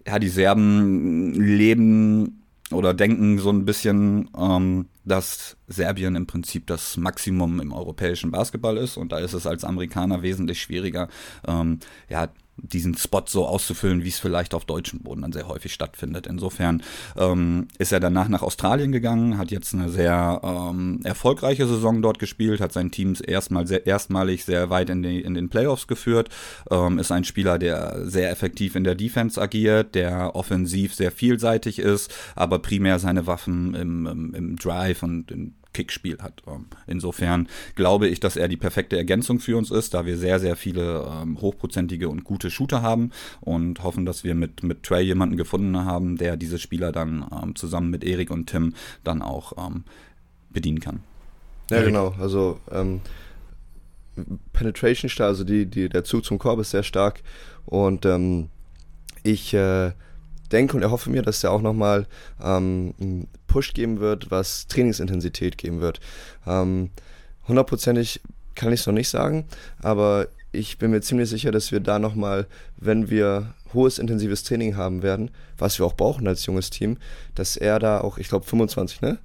ja 0.07 0.18
die 0.18 0.29
Serben 0.29 1.33
leben 1.33 2.42
oder 2.70 2.92
denken 2.92 3.38
so 3.38 3.49
ein 3.49 3.64
bisschen, 3.64 4.29
ähm, 4.38 4.85
dass 5.07 5.57
Serbien 5.69 6.16
im 6.16 6.27
Prinzip 6.27 6.66
das 6.66 6.97
Maximum 6.97 7.61
im 7.61 7.73
europäischen 7.73 8.31
Basketball 8.31 8.77
ist. 8.77 8.97
Und 8.97 9.12
da 9.12 9.19
ist 9.19 9.33
es 9.33 9.47
als 9.47 9.64
Amerikaner 9.64 10.23
wesentlich 10.23 10.61
schwieriger, 10.61 11.09
ähm, 11.47 11.79
ja, 12.09 12.29
diesen 12.57 12.97
Spot 12.97 13.23
so 13.27 13.47
auszufüllen, 13.47 14.03
wie 14.05 14.09
es 14.09 14.19
vielleicht 14.19 14.55
auf 14.55 14.64
deutschem 14.64 15.01
Boden 15.01 15.23
dann 15.23 15.33
sehr 15.33 15.49
häufig 15.49 15.73
stattfindet. 15.73 16.27
Insofern 16.27 16.83
ähm, 17.16 17.69
ist 17.79 17.92
er 17.92 18.01
danach 18.01 18.29
nach 18.29 18.42
Australien 18.42 18.92
gegangen, 18.92 19.38
hat 19.38 19.51
jetzt 19.51 19.75
eine 19.75 19.88
sehr 19.88 20.40
ähm, 20.42 21.01
erfolgreiche 21.05 21.66
Saison 21.66 22.03
dort 22.03 22.19
gespielt, 22.19 22.61
hat 22.61 22.73
sein 22.73 22.90
Team 22.90 23.14
erstmal 23.27 23.66
sehr, 23.66 23.87
erstmalig 23.87 24.45
sehr 24.45 24.71
weit 24.71 24.90
in, 24.90 25.03
die, 25.03 25.21
in 25.21 25.35
den 25.35 25.49
Playoffs 25.49 25.87
geführt, 25.87 26.31
ähm, 26.71 26.99
ist 26.99 27.12
ein 27.12 27.25
Spieler, 27.25 27.59
der 27.59 28.07
sehr 28.07 28.31
effektiv 28.31 28.75
in 28.75 28.85
der 28.85 28.95
Defense 28.95 29.40
agiert, 29.40 29.95
der 29.95 30.35
offensiv 30.35 30.95
sehr 30.95 31.12
vielseitig 31.12 31.79
ist, 31.79 32.12
aber 32.35 32.59
primär 32.59 32.99
seine 32.99 33.27
Waffen 33.27 33.75
im, 33.75 34.07
im, 34.07 34.35
im 34.35 34.57
Drive 34.57 35.03
und 35.03 35.31
in 35.31 35.55
Kickspiel 35.76 36.18
hat. 36.22 36.42
Ähm, 36.46 36.64
insofern 36.86 37.48
glaube 37.74 38.08
ich, 38.08 38.18
dass 38.18 38.36
er 38.36 38.48
die 38.48 38.56
perfekte 38.56 38.96
Ergänzung 38.96 39.40
für 39.40 39.58
uns 39.58 39.70
ist, 39.70 39.92
da 39.92 40.06
wir 40.06 40.16
sehr, 40.16 40.40
sehr 40.40 40.56
viele 40.56 41.06
ähm, 41.06 41.38
hochprozentige 41.40 42.08
und 42.08 42.24
gute 42.24 42.50
Shooter 42.50 42.80
haben 42.80 43.10
und 43.42 43.82
hoffen, 43.82 44.06
dass 44.06 44.24
wir 44.24 44.34
mit, 44.34 44.62
mit 44.62 44.82
Trey 44.82 45.04
jemanden 45.04 45.36
gefunden 45.36 45.76
haben, 45.84 46.16
der 46.16 46.38
diese 46.38 46.58
Spieler 46.58 46.92
dann 46.92 47.26
ähm, 47.30 47.54
zusammen 47.54 47.90
mit 47.90 48.04
Erik 48.04 48.30
und 48.30 48.46
Tim 48.46 48.74
dann 49.04 49.20
auch 49.20 49.52
ähm, 49.58 49.84
bedienen 50.48 50.80
kann. 50.80 51.00
Ja, 51.70 51.82
genau. 51.82 52.14
Also 52.18 52.58
ähm, 52.70 53.02
Penetration 54.54 55.10
stark, 55.10 55.28
also 55.28 55.44
die, 55.44 55.66
die, 55.66 55.90
der 55.90 56.04
Zug 56.04 56.24
zum 56.24 56.38
Korb 56.38 56.58
ist 56.60 56.70
sehr 56.70 56.84
stark 56.84 57.22
und 57.66 58.06
ähm, 58.06 58.48
ich 59.24 59.52
äh, 59.52 59.92
denke 60.48 60.76
und 60.76 60.82
erhoffe 60.82 61.11
mir, 61.11 61.22
dass 61.22 61.44
er 61.44 61.52
auch 61.52 61.62
nochmal 61.62 62.06
ähm, 62.42 62.94
einen 63.00 63.28
Push 63.46 63.74
geben 63.74 64.00
wird, 64.00 64.30
was 64.30 64.66
Trainingsintensität 64.66 65.59
geben 65.59 65.80
wird. 65.80 66.00
Ähm, 66.46 66.90
hundertprozentig 67.48 68.20
kann 68.54 68.72
ich 68.72 68.80
es 68.80 68.87
noch 68.87 68.94
nicht 68.94 69.09
sagen, 69.09 69.44
aber 69.82 70.28
ich 70.52 70.78
bin 70.78 70.90
mir 70.90 71.00
ziemlich 71.02 71.28
sicher, 71.28 71.52
dass 71.52 71.70
wir 71.72 71.80
da 71.80 71.98
nochmal, 71.98 72.46
wenn 72.76 73.11
wir 73.11 73.54
hohes 73.74 73.98
intensives 73.98 74.42
Training 74.42 74.76
haben 74.76 75.02
werden, 75.02 75.30
was 75.59 75.78
wir 75.78 75.87
auch 75.87 75.94
brauchen 75.94 76.26
als 76.26 76.46
junges 76.46 76.70
Team, 76.70 76.96
dass 77.35 77.56
er 77.56 77.78
da 77.78 78.00
auch, 78.00 78.18
ich 78.18 78.28
glaube 78.28 78.46
25, 78.46 79.02
ne? 79.02 79.18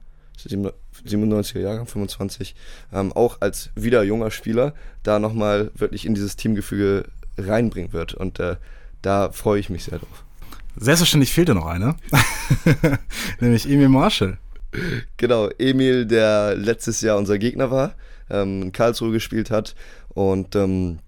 97er 1.06 1.60
Jahrgang, 1.60 1.86
25, 1.86 2.56
ähm, 2.94 3.14
auch 3.14 3.38
als 3.42 3.70
wieder 3.76 4.04
junger 4.04 4.32
Spieler 4.32 4.74
da 5.04 5.20
nochmal 5.20 5.72
wirklich 5.76 6.06
in 6.06 6.16
dieses 6.16 6.36
Teamgefüge 6.36 7.06
reinbringen 7.38 7.94
wird. 7.94 8.14
Und 8.14 8.40
äh, 8.40 8.56
da 9.02 9.32
freue 9.32 9.60
ich 9.60 9.70
mich 9.70 9.86
sehr 9.86 10.00
drauf. 10.00 10.24
Selbstverständlich 10.78 11.34
fehlt 11.34 11.50
da 11.50 11.54
noch 11.54 11.66
einer. 11.66 11.98
Nämlich 13.40 13.70
Emil 13.70 13.90
Marshall. 13.90 14.38
Genau, 15.18 15.50
Emil, 15.58 16.06
der 16.06 16.56
letztes 16.56 17.02
Jahr 17.02 17.18
unser 17.18 17.38
Gegner 17.38 17.72
war, 17.72 17.96
ähm, 18.30 18.64
in 18.64 18.72
Karlsruhe 18.72 19.12
gespielt 19.12 19.52
hat 19.52 19.76
und 20.10 20.56
ähm, 20.56 21.00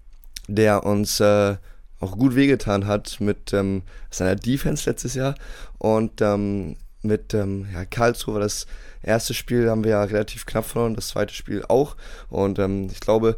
der 0.48 0.84
uns 0.84 1.20
äh, 1.20 1.56
auch 2.00 2.18
gut 2.18 2.34
wehgetan 2.34 2.86
hat 2.86 3.20
mit 3.20 3.52
ähm, 3.52 3.82
seiner 4.10 4.36
Defense 4.36 4.88
letztes 4.88 5.14
Jahr. 5.14 5.34
Und 5.78 6.20
ähm, 6.20 6.76
mit 7.02 7.34
ähm, 7.34 7.66
ja, 7.72 7.84
Karlsruhe 7.84 8.34
war 8.34 8.40
das 8.42 8.66
erste 9.02 9.34
Spiel, 9.34 9.70
haben 9.70 9.84
wir 9.84 9.92
ja 9.92 10.04
relativ 10.04 10.46
knapp 10.46 10.66
verloren, 10.66 10.94
das 10.94 11.08
zweite 11.08 11.34
Spiel 11.34 11.64
auch. 11.68 11.96
Und 12.28 12.58
ähm, 12.58 12.88
ich 12.90 13.00
glaube, 13.00 13.36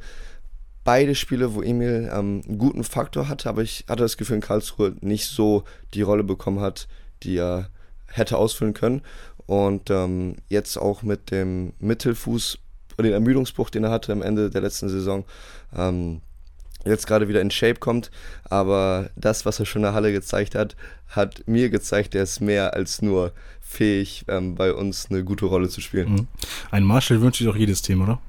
beide 0.86 1.14
Spiele, 1.14 1.52
wo 1.52 1.60
Emil 1.60 2.08
ähm, 2.10 2.42
einen 2.46 2.58
guten 2.58 2.84
Faktor 2.84 3.28
hatte, 3.28 3.50
aber 3.50 3.62
ich 3.62 3.84
hatte 3.88 4.04
das 4.04 4.16
Gefühl, 4.16 4.36
in 4.36 4.42
Karlsruhe 4.42 4.94
nicht 5.02 5.26
so 5.26 5.64
die 5.92 6.02
Rolle 6.02 6.24
bekommen 6.24 6.60
hat, 6.60 6.88
die 7.22 7.36
er 7.36 7.68
hätte 8.06 8.38
ausfüllen 8.38 8.72
können. 8.72 9.02
Und 9.46 9.90
ähm, 9.90 10.36
jetzt 10.48 10.78
auch 10.78 11.02
mit 11.02 11.30
dem 11.30 11.74
Mittelfuß 11.78 12.58
den 12.98 13.12
Ermüdungsbruch, 13.12 13.68
den 13.68 13.84
er 13.84 13.90
hatte 13.90 14.12
am 14.12 14.22
Ende 14.22 14.48
der 14.48 14.62
letzten 14.62 14.88
Saison, 14.88 15.24
ähm, 15.76 16.22
jetzt 16.84 17.06
gerade 17.06 17.28
wieder 17.28 17.40
in 17.40 17.50
Shape 17.50 17.78
kommt. 17.78 18.10
Aber 18.44 19.10
das, 19.16 19.44
was 19.44 19.60
er 19.60 19.66
schon 19.66 19.80
in 19.80 19.84
der 19.84 19.94
Halle 19.94 20.12
gezeigt 20.12 20.54
hat, 20.54 20.76
hat 21.08 21.46
mir 21.46 21.68
gezeigt, 21.68 22.14
er 22.14 22.22
ist 22.22 22.40
mehr 22.40 22.74
als 22.74 23.02
nur 23.02 23.32
fähig, 23.60 24.24
ähm, 24.28 24.54
bei 24.54 24.72
uns 24.72 25.08
eine 25.10 25.24
gute 25.24 25.46
Rolle 25.46 25.68
zu 25.68 25.80
spielen. 25.80 26.12
Mhm. 26.12 26.26
Ein 26.70 26.84
Marshall 26.84 27.20
wünscht 27.20 27.38
sich 27.38 27.46
doch 27.46 27.56
jedes 27.56 27.82
Team, 27.82 28.02
oder? 28.02 28.20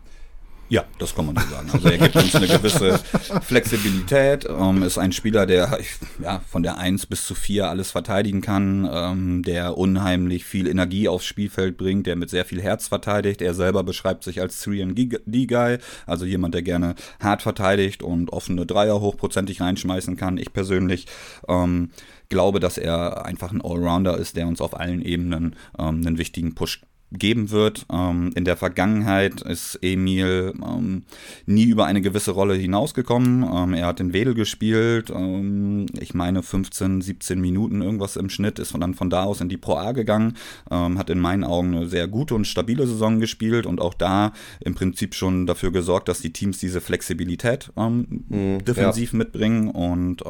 Ja, 0.69 0.83
das 0.99 1.15
kann 1.15 1.25
man 1.27 1.37
so 1.37 1.47
sagen. 1.49 1.69
Also 1.71 1.87
er 1.87 1.97
gibt 1.97 2.15
uns 2.17 2.35
eine 2.35 2.47
gewisse 2.47 2.99
Flexibilität, 3.41 4.45
ähm, 4.49 4.83
ist 4.83 4.97
ein 4.97 5.13
Spieler, 5.13 5.45
der 5.45 5.79
ja, 6.21 6.41
von 6.49 6.61
der 6.61 6.77
1 6.77 7.05
bis 7.05 7.25
zu 7.25 7.35
4 7.35 7.69
alles 7.69 7.91
verteidigen 7.91 8.41
kann, 8.41 8.87
ähm, 8.91 9.43
der 9.43 9.77
unheimlich 9.77 10.43
viel 10.43 10.67
Energie 10.67 11.07
aufs 11.07 11.25
Spielfeld 11.25 11.77
bringt, 11.77 12.05
der 12.05 12.17
mit 12.17 12.29
sehr 12.29 12.43
viel 12.43 12.61
Herz 12.61 12.89
verteidigt. 12.89 13.41
Er 13.41 13.53
selber 13.53 13.83
beschreibt 13.83 14.25
sich 14.25 14.41
als 14.41 14.61
3D-Guy, 14.65 15.77
also 16.05 16.25
jemand, 16.25 16.53
der 16.53 16.63
gerne 16.63 16.95
hart 17.21 17.43
verteidigt 17.43 18.03
und 18.03 18.33
offene 18.33 18.65
Dreier 18.65 18.99
hochprozentig 18.99 19.61
reinschmeißen 19.61 20.17
kann. 20.17 20.37
Ich 20.37 20.51
persönlich 20.51 21.07
ähm, 21.47 21.91
glaube, 22.27 22.59
dass 22.59 22.77
er 22.77 23.25
einfach 23.25 23.53
ein 23.53 23.61
Allrounder 23.61 24.17
ist, 24.17 24.35
der 24.35 24.47
uns 24.47 24.59
auf 24.59 24.77
allen 24.77 25.01
Ebenen 25.01 25.55
ähm, 25.79 26.05
einen 26.05 26.17
wichtigen 26.17 26.55
Push 26.55 26.81
geben 27.11 27.51
wird. 27.51 27.85
Ähm, 27.91 28.31
in 28.35 28.43
der 28.45 28.57
Vergangenheit 28.57 29.41
ist 29.41 29.79
Emil 29.81 30.53
ähm, 30.61 31.03
nie 31.45 31.65
über 31.65 31.85
eine 31.85 32.01
gewisse 32.01 32.31
Rolle 32.31 32.55
hinausgekommen. 32.55 33.43
Ähm, 33.43 33.73
er 33.73 33.87
hat 33.87 33.99
in 33.99 34.13
Wedel 34.13 34.33
gespielt, 34.33 35.09
ähm, 35.09 35.85
ich 35.99 36.13
meine 36.13 36.43
15, 36.43 37.01
17 37.01 37.39
Minuten 37.39 37.81
irgendwas 37.81 38.15
im 38.17 38.29
Schnitt, 38.29 38.59
ist 38.59 38.75
dann 38.77 38.93
von 38.93 39.09
da 39.09 39.23
aus 39.23 39.41
in 39.41 39.49
die 39.49 39.57
Pro 39.57 39.75
A 39.75 39.93
gegangen, 39.93 40.35
ähm, 40.69 40.97
hat 40.97 41.09
in 41.09 41.19
meinen 41.19 41.43
Augen 41.43 41.75
eine 41.75 41.87
sehr 41.87 42.07
gute 42.07 42.35
und 42.35 42.45
stabile 42.45 42.85
Saison 42.85 43.19
gespielt 43.19 43.65
und 43.65 43.81
auch 43.81 43.93
da 43.93 44.33
im 44.59 44.75
Prinzip 44.75 45.15
schon 45.15 45.47
dafür 45.47 45.71
gesorgt, 45.71 46.09
dass 46.09 46.21
die 46.21 46.33
Teams 46.33 46.59
diese 46.59 46.81
Flexibilität 46.81 47.71
mhm, 47.75 48.63
defensiv 48.65 49.13
ja. 49.13 49.17
mitbringen 49.17 49.69
und 49.69 50.23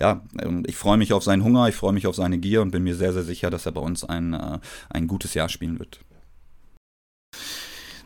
ja, 0.00 0.22
ich 0.66 0.76
freue 0.76 0.98
mich 0.98 1.12
auf 1.12 1.24
seinen 1.24 1.44
Hunger, 1.44 1.68
ich 1.68 1.74
freue 1.74 1.92
mich 1.92 2.06
auf 2.06 2.14
seine 2.14 2.38
Gier 2.38 2.62
und 2.62 2.70
bin 2.70 2.82
mir 2.82 2.94
sehr, 2.94 3.12
sehr 3.12 3.22
sicher, 3.22 3.50
dass 3.50 3.66
er 3.66 3.72
bei 3.72 3.80
uns 3.80 4.04
ein, 4.04 4.34
äh, 4.34 4.58
ein 4.90 5.06
gutes 5.06 5.34
Jahr 5.34 5.48
spielen 5.48 5.78
wird. 5.78 6.00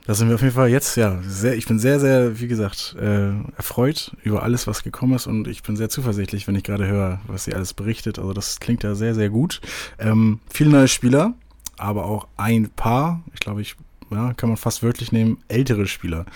Da 0.07 0.13
sind 0.13 0.29
wir 0.29 0.35
auf 0.35 0.43
jeden 0.43 0.55
Fall 0.55 0.69
jetzt, 0.69 0.97
ja, 0.97 1.19
sehr, 1.23 1.57
ich 1.57 1.67
bin 1.67 1.79
sehr, 1.79 1.99
sehr, 1.99 2.39
wie 2.39 2.47
gesagt, 2.47 2.95
äh, 3.01 3.31
erfreut 3.57 4.15
über 4.23 4.43
alles, 4.43 4.67
was 4.67 4.83
gekommen 4.83 5.15
ist 5.15 5.27
und 5.27 5.49
ich 5.49 5.63
bin 5.63 5.77
sehr 5.77 5.89
zuversichtlich, 5.89 6.47
wenn 6.47 6.55
ich 6.57 6.63
gerade 6.63 6.87
höre, 6.87 7.21
was 7.27 7.45
sie 7.45 7.55
alles 7.55 7.73
berichtet. 7.73 8.19
Also 8.19 8.35
das 8.35 8.61
klingt 8.61 8.83
ja 8.83 8.95
sehr, 8.95 9.15
sehr 9.15 9.31
gut. 9.31 9.63
Ähm, 9.99 10.41
viele 10.53 10.71
neue 10.71 10.89
Spieler, 10.89 11.33
aber 11.79 12.05
auch 12.05 12.29
ein 12.37 12.69
paar, 12.69 13.23
ich 13.33 13.41
glaube, 13.41 13.63
ich, 13.63 13.77
ja, 14.11 14.35
kann 14.35 14.51
man 14.51 14.59
fast 14.59 14.83
wörtlich 14.83 15.11
nehmen, 15.11 15.39
ältere 15.49 15.87
Spieler. 15.87 16.27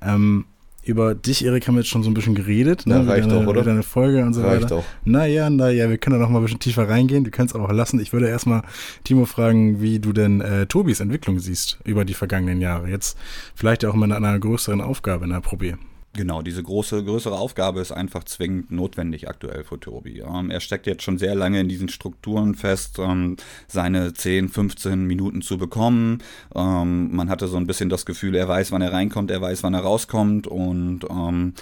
Ähm, 0.00 0.46
über 0.88 1.14
dich, 1.14 1.44
Erik, 1.44 1.68
haben 1.68 1.74
wir 1.74 1.80
jetzt 1.80 1.90
schon 1.90 2.02
so 2.02 2.10
ein 2.10 2.14
bisschen 2.14 2.34
geredet. 2.34 2.86
Ne? 2.86 2.94
Ja, 2.94 3.02
reicht 3.02 3.30
deine, 3.30 3.44
auch, 3.44 3.46
oder? 3.46 3.62
Deine 3.62 3.82
Folge 3.82 4.24
und 4.24 4.34
so 4.34 4.42
reicht 4.42 4.64
weiter. 4.64 4.76
Auch. 4.76 4.84
Naja, 5.04 5.50
naja, 5.50 5.90
wir 5.90 5.98
können 5.98 6.18
da 6.18 6.22
noch 6.22 6.30
mal 6.30 6.38
ein 6.38 6.44
bisschen 6.44 6.60
tiefer 6.60 6.88
reingehen. 6.88 7.24
Du 7.24 7.30
kannst 7.30 7.54
auch 7.54 7.70
lassen. 7.70 8.00
Ich 8.00 8.12
würde 8.12 8.28
erstmal 8.28 8.62
Timo 9.04 9.26
fragen, 9.26 9.80
wie 9.80 9.98
du 9.98 10.12
denn 10.12 10.40
äh, 10.40 10.66
Tobis 10.66 11.00
Entwicklung 11.00 11.38
siehst 11.38 11.78
über 11.84 12.04
die 12.04 12.14
vergangenen 12.14 12.60
Jahre. 12.60 12.88
Jetzt 12.88 13.18
vielleicht 13.54 13.84
auch 13.84 13.94
mal 13.94 14.06
in 14.06 14.12
einer 14.12 14.38
größeren 14.38 14.80
Aufgabe 14.80 15.24
in 15.24 15.30
der 15.30 15.40
Probe. 15.40 15.78
Genau, 16.18 16.42
diese 16.42 16.64
große, 16.64 17.04
größere 17.04 17.38
Aufgabe 17.38 17.78
ist 17.78 17.92
einfach 17.92 18.24
zwingend 18.24 18.72
notwendig 18.72 19.28
aktuell 19.28 19.62
für 19.62 19.78
Tobi. 19.78 20.18
Ähm, 20.18 20.50
er 20.50 20.58
steckt 20.58 20.88
jetzt 20.88 21.04
schon 21.04 21.16
sehr 21.16 21.36
lange 21.36 21.60
in 21.60 21.68
diesen 21.68 21.88
Strukturen 21.88 22.56
fest, 22.56 22.98
ähm, 22.98 23.36
seine 23.68 24.14
10, 24.14 24.48
15 24.48 25.04
Minuten 25.04 25.42
zu 25.42 25.58
bekommen. 25.58 26.24
Ähm, 26.56 27.14
man 27.14 27.30
hatte 27.30 27.46
so 27.46 27.56
ein 27.56 27.68
bisschen 27.68 27.88
das 27.88 28.04
Gefühl, 28.04 28.34
er 28.34 28.48
weiß, 28.48 28.72
wann 28.72 28.82
er 28.82 28.92
reinkommt, 28.92 29.30
er 29.30 29.40
weiß, 29.40 29.62
wann 29.62 29.74
er 29.74 29.82
rauskommt 29.82 30.48
und 30.48 31.04
ähm, 31.08 31.54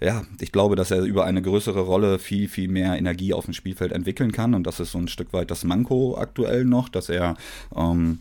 ja, 0.00 0.22
ich 0.40 0.50
glaube, 0.50 0.76
dass 0.76 0.90
er 0.90 1.02
über 1.02 1.26
eine 1.26 1.42
größere 1.42 1.80
Rolle 1.80 2.18
viel, 2.18 2.48
viel 2.48 2.68
mehr 2.68 2.96
Energie 2.96 3.34
auf 3.34 3.44
dem 3.44 3.52
Spielfeld 3.52 3.92
entwickeln 3.92 4.32
kann 4.32 4.54
und 4.54 4.66
das 4.66 4.80
ist 4.80 4.92
so 4.92 4.98
ein 4.98 5.08
Stück 5.08 5.34
weit 5.34 5.50
das 5.50 5.62
Manko 5.62 6.16
aktuell 6.16 6.64
noch, 6.64 6.88
dass 6.88 7.10
er 7.10 7.36
ähm, 7.76 8.20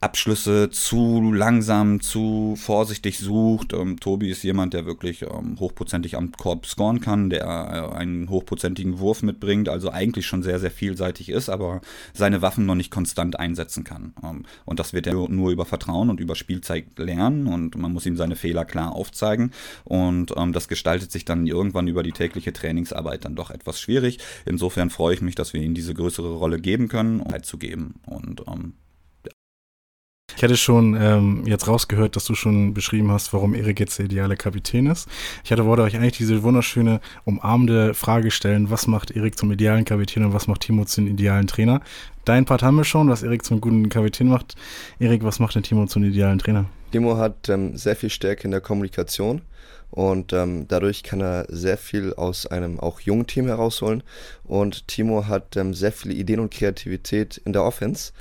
Abschlüsse 0.00 0.70
zu 0.70 1.30
langsam, 1.30 2.00
zu 2.00 2.56
vorsichtig 2.56 3.18
sucht. 3.18 3.74
Ähm, 3.74 4.00
Tobi 4.00 4.30
ist 4.30 4.42
jemand, 4.42 4.72
der 4.72 4.86
wirklich 4.86 5.22
ähm, 5.22 5.60
hochprozentig 5.60 6.16
am 6.16 6.32
Korb 6.32 6.64
scoren 6.64 7.02
kann, 7.02 7.28
der 7.28 7.44
äh, 7.44 7.96
einen 7.96 8.30
hochprozentigen 8.30 8.98
Wurf 8.98 9.22
mitbringt, 9.22 9.68
also 9.68 9.90
eigentlich 9.90 10.26
schon 10.26 10.42
sehr, 10.42 10.58
sehr 10.58 10.70
vielseitig 10.70 11.28
ist, 11.28 11.50
aber 11.50 11.82
seine 12.14 12.40
Waffen 12.40 12.64
noch 12.64 12.76
nicht 12.76 12.90
konstant 12.90 13.38
einsetzen 13.38 13.84
kann. 13.84 14.14
Ähm, 14.24 14.46
und 14.64 14.80
das 14.80 14.94
wird 14.94 15.06
er 15.06 15.14
nur 15.28 15.50
über 15.50 15.66
Vertrauen 15.66 16.08
und 16.08 16.18
über 16.18 16.34
Spielzeit 16.34 16.98
lernen 16.98 17.46
und 17.46 17.76
man 17.76 17.92
muss 17.92 18.06
ihm 18.06 18.16
seine 18.16 18.36
Fehler 18.36 18.64
klar 18.64 18.94
aufzeigen. 18.94 19.52
Und 19.84 20.32
ähm, 20.34 20.54
das 20.54 20.68
gestaltet 20.68 21.12
sich 21.12 21.26
dann 21.26 21.46
irgendwann 21.46 21.88
über 21.88 22.02
die 22.02 22.12
tägliche 22.12 22.54
Trainingsarbeit 22.54 23.26
dann 23.26 23.36
doch 23.36 23.50
etwas 23.50 23.78
schwierig. 23.78 24.18
Insofern 24.46 24.88
freue 24.88 25.12
ich 25.12 25.20
mich, 25.20 25.34
dass 25.34 25.52
wir 25.52 25.60
ihm 25.60 25.74
diese 25.74 25.92
größere 25.92 26.32
Rolle 26.36 26.58
geben 26.58 26.88
können, 26.88 27.20
um 27.20 27.30
Zeit 27.30 27.44
zu 27.44 27.58
geben. 27.58 27.94
Und 28.06 28.42
ähm, 28.46 28.74
ich 30.40 30.44
hatte 30.44 30.56
schon 30.56 30.96
ähm, 30.98 31.42
jetzt 31.44 31.68
rausgehört, 31.68 32.16
dass 32.16 32.24
du 32.24 32.34
schon 32.34 32.72
beschrieben 32.72 33.10
hast, 33.10 33.34
warum 33.34 33.54
Erik 33.54 33.78
jetzt 33.78 33.98
der 33.98 34.06
ideale 34.06 34.36
Kapitän 34.36 34.86
ist. 34.86 35.06
Ich 35.44 35.52
hatte 35.52 35.66
wollte 35.66 35.82
euch 35.82 35.96
eigentlich 35.96 36.16
diese 36.16 36.42
wunderschöne, 36.42 37.02
umarmende 37.26 37.92
Frage 37.92 38.30
stellen, 38.30 38.70
was 38.70 38.86
macht 38.86 39.10
Erik 39.10 39.36
zum 39.36 39.52
idealen 39.52 39.84
Kapitän 39.84 40.24
und 40.24 40.32
was 40.32 40.46
macht 40.46 40.62
Timo 40.62 40.86
zum 40.86 41.08
idealen 41.08 41.46
Trainer? 41.46 41.82
Dein 42.24 42.46
Part 42.46 42.62
haben 42.62 42.78
wir 42.78 42.84
schon, 42.84 43.10
was 43.10 43.22
Erik 43.22 43.44
zum 43.44 43.60
guten 43.60 43.90
Kapitän 43.90 44.28
macht. 44.28 44.54
Erik, 44.98 45.24
was 45.24 45.40
macht 45.40 45.56
denn 45.56 45.62
Timo 45.62 45.84
zum 45.84 46.04
idealen 46.04 46.38
Trainer? 46.38 46.64
Timo 46.90 47.18
hat 47.18 47.50
ähm, 47.50 47.76
sehr 47.76 47.94
viel 47.94 48.08
Stärke 48.08 48.44
in 48.44 48.50
der 48.50 48.62
Kommunikation 48.62 49.42
Und 49.90 50.32
ähm, 50.32 50.66
dadurch 50.68 51.02
kann 51.02 51.20
er 51.20 51.44
sehr 51.50 51.76
viel 51.76 52.14
aus 52.14 52.46
einem 52.46 52.80
auch 52.80 53.00
jungen 53.00 53.26
Team 53.26 53.46
herausholen. 53.46 54.02
Und 54.44 54.88
Timo 54.88 55.26
hat 55.26 55.56
ähm, 55.58 55.74
sehr 55.74 55.92
viele 55.92 56.14
Ideen 56.14 56.40
und 56.40 56.50
Kreativität 56.50 57.36
in 57.44 57.52
der 57.52 57.64
Offense, 57.64 58.12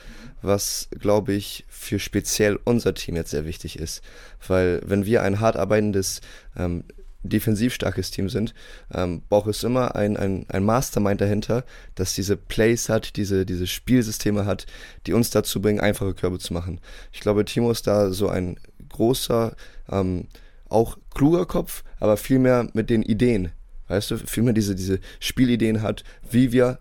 was, 0.42 0.90
glaube 1.00 1.34
ich, 1.34 1.66
für 1.68 2.00
speziell 2.00 2.60
unser 2.64 2.94
Team 2.94 3.16
jetzt 3.16 3.32
sehr 3.32 3.46
wichtig 3.46 3.80
ist. 3.80 4.02
Weil 4.48 4.82
wenn 4.86 5.06
wir 5.06 5.24
ein 5.24 5.40
hart 5.40 5.58
arbeitendes 5.58 6.22
ähm, 6.56 6.84
defensiv 7.24 7.74
starkes 7.74 8.12
Team 8.12 8.30
sind, 8.30 8.54
ähm, 8.94 9.22
braucht 9.30 9.50
es 9.50 9.64
immer 9.64 9.96
ein, 9.96 10.16
ein, 10.18 10.46
ein 10.50 10.64
Mastermind 10.64 11.20
dahinter, 11.20 11.66
das 11.96 12.14
diese 12.14 12.38
Plays 12.38 12.90
hat, 12.90 13.18
diese, 13.18 13.46
diese 13.46 13.68
Spielsysteme 13.68 14.46
hat, 14.46 14.66
die 15.06 15.14
uns 15.14 15.30
dazu 15.30 15.62
bringen, 15.62 15.80
einfache 15.80 16.14
Körbe 16.14 16.40
zu 16.40 16.54
machen. 16.54 16.80
Ich 17.12 17.20
glaube, 17.20 17.46
Timo 17.46 17.72
ist 17.72 17.88
da 17.88 18.12
so 18.12 18.30
ein 18.30 18.58
großer, 18.90 19.56
ähm, 19.92 20.28
auch 20.70 20.98
kluger 21.14 21.46
Kopf, 21.46 21.84
aber 22.00 22.16
vielmehr 22.16 22.70
mit 22.74 22.90
den 22.90 23.04
Ideen. 23.04 23.52
Weißt 23.88 24.12
du, 24.12 24.18
vielmehr 24.18 24.54
diese, 24.54 24.76
diese 24.76 25.00
Spielideen 25.20 25.82
hat, 25.82 26.04
wie 26.30 26.52
wir 26.52 26.80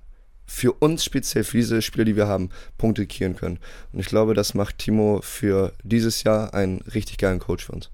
für 0.49 0.73
uns 0.73 1.05
speziell, 1.05 1.45
für 1.45 1.59
diese 1.59 1.83
Spiele, 1.83 2.07
die 2.07 2.17
wir 2.17 2.27
haben, 2.27 2.49
Punkte 2.79 3.07
kreieren 3.07 3.37
können. 3.37 3.59
Und 3.93 4.01
ich 4.01 4.07
glaube, 4.07 4.35
das 4.35 4.55
macht 4.55 4.79
Timo 4.79 5.21
für 5.23 5.73
dieses 5.85 6.25
Jahr 6.25 6.55
einen 6.55 6.81
richtig 6.95 7.19
geilen 7.19 7.39
Coach 7.39 7.67
für 7.67 7.73
uns. 7.73 7.91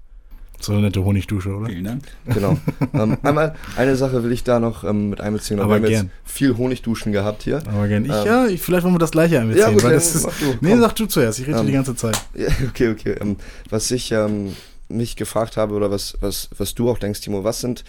So 0.61 0.71
eine 0.71 0.83
nette 0.83 1.03
Honigdusche, 1.03 1.53
oder? 1.53 1.67
Vielen 1.67 1.83
Dank. 1.83 2.03
Genau. 2.25 2.57
ähm, 2.93 3.17
einmal, 3.23 3.55
eine 3.75 3.97
Sache 3.97 4.23
will 4.23 4.31
ich 4.31 4.45
da 4.45 4.61
noch 4.61 4.85
ähm, 4.85 5.09
mit 5.09 5.19
einbeziehen. 5.19 5.59
Aber 5.59 5.69
wir 5.69 5.75
haben 5.75 5.89
gern. 5.89 6.05
jetzt 6.05 6.33
viel 6.33 6.57
Honigduschen 6.57 7.11
gehabt 7.11 7.43
hier. 7.43 7.61
Aber 7.67 7.89
gern. 7.89 8.05
Ich, 8.05 8.11
Ähm, 8.11 8.25
ja, 8.25 8.47
ich, 8.47 8.61
vielleicht 8.61 8.85
wollen 8.85 8.95
wir 8.95 8.99
das 8.99 9.11
gleiche 9.11 9.39
einbeziehen. 9.39 9.61
Ja, 9.61 9.71
gut, 9.71 9.83
weil 9.83 9.93
das 9.93 10.15
ist, 10.15 10.25
mach 10.25 10.39
du, 10.39 10.45
nee, 10.61 10.71
komm. 10.71 10.79
sag 10.79 10.95
du 10.95 11.05
zuerst. 11.07 11.39
Ich 11.39 11.47
rede 11.47 11.59
Ähm, 11.59 11.67
die 11.67 11.73
ganze 11.73 11.95
Zeit. 11.95 12.19
Ja, 12.35 12.47
okay, 12.69 12.89
okay. 12.89 13.17
Ähm, 13.19 13.35
was 13.69 13.91
ich 13.91 14.13
ähm, 14.13 14.55
mich 14.87 15.17
gefragt 15.17 15.57
habe 15.57 15.73
oder 15.73 15.91
was, 15.91 16.17
was, 16.21 16.49
was 16.57 16.73
du 16.73 16.89
auch 16.89 16.99
denkst, 16.99 17.19
Timo, 17.19 17.43
was 17.43 17.59
sind 17.59 17.83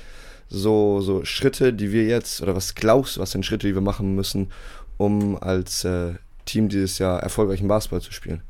so, 0.49 1.01
so 1.01 1.25
Schritte, 1.25 1.73
die 1.73 1.93
wir 1.93 2.05
jetzt, 2.05 2.41
oder 2.43 2.55
was 2.55 2.75
glaubst 2.75 3.17
du, 3.17 3.21
was 3.21 3.33
sind 3.33 3.45
Schritte, 3.45 3.67
die 3.67 3.75
wir 3.75 3.83
machen 3.83 4.15
müssen, 4.15 4.53
um 4.97 5.37
als 5.37 5.85
äh, 5.85 6.15
Team 6.45 6.69
dieses 6.69 6.99
Jahr 6.99 7.23
erfolgreichen 7.23 7.69
Basketball 7.69 8.01
zu 8.01 8.13
spielen? 8.13 8.43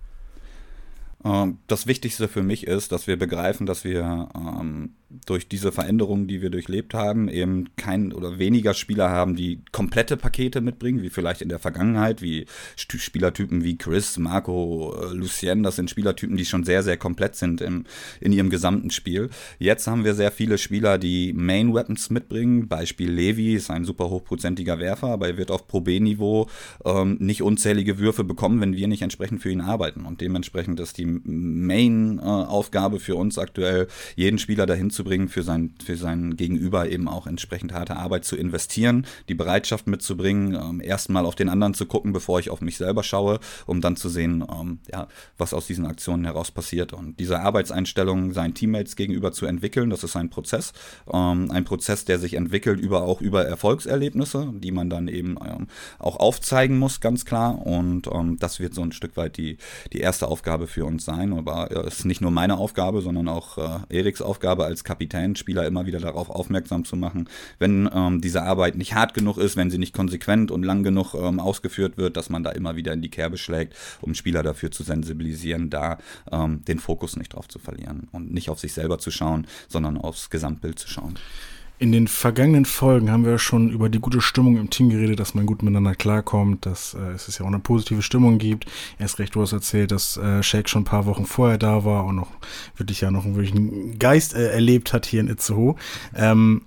Ähm, 1.24 1.58
Das 1.66 1.86
Wichtigste 1.86 2.28
für 2.28 2.42
mich 2.42 2.66
ist, 2.66 2.92
dass 2.92 3.06
wir 3.06 3.18
begreifen, 3.18 3.66
dass 3.66 3.84
wir 3.84 4.28
ähm, 4.34 4.94
durch 5.08 5.48
diese 5.48 5.70
Veränderungen, 5.70 6.26
die 6.26 6.42
wir 6.42 6.50
durchlebt 6.50 6.92
haben, 6.92 7.28
eben 7.28 7.76
kein 7.76 8.12
oder 8.12 8.40
weniger 8.40 8.74
Spieler 8.74 9.08
haben, 9.08 9.36
die 9.36 9.60
komplette 9.70 10.16
Pakete 10.16 10.60
mitbringen, 10.60 11.00
wie 11.00 11.10
vielleicht 11.10 11.42
in 11.42 11.48
der 11.48 11.60
Vergangenheit, 11.60 12.22
wie 12.22 12.46
Spielertypen 12.76 13.62
wie 13.62 13.78
Chris, 13.78 14.18
Marco, 14.18 14.96
äh, 15.00 15.14
Lucien. 15.14 15.62
Das 15.62 15.76
sind 15.76 15.90
Spielertypen, 15.90 16.36
die 16.36 16.44
schon 16.44 16.64
sehr, 16.64 16.82
sehr 16.82 16.96
komplett 16.96 17.36
sind 17.36 17.60
im, 17.60 17.84
in 18.20 18.32
ihrem 18.32 18.50
gesamten 18.50 18.90
Spiel. 18.90 19.30
Jetzt 19.60 19.86
haben 19.86 20.04
wir 20.04 20.14
sehr 20.14 20.32
viele 20.32 20.58
Spieler, 20.58 20.98
die 20.98 21.32
Main 21.32 21.72
Weapons 21.72 22.10
mitbringen. 22.10 22.66
Beispiel 22.66 23.10
Levi 23.10 23.54
ist 23.54 23.70
ein 23.70 23.84
super 23.84 24.10
hochprozentiger 24.10 24.80
Werfer, 24.80 25.08
aber 25.08 25.28
er 25.28 25.36
wird 25.36 25.52
auf 25.52 25.68
Pro 25.68 25.82
B-Niveau 25.82 26.48
ähm, 26.84 27.16
nicht 27.20 27.42
unzählige 27.42 28.00
Würfe 28.00 28.24
bekommen, 28.24 28.60
wenn 28.60 28.74
wir 28.74 28.88
nicht 28.88 29.02
entsprechend 29.02 29.40
für 29.40 29.50
ihn 29.50 29.60
arbeiten. 29.60 30.04
Und 30.04 30.20
dementsprechend 30.20 30.80
ist 30.80 30.98
die 30.98 31.06
Main-Aufgabe 31.06 32.98
für 32.98 33.14
uns 33.14 33.38
aktuell, 33.38 33.86
jeden 34.16 34.38
Spieler 34.38 34.66
dahin 34.66 34.90
zu 34.96 35.04
bringen, 35.04 35.28
für 35.28 35.42
sein, 35.42 35.74
für 35.84 35.96
sein 35.96 36.36
Gegenüber 36.36 36.88
eben 36.88 37.06
auch 37.08 37.26
entsprechend 37.26 37.72
harte 37.72 37.96
Arbeit 37.96 38.24
zu 38.24 38.36
investieren, 38.36 39.06
die 39.28 39.34
Bereitschaft 39.34 39.86
mitzubringen, 39.86 40.54
ähm, 40.54 40.80
erstmal 40.80 41.24
auf 41.24 41.36
den 41.36 41.48
anderen 41.48 41.74
zu 41.74 41.86
gucken, 41.86 42.12
bevor 42.12 42.40
ich 42.40 42.50
auf 42.50 42.60
mich 42.60 42.76
selber 42.76 43.02
schaue, 43.02 43.38
um 43.66 43.80
dann 43.80 43.96
zu 43.96 44.08
sehen, 44.08 44.44
ähm, 44.50 44.80
ja, 44.90 45.06
was 45.38 45.54
aus 45.54 45.66
diesen 45.66 45.86
Aktionen 45.86 46.24
heraus 46.24 46.50
passiert. 46.50 46.92
Und 46.92 47.20
diese 47.20 47.40
Arbeitseinstellung 47.40 48.32
seinen 48.32 48.54
Teammates 48.54 48.96
gegenüber 48.96 49.32
zu 49.32 49.46
entwickeln, 49.46 49.90
das 49.90 50.02
ist 50.02 50.16
ein 50.16 50.30
Prozess. 50.30 50.72
Ähm, 51.12 51.50
ein 51.50 51.64
Prozess, 51.64 52.04
der 52.04 52.18
sich 52.18 52.34
entwickelt 52.34 52.80
über 52.80 53.02
auch 53.02 53.20
über 53.20 53.44
Erfolgserlebnisse, 53.44 54.52
die 54.54 54.72
man 54.72 54.90
dann 54.90 55.08
eben 55.08 55.36
ähm, 55.44 55.68
auch 55.98 56.16
aufzeigen 56.16 56.78
muss, 56.78 57.00
ganz 57.00 57.24
klar. 57.24 57.64
Und 57.66 58.06
ähm, 58.06 58.38
das 58.38 58.58
wird 58.58 58.74
so 58.74 58.82
ein 58.82 58.92
Stück 58.92 59.16
weit 59.16 59.36
die, 59.36 59.58
die 59.92 60.00
erste 60.00 60.28
Aufgabe 60.28 60.66
für 60.66 60.84
uns 60.86 61.04
sein. 61.04 61.32
Aber 61.34 61.70
äh, 61.70 61.86
es 61.86 61.98
ist 61.98 62.04
nicht 62.06 62.22
nur 62.22 62.30
meine 62.30 62.56
Aufgabe, 62.56 63.02
sondern 63.02 63.28
auch 63.28 63.58
äh, 63.58 63.98
Eriks 63.98 64.22
Aufgabe 64.22 64.64
als 64.64 64.84
Kapitän, 64.86 65.36
Spieler 65.36 65.66
immer 65.66 65.84
wieder 65.84 66.00
darauf 66.00 66.30
aufmerksam 66.30 66.86
zu 66.86 66.96
machen, 66.96 67.28
wenn 67.58 67.90
ähm, 67.92 68.22
diese 68.22 68.42
Arbeit 68.42 68.76
nicht 68.76 68.94
hart 68.94 69.12
genug 69.12 69.36
ist, 69.36 69.56
wenn 69.56 69.70
sie 69.70 69.78
nicht 69.78 69.92
konsequent 69.92 70.50
und 70.50 70.62
lang 70.62 70.82
genug 70.82 71.14
ähm, 71.14 71.40
ausgeführt 71.40 71.98
wird, 71.98 72.16
dass 72.16 72.30
man 72.30 72.42
da 72.42 72.52
immer 72.52 72.76
wieder 72.76 72.94
in 72.94 73.02
die 73.02 73.10
Kerbe 73.10 73.36
schlägt, 73.36 73.74
um 74.00 74.14
Spieler 74.14 74.42
dafür 74.42 74.70
zu 74.70 74.82
sensibilisieren, 74.82 75.68
da 75.68 75.98
ähm, 76.30 76.64
den 76.64 76.78
Fokus 76.78 77.16
nicht 77.16 77.34
drauf 77.34 77.48
zu 77.48 77.58
verlieren 77.58 78.08
und 78.12 78.32
nicht 78.32 78.48
auf 78.48 78.60
sich 78.60 78.72
selber 78.72 78.98
zu 78.98 79.10
schauen, 79.10 79.46
sondern 79.68 79.98
aufs 79.98 80.30
Gesamtbild 80.30 80.78
zu 80.78 80.88
schauen. 80.88 81.18
In 81.78 81.92
den 81.92 82.08
vergangenen 82.08 82.64
Folgen 82.64 83.10
haben 83.10 83.26
wir 83.26 83.38
schon 83.38 83.68
über 83.68 83.90
die 83.90 83.98
gute 83.98 84.22
Stimmung 84.22 84.56
im 84.56 84.70
Team 84.70 84.88
geredet, 84.88 85.20
dass 85.20 85.34
man 85.34 85.44
gut 85.44 85.62
miteinander 85.62 85.94
klarkommt, 85.94 86.64
dass 86.64 86.94
äh, 86.94 87.10
es 87.10 87.36
ja 87.36 87.44
auch 87.44 87.48
eine 87.48 87.58
positive 87.58 88.00
Stimmung 88.00 88.38
gibt. 88.38 88.64
Erst 88.98 89.18
recht, 89.18 89.34
du 89.34 89.42
hast 89.42 89.52
erzählt, 89.52 89.90
dass 89.90 90.16
äh, 90.16 90.42
Shake 90.42 90.70
schon 90.70 90.82
ein 90.82 90.86
paar 90.86 91.04
Wochen 91.04 91.26
vorher 91.26 91.58
da 91.58 91.84
war 91.84 92.06
und 92.06 92.16
noch 92.16 92.30
wirklich 92.78 93.02
ja 93.02 93.10
noch 93.10 93.26
einen 93.26 93.36
wirklichen 93.36 93.98
Geist 93.98 94.32
äh, 94.32 94.52
erlebt 94.52 94.94
hat 94.94 95.04
hier 95.04 95.20
in 95.20 95.28
Itzehoe. 95.28 95.74
Ähm, 96.14 96.62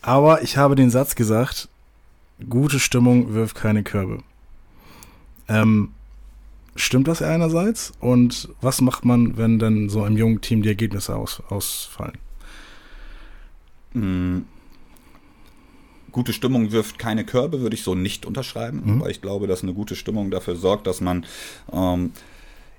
aber 0.00 0.42
ich 0.42 0.56
habe 0.56 0.76
den 0.76 0.90
Satz 0.90 1.16
gesagt, 1.16 1.68
gute 2.48 2.78
Stimmung 2.78 3.34
wirft 3.34 3.56
keine 3.56 3.82
Körbe. 3.82 4.18
Ähm, 5.48 5.88
stimmt 6.76 7.08
das 7.08 7.20
einerseits? 7.20 7.94
Und 7.98 8.48
was 8.60 8.80
macht 8.80 9.04
man, 9.04 9.36
wenn 9.36 9.58
dann 9.58 9.88
so 9.88 10.04
einem 10.04 10.16
jungen 10.16 10.40
Team 10.40 10.62
die 10.62 10.68
Ergebnisse 10.68 11.16
aus, 11.16 11.42
ausfallen? 11.48 12.18
Mm. 13.94 14.38
Gute 16.10 16.34
Stimmung 16.34 16.72
wirft 16.72 16.98
keine 16.98 17.24
Körbe, 17.24 17.60
würde 17.62 17.74
ich 17.74 17.82
so 17.82 17.94
nicht 17.94 18.26
unterschreiben, 18.26 18.82
Mhm. 18.84 19.00
weil 19.00 19.10
ich 19.10 19.22
glaube, 19.22 19.46
dass 19.46 19.62
eine 19.62 19.72
gute 19.72 19.96
Stimmung 19.96 20.30
dafür 20.30 20.56
sorgt, 20.56 20.86
dass 20.86 21.00
man 21.00 21.24
ähm, 21.72 22.12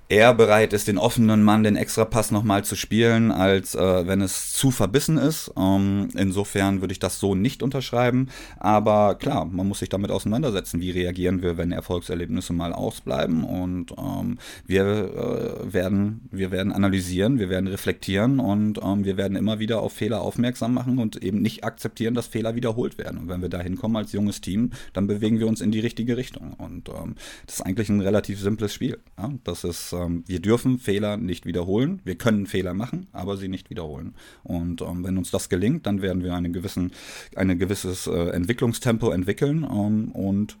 eher 0.08 0.34
bereit 0.34 0.72
ist, 0.72 0.86
den 0.86 0.98
offenen 0.98 1.42
Mann, 1.42 1.62
den 1.62 1.76
Extrapass 1.76 2.30
nochmal 2.30 2.64
zu 2.64 2.76
spielen, 2.76 3.32
als 3.32 3.74
äh, 3.74 4.06
wenn 4.06 4.20
es 4.20 4.52
zu 4.52 4.70
verbissen 4.70 5.16
ist. 5.16 5.50
Ähm, 5.56 6.08
insofern 6.14 6.80
würde 6.82 6.92
ich 6.92 6.98
das 6.98 7.18
so 7.18 7.34
nicht 7.34 7.62
unterschreiben. 7.62 8.28
Aber 8.58 9.14
klar, 9.14 9.46
man 9.46 9.66
muss 9.66 9.78
sich 9.78 9.88
damit 9.88 10.10
auseinandersetzen. 10.10 10.80
Wie 10.80 10.90
reagieren 10.90 11.42
wir, 11.42 11.56
wenn 11.56 11.72
Erfolgserlebnisse 11.72 12.52
mal 12.52 12.72
ausbleiben? 12.72 13.44
Und 13.44 13.92
ähm, 13.96 14.38
wir, 14.66 14.84
äh, 14.84 15.72
werden, 15.72 16.28
wir 16.30 16.50
werden 16.50 16.72
analysieren, 16.72 17.38
wir 17.38 17.48
werden 17.48 17.66
reflektieren 17.66 18.40
und 18.40 18.80
ähm, 18.82 19.04
wir 19.04 19.16
werden 19.16 19.36
immer 19.36 19.58
wieder 19.58 19.80
auf 19.80 19.94
Fehler 19.94 20.20
aufmerksam 20.20 20.74
machen 20.74 20.98
und 20.98 21.22
eben 21.22 21.40
nicht 21.40 21.64
akzeptieren, 21.64 22.14
dass 22.14 22.26
Fehler 22.26 22.54
wiederholt 22.54 22.98
werden. 22.98 23.18
Und 23.18 23.28
wenn 23.28 23.40
wir 23.40 23.48
da 23.48 23.60
hinkommen 23.60 23.96
als 23.96 24.12
junges 24.12 24.42
Team, 24.42 24.70
dann 24.92 25.06
bewegen 25.06 25.38
wir 25.38 25.46
uns 25.46 25.62
in 25.62 25.72
die 25.72 25.80
richtige 25.80 26.18
Richtung. 26.18 26.52
Und 26.54 26.90
ähm, 26.90 27.14
das 27.46 27.56
ist 27.56 27.62
eigentlich 27.62 27.88
ein 27.88 28.02
relativ 28.02 28.38
simples 28.38 28.74
Spiel. 28.74 28.98
Ja? 29.16 29.32
Das 29.44 29.64
ist 29.64 29.94
ähm, 30.04 30.24
wir 30.26 30.40
dürfen 30.40 30.78
Fehler 30.78 31.16
nicht 31.16 31.46
wiederholen. 31.46 32.00
Wir 32.04 32.16
können 32.16 32.46
Fehler 32.46 32.74
machen, 32.74 33.06
aber 33.12 33.36
sie 33.36 33.48
nicht 33.48 33.70
wiederholen. 33.70 34.14
Und 34.42 34.80
ähm, 34.82 35.04
wenn 35.04 35.18
uns 35.18 35.30
das 35.30 35.48
gelingt, 35.48 35.86
dann 35.86 36.02
werden 36.02 36.22
wir 36.22 36.34
einen 36.34 36.52
gewissen, 36.52 36.92
ein 37.36 37.58
gewisses 37.58 38.06
äh, 38.06 38.28
Entwicklungstempo 38.30 39.10
entwickeln 39.10 39.64
ähm, 39.64 40.10
und 40.12 40.56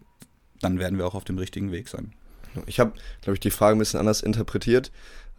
dann 0.60 0.78
werden 0.78 0.98
wir 0.98 1.06
auch 1.06 1.14
auf 1.14 1.24
dem 1.24 1.38
richtigen 1.38 1.72
Weg 1.72 1.88
sein. 1.88 2.12
Ich 2.66 2.78
habe, 2.80 2.92
glaube 3.22 3.34
ich, 3.34 3.40
die 3.40 3.50
Frage 3.50 3.76
ein 3.76 3.80
bisschen 3.80 4.00
anders 4.00 4.22
interpretiert. 4.22 4.92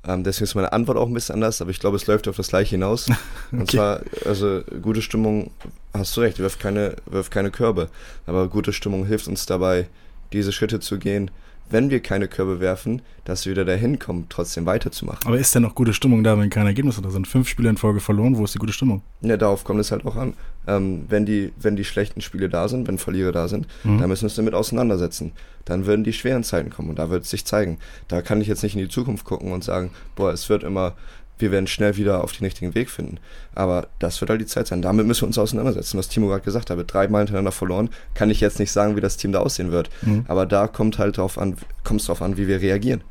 Ähm, 0.08 0.24
deswegen 0.24 0.44
ist 0.44 0.56
meine 0.56 0.74
Antwort 0.74 0.98
auch 0.98 1.08
ein 1.08 1.14
bisschen 1.14 1.36
anders, 1.36 1.62
aber 1.62 1.72
ich 1.72 1.80
glaube, 1.80 1.96
es 1.96 2.06
läuft 2.06 2.28
auf 2.28 2.36
das 2.36 2.50
Gleiche 2.50 2.72
hinaus. 2.72 3.08
Und 3.52 3.62
Okay. 3.62 3.78
zwar, 3.78 4.02
also 4.26 4.62
gute 4.82 5.02
Stimmung, 5.02 5.50
hast 5.94 6.16
du 6.16 6.22
recht, 6.22 6.38
wirft 6.40 6.60
keine, 6.60 6.98
wirft 7.06 7.32
keine 7.32 7.50
Körbe. 7.52 7.90
Aber 8.28 8.48
gute 8.50 8.74
Stimmung 8.74 9.06
hilft 9.06 9.28
uns 9.28 9.46
dabei, 9.46 9.88
diese 10.34 10.52
Schritte 10.52 10.80
zu 10.80 11.00
gehen, 11.00 11.32
wenn 11.70 11.90
wir 11.90 12.00
keine 12.00 12.28
Körbe 12.28 12.60
werfen, 12.60 13.02
dass 13.24 13.46
wir 13.46 13.52
wieder 13.52 13.66
dahin 13.66 13.98
kommen, 13.98 14.28
trotzdem 14.30 14.66
weiterzumachen. 14.68 15.26
Aber 15.26 15.38
ist 15.40 15.56
denn 15.56 15.64
noch 15.64 15.74
gute 15.76 15.94
Stimmung 15.94 16.24
da, 16.24 16.38
wenn 16.38 16.50
keine 16.50 16.70
Ergebnisse 16.70 17.02
da 17.02 17.10
sind? 17.10 17.28
Fünf 17.28 17.48
Spiele 17.50 17.70
in 17.70 17.78
Folge 17.78 18.00
verloren, 18.00 18.38
wo 18.38 18.44
ist 18.44 18.54
die 18.54 18.60
gute 18.60 18.72
Stimmung? 18.74 19.02
Ja, 19.22 19.36
darauf 19.38 19.64
kommt 19.64 19.80
es 19.80 19.92
halt 19.92 20.06
auch 20.06 20.16
an. 20.16 20.34
Ähm, 20.68 21.06
wenn, 21.10 21.26
die, 21.26 21.52
wenn 21.60 21.76
die 21.76 21.84
schlechten 21.84 22.22
Spiele 22.22 22.50
da 22.50 22.68
sind, 22.68 22.88
wenn 22.88 22.98
Verlierer 23.00 23.32
da 23.32 23.48
sind, 23.48 23.68
Mhm. 23.84 24.00
dann 24.00 24.10
müssen 24.10 24.22
wir 24.24 24.28
uns 24.28 24.36
damit 24.36 24.54
auseinandersetzen. 24.54 25.32
Dann 25.66 25.86
würden 25.88 26.04
die 26.04 26.14
schweren 26.14 26.44
Zeiten 26.44 26.70
kommen 26.70 26.90
und 26.90 27.00
da 27.00 27.10
wird 27.10 27.24
es 27.24 27.32
sich 27.32 27.46
zeigen. 27.46 27.80
Da 28.08 28.22
kann 28.22 28.42
ich 28.42 28.48
jetzt 28.48 28.62
nicht 28.62 28.76
in 28.76 28.82
die 28.82 28.88
Zukunft 28.90 29.26
gucken 29.26 29.52
und 29.52 29.64
sagen, 29.64 29.90
boah, 30.16 30.32
es 30.32 30.48
wird 30.50 30.64
immer, 30.64 30.94
wir 31.38 31.52
werden 31.52 31.68
schnell 31.68 31.98
wieder 31.98 32.24
auf 32.24 32.32
den 32.32 32.46
richtigen 32.46 32.76
Weg 32.76 32.90
finden. 32.90 33.20
Aber 33.54 33.88
das 34.00 34.22
wird 34.22 34.30
halt 34.30 34.42
die 34.42 34.46
Zeit 34.46 34.68
sein. 34.68 34.82
Damit 34.82 35.06
müssen 35.06 35.22
wir 35.22 35.28
uns 35.28 35.38
auseinandersetzen. 35.38 35.98
Was 35.98 36.08
Timo 36.08 36.28
gerade 36.28 36.44
gesagt 36.44 36.70
hat, 36.70 36.94
dreimal 36.94 37.22
hintereinander 37.22 37.52
verloren, 37.52 37.90
kann 38.14 38.30
ich 38.30 38.40
jetzt 38.42 38.60
nicht 38.60 38.72
sagen, 38.72 38.96
wie 38.96 39.02
das 39.02 39.18
Team 39.18 39.32
da 39.32 39.40
aussehen 39.40 39.72
wird. 39.72 39.90
Mhm. 40.02 40.26
Aber 40.28 40.46
da 40.46 40.68
kommt 40.68 40.98
halt 40.98 41.18
drauf 41.18 41.38
an, 41.38 41.56
kommt 41.84 42.02
es 42.02 42.08
drauf 42.08 42.22
an, 42.22 42.38
wie 42.38 42.48
wir 42.48 42.62
reagieren. 42.62 43.04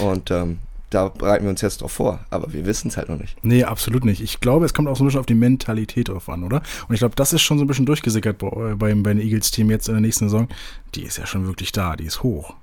Und 0.00 0.30
ähm, 0.30 0.58
da 0.90 1.08
bereiten 1.08 1.44
wir 1.44 1.50
uns 1.50 1.60
jetzt 1.60 1.82
drauf 1.82 1.92
vor, 1.92 2.20
aber 2.30 2.52
wir 2.52 2.64
wissen 2.64 2.88
es 2.88 2.96
halt 2.96 3.08
noch 3.08 3.18
nicht. 3.18 3.36
Nee, 3.44 3.64
absolut 3.64 4.04
nicht. 4.04 4.20
Ich 4.20 4.40
glaube, 4.40 4.64
es 4.64 4.72
kommt 4.72 4.88
auch 4.88 4.96
so 4.96 5.02
ein 5.02 5.06
bisschen 5.06 5.20
auf 5.20 5.26
die 5.26 5.34
Mentalität 5.34 6.08
drauf 6.08 6.28
an, 6.28 6.44
oder? 6.44 6.62
Und 6.88 6.94
ich 6.94 7.00
glaube, 7.00 7.16
das 7.16 7.32
ist 7.32 7.42
schon 7.42 7.58
so 7.58 7.64
ein 7.64 7.66
bisschen 7.66 7.86
durchgesickert 7.86 8.38
bei, 8.38 8.48
bei, 8.76 8.94
bei 8.94 9.14
den 9.14 9.20
Eagles-Team 9.20 9.70
jetzt 9.70 9.88
in 9.88 9.94
der 9.94 10.00
nächsten 10.00 10.26
Saison. 10.26 10.48
Die 10.94 11.02
ist 11.02 11.18
ja 11.18 11.26
schon 11.26 11.46
wirklich 11.46 11.72
da, 11.72 11.96
die 11.96 12.04
ist 12.04 12.22
hoch. 12.22 12.54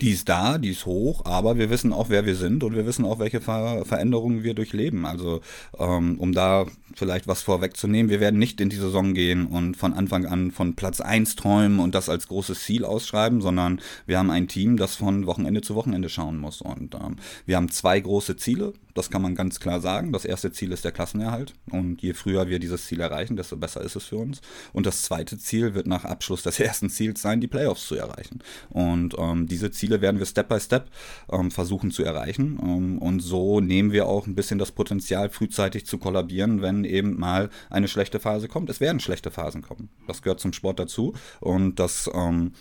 Die 0.00 0.10
ist 0.10 0.28
da, 0.28 0.58
die 0.58 0.70
ist 0.70 0.86
hoch, 0.86 1.24
aber 1.24 1.58
wir 1.58 1.70
wissen 1.70 1.92
auch, 1.92 2.08
wer 2.08 2.24
wir 2.24 2.36
sind 2.36 2.62
und 2.62 2.74
wir 2.74 2.86
wissen 2.86 3.04
auch, 3.04 3.18
welche 3.18 3.40
Ver 3.40 3.84
Veränderungen 3.84 4.44
wir 4.44 4.54
durchleben. 4.54 5.04
Also 5.06 5.40
ähm, 5.78 6.18
um 6.18 6.32
da 6.32 6.66
vielleicht 6.94 7.26
was 7.26 7.42
vorwegzunehmen, 7.42 8.10
wir 8.10 8.20
werden 8.20 8.38
nicht 8.38 8.60
in 8.60 8.68
die 8.68 8.76
Saison 8.76 9.14
gehen 9.14 9.46
und 9.46 9.76
von 9.76 9.94
Anfang 9.94 10.26
an 10.26 10.52
von 10.52 10.74
Platz 10.74 11.00
1 11.00 11.36
träumen 11.36 11.80
und 11.80 11.94
das 11.94 12.08
als 12.08 12.28
großes 12.28 12.62
Ziel 12.62 12.84
ausschreiben, 12.84 13.40
sondern 13.40 13.80
wir 14.06 14.18
haben 14.18 14.30
ein 14.30 14.46
Team, 14.46 14.76
das 14.76 14.94
von 14.94 15.26
Wochenende 15.26 15.62
zu 15.62 15.74
Wochenende 15.74 16.08
schauen 16.08 16.38
muss. 16.38 16.60
Und 16.60 16.94
ähm, 16.94 17.16
wir 17.46 17.56
haben 17.56 17.70
zwei 17.70 17.98
große 17.98 18.36
Ziele, 18.36 18.74
das 18.98 19.10
kann 19.10 19.22
man 19.22 19.34
ganz 19.34 19.60
klar 19.60 19.80
sagen. 19.80 20.12
Das 20.12 20.24
erste 20.24 20.52
Ziel 20.52 20.72
ist 20.72 20.84
der 20.84 20.92
Klassenerhalt 20.92 21.54
und 21.70 22.02
je 22.02 22.12
früher 22.14 22.48
wir 22.48 22.58
dieses 22.58 22.86
Ziel 22.86 23.00
erreichen, 23.00 23.36
desto 23.36 23.56
besser 23.56 23.80
ist 23.80 23.96
es 23.96 24.04
für 24.04 24.16
uns. 24.16 24.40
Und 24.72 24.86
das 24.86 25.02
zweite 25.02 25.38
Ziel 25.38 25.74
wird 25.74 25.86
nach 25.86 26.04
Abschluss 26.04 26.42
des 26.42 26.58
ersten 26.68 26.90
Ziels 26.90 27.22
sein, 27.22 27.40
die 27.40 27.46
Playoffs 27.46 27.86
zu 27.86 27.94
erreichen. 27.94 28.40
Und 28.70 29.14
ähm, 29.16 29.46
diese 29.46 29.70
Ziele 29.70 30.00
werden 30.00 30.18
wir 30.18 30.26
Step 30.26 30.48
by 30.48 30.60
Step 30.60 30.90
ähm, 31.30 31.50
versuchen 31.50 31.90
zu 31.90 32.04
erreichen. 32.04 32.58
Ähm, 32.62 32.98
und 32.98 33.20
so 33.20 33.60
nehmen 33.60 33.92
wir 33.92 34.06
auch 34.06 34.26
ein 34.26 34.34
bisschen 34.34 34.58
das 34.58 34.72
Potenzial, 34.72 35.30
frühzeitig 35.30 35.86
zu 35.86 35.98
kollabieren, 35.98 36.60
wenn 36.60 36.84
eben 36.84 37.18
mal 37.18 37.50
eine 37.70 37.88
schlechte 37.88 38.18
Phase 38.20 38.48
kommt. 38.48 38.68
Es 38.68 38.80
werden 38.80 39.00
schlechte 39.00 39.30
Phasen 39.30 39.62
kommen. 39.62 39.88
Das 40.06 40.22
gehört 40.22 40.40
zum 40.40 40.52
Sport 40.52 40.80
dazu. 40.80 41.14
Und 41.40 41.76
das, 41.78 42.10
ähm, 42.12 42.52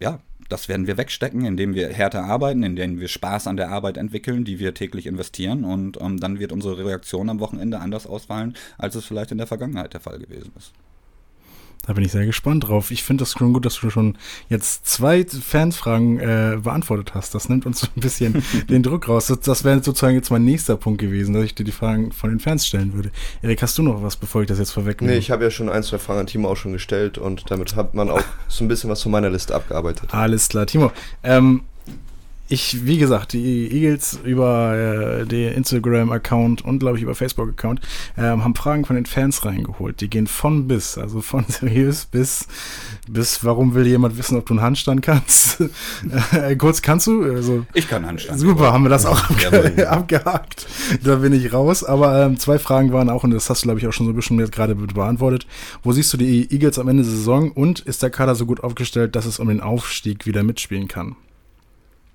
ja, 0.00 0.20
das 0.50 0.68
werden 0.68 0.86
wir 0.86 0.98
wegstecken, 0.98 1.44
indem 1.44 1.74
wir 1.74 1.88
härter 1.88 2.24
arbeiten, 2.24 2.62
indem 2.62 3.00
wir 3.00 3.08
Spaß 3.08 3.46
an 3.46 3.56
der 3.56 3.70
Arbeit 3.70 3.96
entwickeln, 3.96 4.44
die 4.44 4.58
wir 4.58 4.74
täglich 4.74 5.06
investieren. 5.06 5.64
Und 5.64 6.00
ähm, 6.00 6.18
dann 6.18 6.38
wird 6.38 6.52
unsere 6.52 6.84
Reaktion 6.84 7.30
am 7.30 7.40
Wochenende 7.40 7.78
anders 7.78 8.06
ausfallen, 8.06 8.54
als 8.76 8.94
es 8.94 9.04
vielleicht 9.04 9.32
in 9.32 9.38
der 9.38 9.46
Vergangenheit 9.46 9.94
der 9.94 10.00
Fall 10.00 10.18
gewesen 10.18 10.52
ist. 10.58 10.72
Da 11.90 11.94
bin 11.94 12.04
ich 12.04 12.12
sehr 12.12 12.24
gespannt 12.24 12.68
drauf. 12.68 12.92
Ich 12.92 13.02
finde 13.02 13.22
das 13.22 13.32
schon 13.32 13.52
gut, 13.52 13.66
dass 13.66 13.80
du 13.80 13.90
schon 13.90 14.16
jetzt 14.48 14.86
zwei 14.86 15.24
Fansfragen 15.24 16.20
äh, 16.20 16.56
beantwortet 16.62 17.14
hast. 17.14 17.34
Das 17.34 17.48
nimmt 17.48 17.66
uns 17.66 17.82
ein 17.82 18.00
bisschen 18.00 18.44
den 18.70 18.84
Druck 18.84 19.08
raus. 19.08 19.26
Das, 19.26 19.40
das 19.40 19.64
wäre 19.64 19.82
sozusagen 19.82 20.14
jetzt 20.14 20.30
mein 20.30 20.44
nächster 20.44 20.76
Punkt 20.76 21.00
gewesen, 21.00 21.34
dass 21.34 21.42
ich 21.42 21.56
dir 21.56 21.64
die 21.64 21.72
Fragen 21.72 22.12
von 22.12 22.30
den 22.30 22.38
Fans 22.38 22.64
stellen 22.64 22.94
würde. 22.94 23.10
Erik, 23.42 23.60
hast 23.60 23.76
du 23.76 23.82
noch 23.82 24.04
was, 24.04 24.14
bevor 24.14 24.42
ich 24.42 24.46
das 24.46 24.60
jetzt 24.60 24.70
vorwegnehme? 24.70 25.14
Nee, 25.14 25.18
ich 25.18 25.32
habe 25.32 25.42
ja 25.42 25.50
schon 25.50 25.68
ein, 25.68 25.82
zwei 25.82 25.98
Fragen 25.98 26.20
an 26.20 26.26
Timo 26.28 26.48
auch 26.48 26.56
schon 26.56 26.72
gestellt 26.72 27.18
und 27.18 27.50
damit 27.50 27.74
hat 27.74 27.92
man 27.92 28.08
auch 28.08 28.22
so 28.46 28.64
ein 28.64 28.68
bisschen 28.68 28.88
was 28.88 29.02
von 29.02 29.10
meiner 29.10 29.28
Liste 29.28 29.52
abgearbeitet. 29.52 30.14
Alles 30.14 30.48
klar, 30.48 30.66
Timo. 30.66 30.92
Ähm, 31.24 31.62
ich, 32.50 32.84
wie 32.84 32.98
gesagt, 32.98 33.32
die 33.32 33.70
Eagles 33.70 34.18
über 34.24 35.20
äh, 35.20 35.24
den 35.24 35.52
Instagram-Account 35.52 36.64
und, 36.64 36.80
glaube 36.80 36.96
ich, 36.96 37.04
über 37.04 37.14
Facebook-Account 37.14 37.80
ähm, 38.18 38.42
haben 38.42 38.56
Fragen 38.56 38.84
von 38.84 38.96
den 38.96 39.06
Fans 39.06 39.44
reingeholt. 39.44 40.00
Die 40.00 40.10
gehen 40.10 40.26
von 40.26 40.66
bis, 40.66 40.98
also 40.98 41.20
von 41.20 41.44
seriös 41.48 42.06
bis, 42.06 42.48
bis 43.08 43.44
warum 43.44 43.74
will 43.74 43.86
jemand 43.86 44.18
wissen, 44.18 44.36
ob 44.36 44.46
du 44.46 44.54
einen 44.54 44.62
Handstand 44.62 45.00
kannst? 45.00 45.60
äh, 46.32 46.56
kurz, 46.56 46.82
kannst 46.82 47.06
du? 47.06 47.22
Also, 47.22 47.66
ich 47.72 47.86
kann 47.86 48.04
Handstand. 48.04 48.40
Super, 48.40 48.72
haben 48.72 48.82
wir 48.82 48.90
das 48.90 49.06
auch 49.06 49.30
abge 49.30 49.88
abgehakt. 49.88 50.66
Da 51.04 51.16
bin 51.16 51.32
ich 51.32 51.52
raus. 51.52 51.84
Aber 51.84 52.20
ähm, 52.20 52.36
zwei 52.36 52.58
Fragen 52.58 52.92
waren 52.92 53.10
auch, 53.10 53.22
und 53.22 53.30
das 53.30 53.48
hast 53.48 53.62
du, 53.62 53.66
glaube 53.68 53.78
ich, 53.78 53.86
auch 53.86 53.92
schon 53.92 54.06
so 54.06 54.12
ein 54.12 54.16
bisschen 54.16 54.40
jetzt 54.40 54.52
gerade 54.52 54.74
beantwortet. 54.74 55.46
Wo 55.84 55.92
siehst 55.92 56.12
du 56.12 56.16
die 56.16 56.52
Eagles 56.52 56.80
am 56.80 56.88
Ende 56.88 57.04
der 57.04 57.12
Saison 57.12 57.52
und 57.52 57.78
ist 57.78 58.02
der 58.02 58.10
Kader 58.10 58.34
so 58.34 58.44
gut 58.44 58.64
aufgestellt, 58.64 59.14
dass 59.14 59.24
es 59.24 59.38
um 59.38 59.46
den 59.46 59.60
Aufstieg 59.60 60.26
wieder 60.26 60.42
mitspielen 60.42 60.88
kann? 60.88 61.14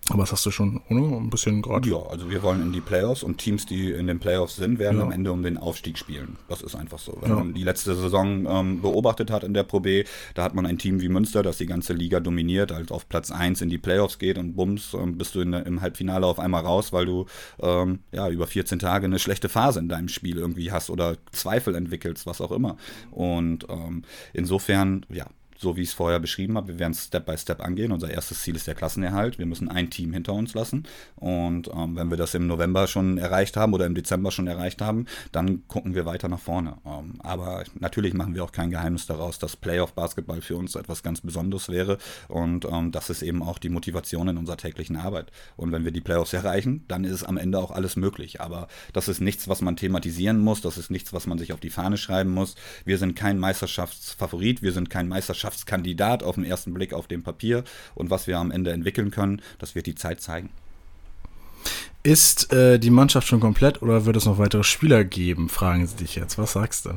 Aber 0.09 0.21
das 0.21 0.31
hast 0.31 0.45
du 0.45 0.51
schon 0.51 0.81
oder? 0.89 1.17
ein 1.17 1.31
bisschen 1.31 1.63
gerade. 1.63 1.89
Ja, 1.89 1.97
also 1.97 2.29
wir 2.29 2.43
wollen 2.43 2.61
in 2.61 2.71
die 2.71 2.81
Playoffs 2.81 3.23
und 3.23 3.39
Teams, 3.39 3.65
die 3.65 3.91
in 3.91 4.05
den 4.05 4.19
Playoffs 4.19 4.55
sind, 4.55 4.77
werden 4.77 4.99
ja. 4.99 5.03
am 5.03 5.11
Ende 5.11 5.31
um 5.31 5.41
den 5.41 5.57
Aufstieg 5.57 5.97
spielen. 5.97 6.37
Das 6.47 6.61
ist 6.61 6.75
einfach 6.75 6.99
so. 6.99 7.17
Wenn 7.21 7.29
ja. 7.29 7.35
man 7.37 7.53
die 7.55 7.63
letzte 7.63 7.95
Saison 7.95 8.45
ähm, 8.47 8.81
beobachtet 8.81 9.31
hat 9.31 9.43
in 9.43 9.55
der 9.55 9.63
Pro 9.63 9.79
B, 9.79 10.03
da 10.35 10.43
hat 10.43 10.53
man 10.53 10.67
ein 10.67 10.77
Team 10.77 11.01
wie 11.01 11.09
Münster, 11.09 11.41
das 11.41 11.57
die 11.57 11.65
ganze 11.65 11.93
Liga 11.93 12.19
dominiert, 12.19 12.71
halt 12.71 12.91
auf 12.91 13.09
Platz 13.09 13.31
1 13.31 13.61
in 13.61 13.69
die 13.69 13.79
Playoffs 13.79 14.19
geht 14.19 14.37
und 14.37 14.55
bums, 14.55 14.93
ähm, 14.93 15.17
bist 15.17 15.33
du 15.33 15.41
in, 15.41 15.53
im 15.53 15.81
Halbfinale 15.81 16.27
auf 16.27 16.37
einmal 16.37 16.61
raus, 16.61 16.93
weil 16.93 17.07
du 17.07 17.25
ähm, 17.59 17.99
ja 18.11 18.29
über 18.29 18.45
14 18.45 18.77
Tage 18.77 19.05
eine 19.05 19.17
schlechte 19.17 19.49
Phase 19.49 19.79
in 19.79 19.89
deinem 19.89 20.09
Spiel 20.09 20.37
irgendwie 20.37 20.71
hast 20.71 20.91
oder 20.91 21.17
Zweifel 21.31 21.73
entwickelst, 21.73 22.27
was 22.27 22.41
auch 22.41 22.51
immer. 22.51 22.77
Und 23.09 23.65
ähm, 23.69 24.03
insofern, 24.33 25.03
ja, 25.09 25.25
so 25.57 25.77
wie 25.77 25.81
ich 25.81 25.89
es 25.89 25.93
vorher 25.93 26.19
beschrieben 26.19 26.57
habe, 26.57 26.67
wir 26.67 26.79
werden 26.79 26.91
es 26.91 27.05
Step 27.05 27.25
by 27.25 27.37
Step 27.37 27.61
angehen. 27.61 27.91
Unser 27.91 28.11
erstes 28.11 28.41
Ziel 28.41 28.55
ist 28.55 28.67
der 28.67 28.75
Klassenerhalt. 28.75 29.39
Wir 29.39 29.45
müssen 29.45 29.69
ein 29.69 29.89
Team 29.89 30.13
hinter 30.13 30.33
uns 30.33 30.53
lassen. 30.53 30.83
Und 31.15 31.69
ähm, 31.69 31.95
wenn 31.95 32.09
wir 32.09 32.17
das 32.17 32.33
im 32.33 32.47
November 32.47 32.87
schon 32.87 33.17
erreicht 33.17 33.55
haben 33.55 33.73
oder 33.73 33.85
im 33.85 33.95
Dezember 33.95 34.31
schon 34.31 34.47
erreicht 34.47 34.81
haben, 34.81 35.05
dann 35.31 35.67
gucken 35.67 35.95
wir 35.95 36.05
weiter 36.05 36.27
nach 36.27 36.39
vorne. 36.39 36.77
Ähm, 36.85 37.15
aber 37.19 37.63
natürlich 37.79 38.13
machen 38.13 38.35
wir 38.35 38.43
auch 38.43 38.51
kein 38.51 38.69
Geheimnis 38.69 39.05
daraus, 39.05 39.39
dass 39.39 39.55
Playoff-Basketball 39.55 40.41
für 40.41 40.57
uns 40.57 40.75
etwas 40.75 41.03
ganz 41.03 41.21
Besonderes 41.21 41.69
wäre. 41.69 41.97
Und 42.27 42.65
ähm, 42.65 42.91
das 42.91 43.09
ist 43.09 43.21
eben 43.21 43.41
auch 43.41 43.57
die 43.57 43.69
Motivation 43.69 44.27
in 44.27 44.37
unserer 44.37 44.57
täglichen 44.57 44.97
Arbeit. 44.97 45.31
Und 45.55 45.71
wenn 45.71 45.85
wir 45.85 45.91
die 45.91 46.01
Playoffs 46.01 46.33
erreichen, 46.33 46.83
dann 46.87 47.05
ist 47.05 47.23
am 47.23 47.37
Ende 47.37 47.59
auch 47.59 47.71
alles 47.71 47.95
möglich. 47.95 48.41
Aber 48.41 48.67
das 48.91 49.07
ist 49.07 49.21
nichts, 49.21 49.47
was 49.47 49.61
man 49.61 49.77
thematisieren 49.77 50.39
muss. 50.39 50.61
Das 50.61 50.77
ist 50.77 50.91
nichts, 50.91 51.13
was 51.13 51.27
man 51.27 51.37
sich 51.37 51.53
auf 51.53 51.59
die 51.61 51.69
Fahne 51.69 51.97
schreiben 51.97 52.31
muss. 52.31 52.55
Wir 52.83 52.97
sind 52.97 53.15
kein 53.15 53.39
Meisterschaftsfavorit. 53.39 54.61
Wir 54.61 54.73
sind 54.73 54.89
kein 54.89 55.07
Meisterschafts 55.07 55.44
Mannschaftskandidat 55.45 56.23
auf 56.23 56.35
den 56.35 56.43
ersten 56.43 56.73
Blick 56.73 56.93
auf 56.93 57.07
dem 57.07 57.21
Papier 57.21 57.63
und 57.93 58.09
was 58.09 58.25
wir 58.27 58.39
am 58.39 58.51
Ende 58.51 58.71
entwickeln 58.71 59.11
können, 59.11 59.41
das 59.59 59.75
wird 59.75 59.85
die 59.85 59.95
Zeit 59.95 60.21
zeigen. 60.21 60.49
Ist 62.03 62.51
äh, 62.51 62.79
die 62.79 62.89
Mannschaft 62.89 63.27
schon 63.27 63.39
komplett 63.39 63.81
oder 63.81 64.05
wird 64.05 64.15
es 64.17 64.25
noch 64.25 64.37
weitere 64.37 64.63
Spieler 64.63 65.03
geben? 65.03 65.49
Fragen 65.49 65.85
sie 65.87 65.97
dich 65.97 66.15
jetzt. 66.15 66.37
Was 66.37 66.53
sagst 66.53 66.85
du? 66.85 66.89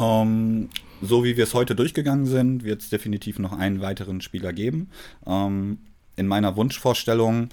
Um, 0.00 0.02
ähm, 0.02 0.68
so 1.02 1.24
wie 1.24 1.36
wir 1.36 1.44
es 1.44 1.54
heute 1.54 1.74
durchgegangen 1.74 2.26
sind, 2.26 2.64
wird 2.64 2.82
es 2.82 2.90
definitiv 2.90 3.38
noch 3.38 3.52
einen 3.52 3.80
weiteren 3.80 4.20
Spieler 4.20 4.52
geben. 4.52 4.90
Um, 5.24 5.34
ähm, 5.34 5.78
in 6.16 6.26
meiner 6.26 6.56
Wunschvorstellung 6.56 7.48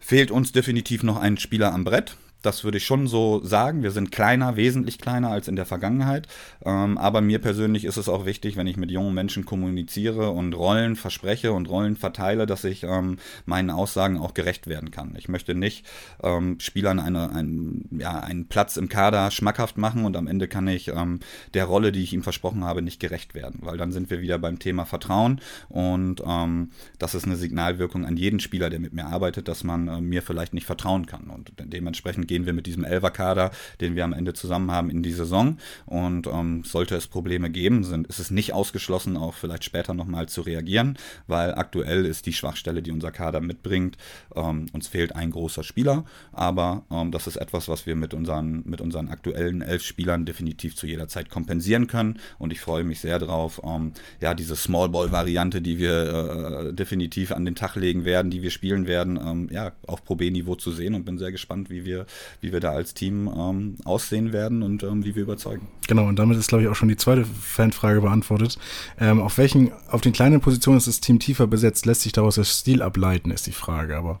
fehlt 0.00 0.30
uns 0.30 0.52
definitiv 0.52 1.02
noch 1.02 1.16
ein 1.16 1.36
Spieler 1.36 1.72
am 1.72 1.84
Brett. 1.84 2.16
Das 2.42 2.64
würde 2.64 2.78
ich 2.78 2.86
schon 2.86 3.06
so 3.06 3.44
sagen. 3.44 3.82
Wir 3.82 3.90
sind 3.90 4.10
kleiner, 4.10 4.56
wesentlich 4.56 4.98
kleiner 4.98 5.30
als 5.30 5.48
in 5.48 5.56
der 5.56 5.66
Vergangenheit. 5.66 6.26
Ähm, 6.64 6.96
aber 6.96 7.20
mir 7.20 7.38
persönlich 7.38 7.84
ist 7.84 7.96
es 7.96 8.08
auch 8.08 8.24
wichtig, 8.24 8.56
wenn 8.56 8.66
ich 8.66 8.76
mit 8.76 8.90
jungen 8.90 9.14
Menschen 9.14 9.44
kommuniziere 9.44 10.30
und 10.30 10.54
Rollen 10.54 10.96
verspreche 10.96 11.52
und 11.52 11.68
Rollen 11.68 11.96
verteile, 11.96 12.46
dass 12.46 12.64
ich 12.64 12.84
ähm, 12.84 13.18
meinen 13.44 13.70
Aussagen 13.70 14.18
auch 14.18 14.34
gerecht 14.34 14.66
werden 14.66 14.90
kann. 14.90 15.14
Ich 15.18 15.28
möchte 15.28 15.54
nicht 15.54 15.84
ähm, 16.22 16.58
Spielern 16.60 16.98
eine, 16.98 17.30
ein, 17.30 17.84
ja, 17.90 18.20
einen 18.20 18.46
Platz 18.46 18.76
im 18.76 18.88
Kader 18.88 19.30
schmackhaft 19.30 19.76
machen 19.76 20.04
und 20.04 20.16
am 20.16 20.26
Ende 20.26 20.48
kann 20.48 20.66
ich 20.68 20.88
ähm, 20.88 21.20
der 21.54 21.66
Rolle, 21.66 21.92
die 21.92 22.02
ich 22.02 22.12
ihm 22.12 22.22
versprochen 22.22 22.64
habe, 22.64 22.80
nicht 22.80 23.00
gerecht 23.00 23.34
werden. 23.34 23.60
Weil 23.62 23.76
dann 23.76 23.92
sind 23.92 24.10
wir 24.10 24.20
wieder 24.20 24.38
beim 24.38 24.58
Thema 24.58 24.86
Vertrauen 24.86 25.40
und 25.68 26.22
ähm, 26.26 26.70
das 26.98 27.14
ist 27.14 27.24
eine 27.24 27.36
Signalwirkung 27.36 28.06
an 28.06 28.16
jeden 28.16 28.40
Spieler, 28.40 28.70
der 28.70 28.80
mit 28.80 28.94
mir 28.94 29.06
arbeitet, 29.06 29.48
dass 29.48 29.64
man 29.64 29.88
äh, 29.88 30.00
mir 30.00 30.22
vielleicht 30.22 30.54
nicht 30.54 30.66
vertrauen 30.66 31.06
kann. 31.06 31.28
Und 31.28 31.52
dementsprechend 31.58 32.29
gehen 32.30 32.46
wir 32.46 32.52
mit 32.52 32.66
diesem 32.66 32.84
Elfer-Kader, 32.84 33.50
den 33.80 33.96
wir 33.96 34.04
am 34.04 34.12
Ende 34.12 34.34
zusammen 34.34 34.70
haben, 34.70 34.88
in 34.88 35.02
die 35.02 35.12
Saison. 35.12 35.58
Und 35.84 36.28
ähm, 36.28 36.62
sollte 36.62 36.94
es 36.94 37.08
Probleme 37.08 37.50
geben, 37.50 37.82
sind, 37.82 38.06
ist 38.06 38.20
es 38.20 38.30
nicht 38.30 38.52
ausgeschlossen, 38.52 39.16
auch 39.16 39.34
vielleicht 39.34 39.64
später 39.64 39.94
nochmal 39.94 40.28
zu 40.28 40.42
reagieren, 40.42 40.96
weil 41.26 41.52
aktuell 41.56 42.06
ist 42.06 42.26
die 42.26 42.32
Schwachstelle, 42.32 42.82
die 42.82 42.92
unser 42.92 43.10
Kader 43.10 43.40
mitbringt, 43.40 43.96
ähm, 44.36 44.66
uns 44.72 44.86
fehlt 44.86 45.16
ein 45.16 45.32
großer 45.32 45.64
Spieler, 45.64 46.04
aber 46.30 46.84
ähm, 46.92 47.10
das 47.10 47.26
ist 47.26 47.34
etwas, 47.34 47.68
was 47.68 47.84
wir 47.86 47.96
mit 47.96 48.14
unseren, 48.14 48.62
mit 48.64 48.80
unseren 48.80 49.08
aktuellen 49.08 49.60
elf 49.60 49.82
Spielern 49.82 50.24
definitiv 50.24 50.76
zu 50.76 50.86
jeder 50.86 51.08
Zeit 51.08 51.30
kompensieren 51.30 51.88
können. 51.88 52.20
Und 52.38 52.52
ich 52.52 52.60
freue 52.60 52.84
mich 52.84 53.00
sehr 53.00 53.18
drauf, 53.18 53.60
ähm, 53.64 53.92
ja, 54.20 54.34
diese 54.34 54.54
Small 54.54 54.88
Ball-Variante, 54.88 55.60
die 55.60 55.80
wir 55.80 56.68
äh, 56.68 56.72
definitiv 56.74 57.32
an 57.32 57.44
den 57.44 57.56
Tag 57.56 57.74
legen 57.74 58.04
werden, 58.04 58.30
die 58.30 58.42
wir 58.42 58.50
spielen 58.50 58.86
werden, 58.86 59.18
ähm, 59.20 59.48
ja, 59.50 59.72
auf 59.88 60.04
Pro 60.04 60.14
B-Niveau 60.14 60.54
zu 60.54 60.70
sehen 60.70 60.94
und 60.94 61.04
bin 61.04 61.18
sehr 61.18 61.32
gespannt, 61.32 61.70
wie 61.70 61.84
wir 61.84 62.06
wie 62.40 62.52
wir 62.52 62.60
da 62.60 62.72
als 62.72 62.94
Team 62.94 63.28
ähm, 63.28 63.76
aussehen 63.84 64.32
werden 64.32 64.62
und 64.62 64.82
ähm, 64.82 65.04
wie 65.04 65.14
wir 65.14 65.22
überzeugen. 65.22 65.68
Genau, 65.86 66.06
und 66.06 66.18
damit 66.18 66.38
ist, 66.38 66.48
glaube 66.48 66.62
ich, 66.62 66.68
auch 66.68 66.74
schon 66.74 66.88
die 66.88 66.96
zweite 66.96 67.24
Fanfrage 67.24 68.00
beantwortet. 68.00 68.58
Ähm, 68.98 69.20
auf 69.20 69.38
welchen, 69.38 69.72
auf 69.88 70.00
den 70.00 70.12
kleinen 70.12 70.40
Positionen 70.40 70.78
ist 70.78 70.88
das 70.88 71.00
Team 71.00 71.18
tiefer 71.18 71.46
besetzt? 71.46 71.86
Lässt 71.86 72.02
sich 72.02 72.12
daraus 72.12 72.36
der 72.36 72.44
Stil 72.44 72.82
ableiten, 72.82 73.30
ist 73.30 73.46
die 73.46 73.52
Frage, 73.52 73.96
aber. 73.96 74.20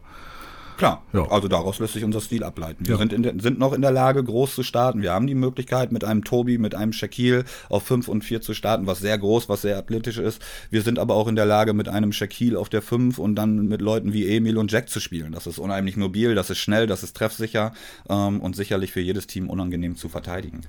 Klar, 0.80 1.02
ja. 1.12 1.30
also 1.30 1.46
daraus 1.46 1.78
lässt 1.78 1.92
sich 1.92 2.04
unser 2.04 2.22
Stil 2.22 2.42
ableiten. 2.42 2.86
Wir 2.86 2.94
ja. 2.94 2.98
sind, 2.98 3.12
de, 3.12 3.38
sind 3.38 3.58
noch 3.58 3.74
in 3.74 3.82
der 3.82 3.90
Lage, 3.90 4.24
groß 4.24 4.54
zu 4.54 4.62
starten. 4.62 5.02
Wir 5.02 5.12
haben 5.12 5.26
die 5.26 5.34
Möglichkeit, 5.34 5.92
mit 5.92 6.04
einem 6.04 6.24
Tobi, 6.24 6.56
mit 6.56 6.74
einem 6.74 6.94
Shaquille 6.94 7.44
auf 7.68 7.82
5 7.82 8.08
und 8.08 8.24
4 8.24 8.40
zu 8.40 8.54
starten, 8.54 8.86
was 8.86 9.00
sehr 9.00 9.18
groß, 9.18 9.50
was 9.50 9.60
sehr 9.60 9.76
athletisch 9.76 10.16
ist. 10.16 10.40
Wir 10.70 10.80
sind 10.80 10.98
aber 10.98 11.16
auch 11.16 11.28
in 11.28 11.36
der 11.36 11.44
Lage, 11.44 11.74
mit 11.74 11.90
einem 11.90 12.14
Shaquille 12.14 12.58
auf 12.58 12.70
der 12.70 12.80
5 12.80 13.18
und 13.18 13.34
dann 13.34 13.68
mit 13.68 13.82
Leuten 13.82 14.14
wie 14.14 14.34
Emil 14.34 14.56
und 14.56 14.72
Jack 14.72 14.88
zu 14.88 15.00
spielen. 15.00 15.32
Das 15.32 15.46
ist 15.46 15.58
unheimlich 15.58 15.98
mobil, 15.98 16.34
das 16.34 16.48
ist 16.48 16.60
schnell, 16.60 16.86
das 16.86 17.02
ist 17.02 17.14
treffsicher 17.14 17.74
ähm, 18.08 18.40
und 18.40 18.56
sicherlich 18.56 18.90
für 18.90 19.00
jedes 19.00 19.26
Team 19.26 19.50
unangenehm 19.50 19.96
zu 19.96 20.08
verteidigen. 20.08 20.62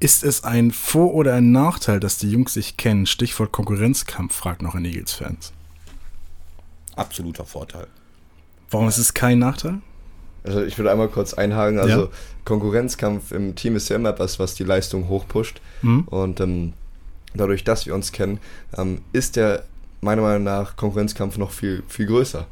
Ist 0.00 0.24
es 0.24 0.42
ein 0.42 0.72
Vor- 0.72 1.14
oder 1.14 1.34
ein 1.34 1.52
Nachteil, 1.52 2.00
dass 2.00 2.18
die 2.18 2.32
Jungs 2.32 2.54
sich 2.54 2.76
kennen? 2.76 3.06
Stichwort 3.06 3.52
Konkurrenzkampf, 3.52 4.34
fragt 4.34 4.60
noch 4.60 4.74
ein 4.74 4.84
Eagles-Fans. 4.84 5.52
Absoluter 6.96 7.44
Vorteil. 7.44 7.86
Warum 8.74 8.88
ist 8.88 8.98
es 8.98 9.14
kein 9.14 9.38
Nachteil? 9.38 9.78
Also 10.44 10.62
ich 10.62 10.76
würde 10.78 10.90
einmal 10.90 11.08
kurz 11.08 11.32
einhaken. 11.34 11.78
Also 11.78 12.02
ja. 12.02 12.08
Konkurrenzkampf 12.44 13.32
im 13.32 13.54
Team 13.54 13.76
ist 13.76 13.88
ja 13.88 13.96
immer 13.96 14.10
etwas, 14.10 14.38
was 14.38 14.54
die 14.54 14.64
Leistung 14.64 15.08
hochpusht. 15.08 15.60
Mhm. 15.82 16.02
Und 16.02 16.40
ähm, 16.40 16.74
dadurch, 17.34 17.64
dass 17.64 17.86
wir 17.86 17.94
uns 17.94 18.12
kennen, 18.12 18.38
ähm, 18.76 19.00
ist 19.12 19.36
der 19.36 19.64
meiner 20.00 20.22
Meinung 20.22 20.44
nach 20.44 20.76
Konkurrenzkampf 20.76 21.38
noch 21.38 21.50
viel, 21.50 21.82
viel 21.88 22.06
größer. 22.06 22.46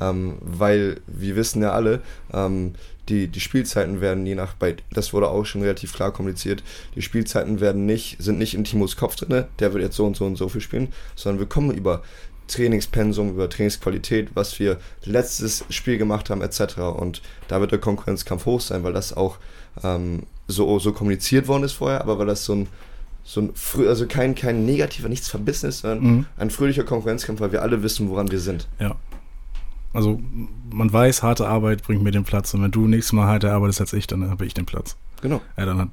Ähm, 0.00 0.34
weil 0.40 1.00
wir 1.06 1.34
wissen 1.36 1.62
ja 1.62 1.72
alle, 1.72 2.02
ähm, 2.32 2.74
die, 3.08 3.26
die 3.26 3.40
Spielzeiten 3.40 4.00
werden 4.00 4.26
je 4.26 4.34
nach, 4.34 4.54
bei, 4.54 4.76
das 4.92 5.12
wurde 5.12 5.28
auch 5.28 5.44
schon 5.44 5.62
relativ 5.62 5.94
klar 5.94 6.12
kommuniziert, 6.12 6.62
die 6.94 7.02
Spielzeiten 7.02 7.60
werden 7.60 7.86
nicht, 7.86 8.22
sind 8.22 8.38
nicht 8.38 8.54
in 8.54 8.64
Timos 8.64 8.96
Kopf 8.96 9.16
drin, 9.16 9.44
der 9.58 9.72
wird 9.72 9.82
jetzt 9.82 9.96
so 9.96 10.06
und 10.06 10.16
so 10.16 10.26
und 10.26 10.36
so 10.36 10.48
viel 10.48 10.60
spielen, 10.60 10.88
sondern 11.16 11.40
wir 11.40 11.48
kommen 11.48 11.72
über 11.72 12.02
Trainingspensum, 12.48 13.30
über 13.30 13.48
Trainingsqualität, 13.48 14.30
was 14.34 14.58
wir 14.58 14.78
letztes 15.04 15.64
Spiel 15.70 15.98
gemacht 15.98 16.30
haben, 16.30 16.42
etc. 16.42 16.78
Und 16.78 17.22
da 17.46 17.60
wird 17.60 17.72
der 17.72 17.78
Konkurrenzkampf 17.78 18.46
hoch 18.46 18.60
sein, 18.60 18.82
weil 18.82 18.92
das 18.92 19.16
auch 19.16 19.38
ähm, 19.84 20.24
so, 20.48 20.78
so 20.78 20.92
kommuniziert 20.92 21.46
worden 21.46 21.64
ist 21.64 21.72
vorher, 21.72 22.00
aber 22.00 22.18
weil 22.18 22.26
das 22.26 22.44
so 22.44 22.54
ein, 22.54 22.68
so 23.22 23.42
ein 23.42 23.52
also 23.86 24.06
kein, 24.06 24.34
kein 24.34 24.64
negativer, 24.64 25.08
nichts 25.08 25.28
Verbissenes, 25.28 25.80
sondern 25.80 26.04
mhm. 26.04 26.26
ein 26.36 26.50
fröhlicher 26.50 26.84
Konkurrenzkampf, 26.84 27.40
weil 27.40 27.52
wir 27.52 27.62
alle 27.62 27.82
wissen, 27.82 28.08
woran 28.08 28.30
wir 28.30 28.40
sind. 28.40 28.68
Ja. 28.78 28.96
Also 29.92 30.20
man 30.70 30.92
weiß, 30.92 31.22
harte 31.22 31.48
Arbeit 31.48 31.82
bringt 31.82 32.02
mir 32.02 32.10
den 32.10 32.24
Platz 32.24 32.52
und 32.54 32.62
wenn 32.62 32.70
du 32.70 32.86
nächstes 32.86 33.12
Mal 33.12 33.26
harte 33.26 33.52
arbeitest 33.52 33.80
als 33.80 33.92
ich, 33.92 34.06
dann 34.06 34.28
habe 34.28 34.44
ich 34.44 34.54
den 34.54 34.66
Platz. 34.66 34.96
Genau. 35.22 35.40
Ja, 35.56 35.66
dann 35.66 35.78
hat 35.78 35.88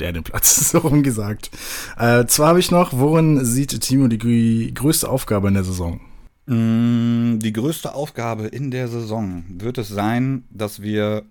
der 0.00 0.12
den 0.12 0.22
Platz, 0.22 0.70
so 0.72 0.78
rum 0.78 1.02
gesagt. 1.02 1.50
Äh, 1.98 2.26
zwar 2.26 2.48
habe 2.48 2.60
ich 2.60 2.70
noch, 2.70 2.92
worin 2.92 3.44
sieht 3.44 3.80
Timo 3.80 4.08
die 4.08 4.72
größte 4.74 5.08
Aufgabe 5.08 5.48
in 5.48 5.54
der 5.54 5.64
Saison? 5.64 6.00
Mm, 6.46 7.38
die 7.38 7.52
größte 7.52 7.94
Aufgabe 7.94 8.46
in 8.46 8.70
der 8.70 8.88
Saison 8.88 9.44
wird 9.48 9.78
es 9.78 9.88
sein, 9.88 10.44
dass 10.50 10.82
wir 10.82 11.24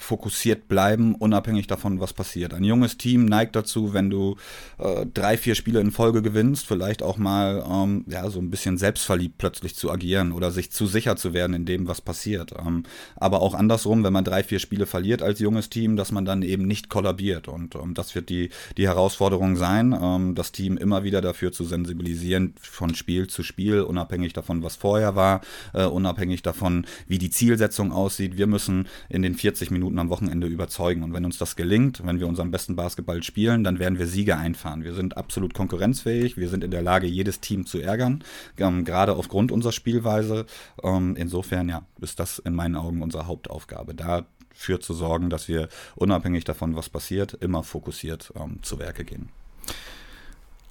fokussiert 0.00 0.68
bleiben, 0.68 1.14
unabhängig 1.14 1.66
davon, 1.66 2.00
was 2.00 2.12
passiert. 2.12 2.54
Ein 2.54 2.64
junges 2.64 2.96
Team 2.96 3.26
neigt 3.26 3.54
dazu, 3.54 3.94
wenn 3.94 4.10
du 4.10 4.36
äh, 4.78 5.06
drei, 5.12 5.36
vier 5.36 5.54
Spiele 5.54 5.80
in 5.80 5.92
Folge 5.92 6.22
gewinnst, 6.22 6.66
vielleicht 6.66 7.02
auch 7.02 7.18
mal 7.18 7.64
ähm, 7.70 8.04
ja, 8.08 8.28
so 8.30 8.40
ein 8.40 8.50
bisschen 8.50 8.78
selbstverliebt 8.78 9.38
plötzlich 9.38 9.76
zu 9.76 9.90
agieren 9.90 10.32
oder 10.32 10.50
sich 10.50 10.72
zu 10.72 10.86
sicher 10.86 11.16
zu 11.16 11.32
werden 11.32 11.54
in 11.54 11.66
dem, 11.66 11.86
was 11.86 12.00
passiert. 12.00 12.52
Ähm, 12.58 12.84
aber 13.16 13.42
auch 13.42 13.54
andersrum, 13.54 14.02
wenn 14.04 14.12
man 14.12 14.24
drei, 14.24 14.42
vier 14.42 14.58
Spiele 14.58 14.86
verliert 14.86 15.22
als 15.22 15.38
junges 15.38 15.68
Team, 15.68 15.96
dass 15.96 16.12
man 16.12 16.24
dann 16.24 16.42
eben 16.42 16.66
nicht 16.66 16.88
kollabiert. 16.88 17.48
Und 17.48 17.74
ähm, 17.74 17.94
das 17.94 18.14
wird 18.14 18.28
die, 18.28 18.50
die 18.76 18.88
Herausforderung 18.88 19.56
sein, 19.56 19.96
ähm, 20.00 20.34
das 20.34 20.52
Team 20.52 20.76
immer 20.76 21.04
wieder 21.04 21.20
dafür 21.20 21.52
zu 21.52 21.64
sensibilisieren, 21.64 22.54
von 22.60 22.94
Spiel 22.94 23.26
zu 23.26 23.42
Spiel, 23.42 23.82
unabhängig 23.82 24.32
davon, 24.32 24.62
was 24.62 24.76
vorher 24.76 25.14
war, 25.16 25.40
äh, 25.74 25.84
unabhängig 25.84 26.42
davon, 26.42 26.86
wie 27.06 27.18
die 27.18 27.30
Zielsetzung 27.30 27.92
aussieht. 27.92 28.36
Wir 28.36 28.46
müssen 28.46 28.88
in 29.08 29.22
den 29.22 29.34
40 29.34 29.70
Minuten 29.70 29.89
Minuten 29.90 29.98
am 29.98 30.08
Wochenende 30.08 30.46
überzeugen. 30.46 31.02
Und 31.02 31.12
wenn 31.12 31.24
uns 31.24 31.38
das 31.38 31.56
gelingt, 31.56 32.04
wenn 32.06 32.20
wir 32.20 32.26
unseren 32.26 32.50
besten 32.50 32.76
Basketball 32.76 33.22
spielen, 33.22 33.64
dann 33.64 33.78
werden 33.78 33.98
wir 33.98 34.06
Siege 34.06 34.36
einfahren. 34.36 34.84
Wir 34.84 34.94
sind 34.94 35.16
absolut 35.16 35.54
konkurrenzfähig. 35.54 36.36
Wir 36.36 36.48
sind 36.48 36.64
in 36.64 36.70
der 36.70 36.82
Lage, 36.82 37.06
jedes 37.06 37.40
Team 37.40 37.66
zu 37.66 37.78
ärgern, 37.80 38.22
ähm, 38.56 38.84
gerade 38.84 39.14
aufgrund 39.14 39.52
unserer 39.52 39.72
Spielweise. 39.72 40.46
Ähm, 40.82 41.16
insofern, 41.16 41.68
ja, 41.68 41.82
ist 42.00 42.20
das 42.20 42.38
in 42.38 42.54
meinen 42.54 42.76
Augen 42.76 43.02
unsere 43.02 43.26
Hauptaufgabe. 43.26 43.94
Dafür 43.94 44.80
zu 44.80 44.94
sorgen, 44.94 45.30
dass 45.30 45.48
wir 45.48 45.68
unabhängig 45.96 46.44
davon, 46.44 46.76
was 46.76 46.88
passiert, 46.88 47.34
immer 47.40 47.62
fokussiert 47.62 48.32
ähm, 48.36 48.62
zu 48.62 48.78
Werke 48.78 49.04
gehen 49.04 49.28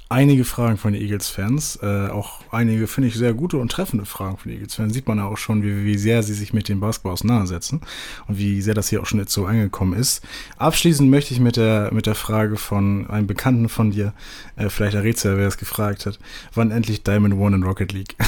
einige 0.09 0.43
Fragen 0.43 0.77
von 0.77 0.93
den 0.93 1.01
Eagles-Fans, 1.03 1.79
äh, 1.83 2.07
auch 2.07 2.41
einige, 2.51 2.87
finde 2.87 3.09
ich, 3.09 3.15
sehr 3.15 3.33
gute 3.33 3.57
und 3.57 3.71
treffende 3.71 4.05
Fragen 4.05 4.37
von 4.37 4.49
den 4.49 4.57
Eagles-Fans. 4.57 4.93
Sieht 4.93 5.07
man 5.07 5.19
ja 5.19 5.25
auch 5.25 5.37
schon, 5.37 5.61
wie, 5.63 5.85
wie 5.85 5.97
sehr 5.97 6.23
sie 6.23 6.33
sich 6.33 6.51
mit 6.51 6.67
dem 6.67 6.79
Basketball 6.79 7.13
auseinandersetzen 7.13 7.81
und 8.27 8.37
wie 8.39 8.61
sehr 8.61 8.73
das 8.73 8.89
hier 8.89 9.01
auch 9.01 9.05
schon 9.05 9.19
jetzt 9.19 9.33
so 9.33 9.45
angekommen 9.45 9.93
ist. 9.93 10.23
Abschließend 10.57 11.09
möchte 11.09 11.33
ich 11.33 11.39
mit 11.39 11.57
der, 11.57 11.93
mit 11.93 12.07
der 12.07 12.15
Frage 12.15 12.57
von 12.57 13.07
einem 13.07 13.27
Bekannten 13.27 13.69
von 13.69 13.91
dir, 13.91 14.13
äh, 14.55 14.69
vielleicht 14.69 14.95
errätst 14.95 15.23
du 15.23 15.29
ja, 15.29 15.37
wer 15.37 15.47
es 15.47 15.57
gefragt 15.57 16.07
hat, 16.07 16.19
wann 16.55 16.71
endlich 16.71 17.03
Diamond 17.03 17.35
One 17.35 17.57
in 17.57 17.63
Rocket 17.63 17.93
League? 17.93 18.15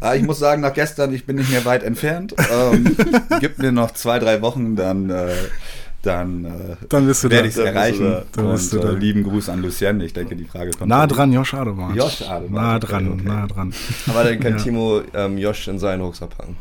Ah, 0.00 0.16
ich 0.16 0.24
muss 0.24 0.40
sagen, 0.40 0.60
nach 0.60 0.74
gestern, 0.74 1.14
ich 1.14 1.24
bin 1.24 1.36
nicht 1.36 1.50
mehr 1.50 1.64
weit 1.64 1.84
entfernt. 1.84 2.34
Ähm, 2.52 2.96
gib 3.40 3.58
mir 3.58 3.70
noch 3.70 3.92
zwei, 3.92 4.18
drei 4.18 4.42
Wochen, 4.42 4.74
dann 4.74 5.08
äh, 5.08 5.32
dann, 6.04 6.44
äh, 6.44 6.76
dann 6.88 7.06
bist 7.06 7.24
du 7.24 7.30
werde 7.30 7.48
ich 7.48 7.56
es 7.56 7.60
erreichen. 7.60 8.22
Dann 8.32 8.46
und 8.46 8.72
äh, 8.72 8.92
lieben 8.94 9.22
Gruß 9.22 9.48
an 9.48 9.62
Lucien. 9.62 10.00
Ich 10.00 10.12
denke, 10.12 10.36
die 10.36 10.44
Frage 10.44 10.70
kommt. 10.72 10.88
Nah 10.88 11.06
dran, 11.06 11.32
Josh 11.32 11.54
Ademann. 11.54 11.94
Josh 11.94 12.22
Ademann. 12.22 12.62
Nah 12.62 12.78
dran, 12.78 13.12
okay. 13.12 13.22
nah 13.24 13.46
dran. 13.46 13.72
Aber 14.08 14.24
dann 14.24 14.40
kann 14.40 14.52
ja. 14.56 14.58
Timo 14.58 15.02
ähm, 15.14 15.38
Josh 15.38 15.68
in 15.68 15.78
seinen 15.78 16.02
Rucksack 16.02 16.30
packen. 16.36 16.56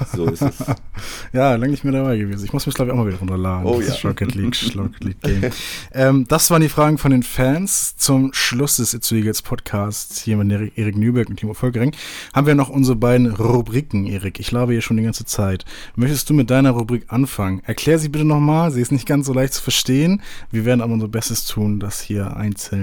So 0.14 0.26
ist 0.26 0.42
es. 0.42 0.58
ja, 1.32 1.54
lange 1.54 1.70
nicht 1.70 1.84
mehr 1.84 1.92
dabei 1.92 2.18
gewesen. 2.18 2.44
Ich 2.44 2.52
muss 2.52 2.66
mich, 2.66 2.74
glaube 2.74 2.90
ich, 2.90 2.92
auch 2.94 2.98
mal 2.98 3.06
wieder 3.06 3.18
runterladen. 3.18 3.66
Oh 3.66 3.80
ja. 3.80 3.94
Rocket 4.04 4.34
League, 4.34 4.56
Rocket 4.76 5.04
League 5.04 5.20
Game. 5.22 5.50
ähm, 5.92 6.26
das 6.28 6.50
waren 6.50 6.62
die 6.62 6.68
Fragen 6.68 6.98
von 6.98 7.10
den 7.10 7.22
Fans. 7.22 7.96
Zum 7.96 8.32
Schluss 8.32 8.76
des 8.76 8.94
It's 8.94 9.10
Eagles 9.12 9.42
Podcasts 9.42 10.20
hier 10.20 10.36
mit 10.36 10.76
Erik 10.76 10.96
Nüberg 10.96 11.28
und 11.28 11.36
Timo 11.36 11.54
Völkering 11.54 11.94
haben 12.32 12.46
wir 12.46 12.54
noch 12.54 12.68
unsere 12.68 12.96
beiden 12.96 13.28
Rubriken, 13.28 14.06
Erik. 14.06 14.40
Ich 14.40 14.50
labe 14.50 14.72
hier 14.72 14.82
schon 14.82 14.96
die 14.96 15.02
ganze 15.02 15.24
Zeit. 15.24 15.64
Möchtest 15.96 16.28
du 16.30 16.34
mit 16.34 16.50
deiner 16.50 16.70
Rubrik 16.70 17.06
anfangen? 17.08 17.62
Erklär 17.64 17.98
sie 17.98 18.08
bitte 18.08 18.24
nochmal. 18.24 18.70
Sie 18.70 18.80
ist 18.80 18.92
nicht 18.92 19.06
ganz 19.06 19.26
so 19.26 19.32
leicht 19.32 19.54
zu 19.54 19.62
verstehen. 19.62 20.22
Wir 20.50 20.64
werden 20.64 20.80
aber 20.80 20.92
unser 20.92 21.08
Bestes 21.08 21.46
tun, 21.46 21.80
das 21.80 22.00
hier 22.00 22.36
einzeln 22.36 22.82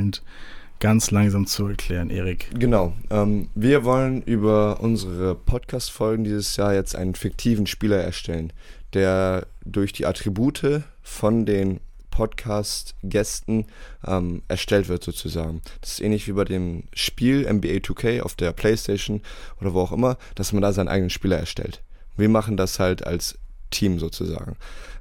ganz 0.80 1.12
langsam 1.12 1.46
zu 1.46 1.68
erklären, 1.68 2.10
Erik. 2.10 2.50
Genau. 2.58 2.94
Ähm, 3.10 3.50
wir 3.54 3.84
wollen 3.84 4.22
über 4.24 4.80
unsere 4.80 5.36
Podcast-Folgen 5.36 6.24
dieses 6.24 6.56
Jahr 6.56 6.74
jetzt 6.74 6.96
einen 6.96 7.16
fiktiven 7.16 7.68
Spieler 7.68 7.98
erstellen, 7.98 8.54
der 8.94 9.48
durch 9.66 9.94
die 9.94 10.06
Attribute 10.06 10.84
von 11.02 11.46
den 11.46 11.80
Podcast-Gästen 12.12 13.68
ähm, 14.06 14.42
erstellt 14.48 14.90
wird 14.90 15.04
sozusagen. 15.04 15.62
Das 15.82 15.94
ist 15.94 16.02
ähnlich 16.02 16.28
wie 16.28 16.34
bei 16.34 16.46
dem 16.46 16.84
Spiel 16.94 17.42
NBA 17.42 17.80
2K 17.80 18.22
auf 18.22 18.36
der 18.36 18.52
Playstation 18.52 19.22
oder 19.62 19.74
wo 19.74 19.82
auch 19.82 19.92
immer, 19.92 20.18
dass 20.36 20.54
man 20.54 20.62
da 20.62 20.74
seinen 20.74 20.90
eigenen 20.90 21.10
Spieler 21.10 21.38
erstellt. 21.38 21.82
Wir 22.18 22.30
machen 22.30 22.58
das 22.58 22.80
halt 22.80 23.06
als 23.06 23.38
Team 23.72 24.00
sozusagen. 24.00 24.56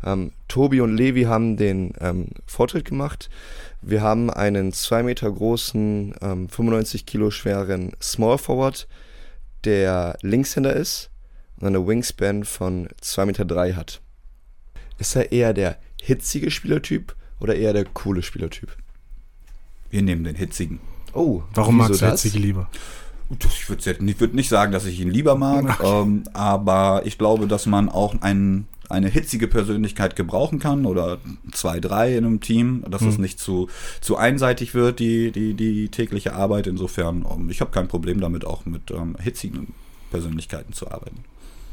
Ähm, 0.05 0.33
Tobi 0.47 0.81
und 0.81 0.97
Levi 0.97 1.23
haben 1.25 1.57
den 1.57 1.93
ähm, 2.01 2.29
Vortritt 2.47 2.85
gemacht. 2.85 3.31
Wir 3.81 4.03
haben 4.03 4.31
einen 4.31 4.73
2 4.73 5.03
Meter 5.03 5.31
großen, 5.31 6.15
ähm, 6.21 6.49
95 6.49 7.07
Kilo 7.07 7.31
schweren 7.31 7.93
Small 8.03 8.39
Forward, 8.39 8.89
der 9.65 10.19
Linkshänder 10.23 10.75
ist 10.75 11.11
und 11.61 11.67
eine 11.69 11.87
Wingspan 11.87 12.45
von 12.45 12.89
2 13.01 13.27
Meter 13.27 13.45
3 13.45 13.75
hat. 13.75 14.01
Ist 14.99 15.15
er 15.15 15.31
eher 15.33 15.53
der 15.55 15.79
hitzige 16.03 16.51
Spielertyp 16.51 17.15
oder 17.41 17.55
eher 17.55 17.73
der 17.73 17.85
coole 17.85 18.23
Spielertyp? 18.23 18.77
Wir 19.91 20.03
nehmen 20.03 20.25
den 20.25 20.35
hitzigen. 20.35 20.81
Oh, 21.13 21.43
warum 21.55 21.77
magst 21.77 22.03
du 22.03 22.11
hitzige 22.11 22.39
lieber? 22.39 22.69
Ich 23.31 23.69
würde 23.69 24.21
würd 24.21 24.35
nicht 24.35 24.49
sagen, 24.49 24.73
dass 24.73 24.87
ich 24.87 25.01
ihn 25.01 25.11
lieber 25.11 25.37
mag, 25.37 25.81
okay. 25.81 26.03
ähm, 26.03 26.25
aber 26.33 27.03
ich 27.05 27.19
glaube, 27.19 27.47
dass 27.47 27.67
man 27.67 27.91
auch 27.91 28.21
einen 28.23 28.69
eine 28.89 29.09
hitzige 29.09 29.49
Persönlichkeit 29.49 30.17
gebrauchen 30.17 30.59
kann 30.59 30.87
oder 30.87 31.19
zwei, 31.53 31.81
drei 31.81 32.17
in 32.17 32.25
einem 32.25 32.41
Team, 32.41 32.85
dass 32.89 33.03
mhm. 33.03 33.09
es 33.09 33.19
nicht 33.19 33.39
zu, 33.39 33.69
zu 34.01 34.17
einseitig 34.17 34.75
wird, 34.75 34.99
die, 34.99 35.31
die, 35.31 35.55
die 35.55 35.89
tägliche 35.89 36.35
Arbeit. 36.35 36.67
Insofern, 36.67 37.27
ähm, 37.31 37.51
ich 37.51 37.61
habe 37.61 37.71
kein 37.71 37.89
Problem 37.89 38.21
damit, 38.21 38.45
auch 38.47 38.65
mit 38.67 38.91
ähm, 38.91 39.17
hitzigen 39.21 39.75
Persönlichkeiten 40.11 40.73
zu 40.73 40.91
arbeiten. 40.91 41.25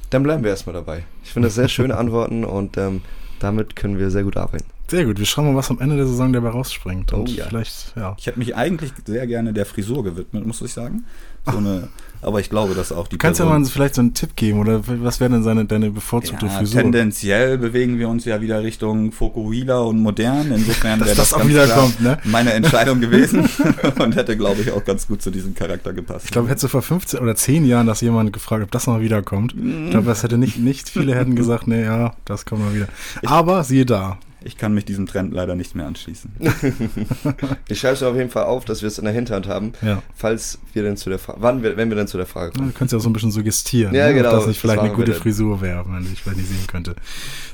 Dann 0.09 0.24
bleiben 0.24 0.43
wir 0.43 0.51
erstmal 0.51 0.74
dabei. 0.74 1.03
Ich 1.24 1.32
finde 1.32 1.47
das 1.47 1.55
sehr 1.55 1.70
schöne 1.70 1.97
Antworten 1.97 2.43
und 2.43 2.78
ähm, 2.78 3.01
damit 3.39 3.76
können 3.76 3.97
wir 3.97 4.11
sehr 4.11 4.24
gut 4.24 4.38
arbeiten. 4.38 4.66
Sehr 4.88 5.05
gut, 5.05 5.18
wir 5.18 5.26
schauen 5.26 5.45
mal, 5.45 5.55
was 5.55 5.72
am 5.72 5.80
Ende 5.80 5.95
der 5.95 6.05
Saison 6.05 6.32
dabei 6.32 6.49
rausspringt. 6.49 7.11
Und 7.11 7.30
oh, 7.30 7.32
ja. 7.32 7.45
vielleicht, 7.47 7.93
ja. 7.95 8.16
Ich 8.20 8.28
hätte 8.28 8.38
mich 8.38 8.55
eigentlich 8.55 8.91
sehr 9.03 9.26
gerne 9.26 9.51
der 9.51 9.66
Frisur 9.66 10.03
gewidmet, 10.03 10.45
muss 10.45 10.61
ich 10.61 10.74
sagen. 10.74 11.05
So 11.45 11.57
eine 11.57 11.88
aber 12.26 12.39
ich 12.39 12.49
glaube, 12.49 12.73
dass 12.73 12.91
auch 12.91 13.07
die. 13.07 13.17
Kannst 13.17 13.39
du 13.39 13.43
ja 13.43 13.49
mal 13.49 13.63
vielleicht 13.65 13.95
so 13.95 14.01
einen 14.01 14.13
Tipp 14.13 14.36
geben 14.36 14.59
oder 14.59 14.82
was 14.86 15.19
wäre 15.19 15.30
denn 15.30 15.43
seine, 15.43 15.65
deine 15.65 15.91
bevorzugte 15.91 16.47
ja, 16.47 16.51
Frisur? 16.51 16.82
Tendenziell 16.82 17.57
bewegen 17.57 17.99
wir 17.99 18.09
uns 18.09 18.26
ja 18.26 18.41
wieder 18.41 18.63
Richtung 18.63 19.11
Fokuhila 19.11 19.80
und 19.80 19.99
modern. 19.99 20.51
Insofern 20.51 20.99
wäre 20.99 21.09
das, 21.09 21.30
das 21.30 21.34
auch 21.34 21.47
wieder 21.47 21.67
kommt, 21.67 22.01
ne? 22.01 22.17
meine 22.23 22.53
Entscheidung 22.53 22.99
gewesen 22.99 23.47
und 23.99 24.15
hätte, 24.15 24.36
glaube 24.36 24.61
ich, 24.61 24.71
auch 24.71 24.84
ganz 24.84 25.07
gut 25.07 25.21
zu 25.21 25.30
diesem 25.30 25.53
Charakter 25.53 25.93
gepasst. 25.93 26.26
Ich 26.26 26.32
glaube, 26.32 26.49
hättest 26.49 26.63
du 26.63 26.67
vor 26.69 26.82
15 26.82 27.19
oder 27.19 27.36
10 27.36 27.65
Jahren 27.65 27.88
das 27.88 28.01
jemand 28.01 28.34
gefragt, 28.34 28.63
ob 28.63 28.71
das 28.71 28.88
noch 28.88 28.99
wiederkommt. 28.99 29.53
Ich 29.55 29.91
glaube, 29.91 30.07
das 30.07 30.23
hätte 30.23 30.38
nicht, 30.38 30.57
nicht 30.57 30.89
viele 30.89 31.15
hätten 31.15 31.36
gesagt, 31.36 31.67
nee, 31.67 31.84
ja, 31.84 32.13
das 32.26 32.45
kommt 32.45 32.65
mal 32.65 32.73
wieder. 32.73 32.88
Aber 33.26 33.63
siehe 33.63 33.86
da, 33.86 34.17
ich 34.46 34.58
kann 34.58 34.74
mich 34.76 34.86
diesem 34.86 35.08
Trend 35.08 35.34
leider 35.34 35.56
nicht 35.56 35.76
mehr 35.76 35.88
anschließen. 35.88 36.32
ich 37.68 37.80
schreibe 37.80 37.96
es 37.96 38.04
auf 38.04 38.16
jeden 38.16 38.30
Fall 38.30 38.43
auf, 38.43 38.64
dass 38.64 38.82
wir 38.82 38.88
es 38.88 39.00
in 39.00 39.06
der 39.06 39.14
Hinterhand 39.14 39.48
haben, 39.48 39.74
ja. 39.82 40.04
falls 40.14 40.60
wir 40.74 40.84
denn 40.84 40.98
zu 40.98 41.10
der 41.10 41.18
Frage, 41.18 41.41
wann 41.41 41.64
wir, 41.64 41.76
wenn 41.78 41.89
wir 41.89 41.98
dann 41.98 42.08
zu 42.08 42.18
der 42.18 42.28
Frage 42.28 42.52
kommen. 42.52 42.68
Ja, 42.68 42.72
du 42.72 42.78
könntest 42.78 42.93
ja 42.93 43.00
auch 43.00 43.04
so 43.04 43.10
ein 43.10 43.14
bisschen 43.14 43.32
suggestieren, 43.32 43.96
ja, 43.96 44.08
ne? 44.08 44.14
genau, 44.14 44.30
ob 44.30 44.36
das 44.36 44.48
nicht 44.48 44.60
vielleicht 44.60 44.78
das 44.78 44.86
eine 44.86 44.93
gute 44.93 45.14
Frisur 45.14 45.62
wäre, 45.62 45.84
wenn 45.88 46.04
ich 46.14 46.22
vielleicht 46.22 46.38
nicht 46.38 46.50
sehen 46.50 46.68
könnte. 46.68 46.96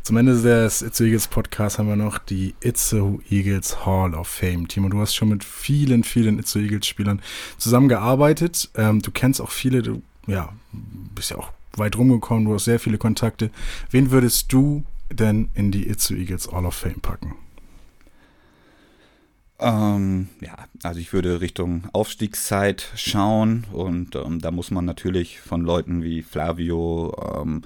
Zum 0.03 0.17
Ende 0.17 0.41
des 0.41 0.81
It's 0.81 0.99
Eagles 0.99 1.27
Podcasts 1.29 1.79
haben 1.79 1.87
wir 1.87 1.95
noch 1.95 2.17
die 2.17 2.55
It's 2.61 2.93
Eagles 3.29 3.85
Hall 3.85 4.13
of 4.13 4.27
Fame. 4.27 4.67
Timo, 4.67 4.89
du 4.89 4.99
hast 4.99 5.15
schon 5.15 5.29
mit 5.29 5.45
vielen, 5.45 6.03
vielen 6.03 6.39
It's 6.39 6.55
Eagles 6.55 6.87
Spielern 6.87 7.21
zusammengearbeitet. 7.57 8.69
Ähm, 8.75 9.01
du 9.01 9.11
kennst 9.11 9.39
auch 9.39 9.51
viele, 9.51 9.81
du 9.81 10.01
ja, 10.27 10.49
bist 11.15 11.31
ja 11.31 11.37
auch 11.37 11.51
weit 11.77 11.97
rumgekommen, 11.97 12.45
du 12.45 12.53
hast 12.53 12.65
sehr 12.65 12.79
viele 12.79 12.97
Kontakte. 12.97 13.49
Wen 13.91 14.11
würdest 14.11 14.51
du 14.51 14.83
denn 15.13 15.49
in 15.53 15.71
die 15.71 15.87
Itzu 15.87 16.15
Eagles 16.15 16.51
Hall 16.51 16.65
of 16.65 16.75
Fame 16.75 17.01
packen? 17.01 17.35
Ähm, 19.61 20.29
ja, 20.39 20.57
also 20.81 20.99
ich 20.99 21.13
würde 21.13 21.39
Richtung 21.39 21.83
Aufstiegszeit 21.93 22.91
schauen 22.95 23.67
und 23.71 24.15
ähm, 24.15 24.41
da 24.41 24.49
muss 24.49 24.71
man 24.71 24.85
natürlich 24.85 25.39
von 25.39 25.61
Leuten 25.61 26.01
wie 26.01 26.23
Flavio, 26.23 27.15
ähm, 27.39 27.61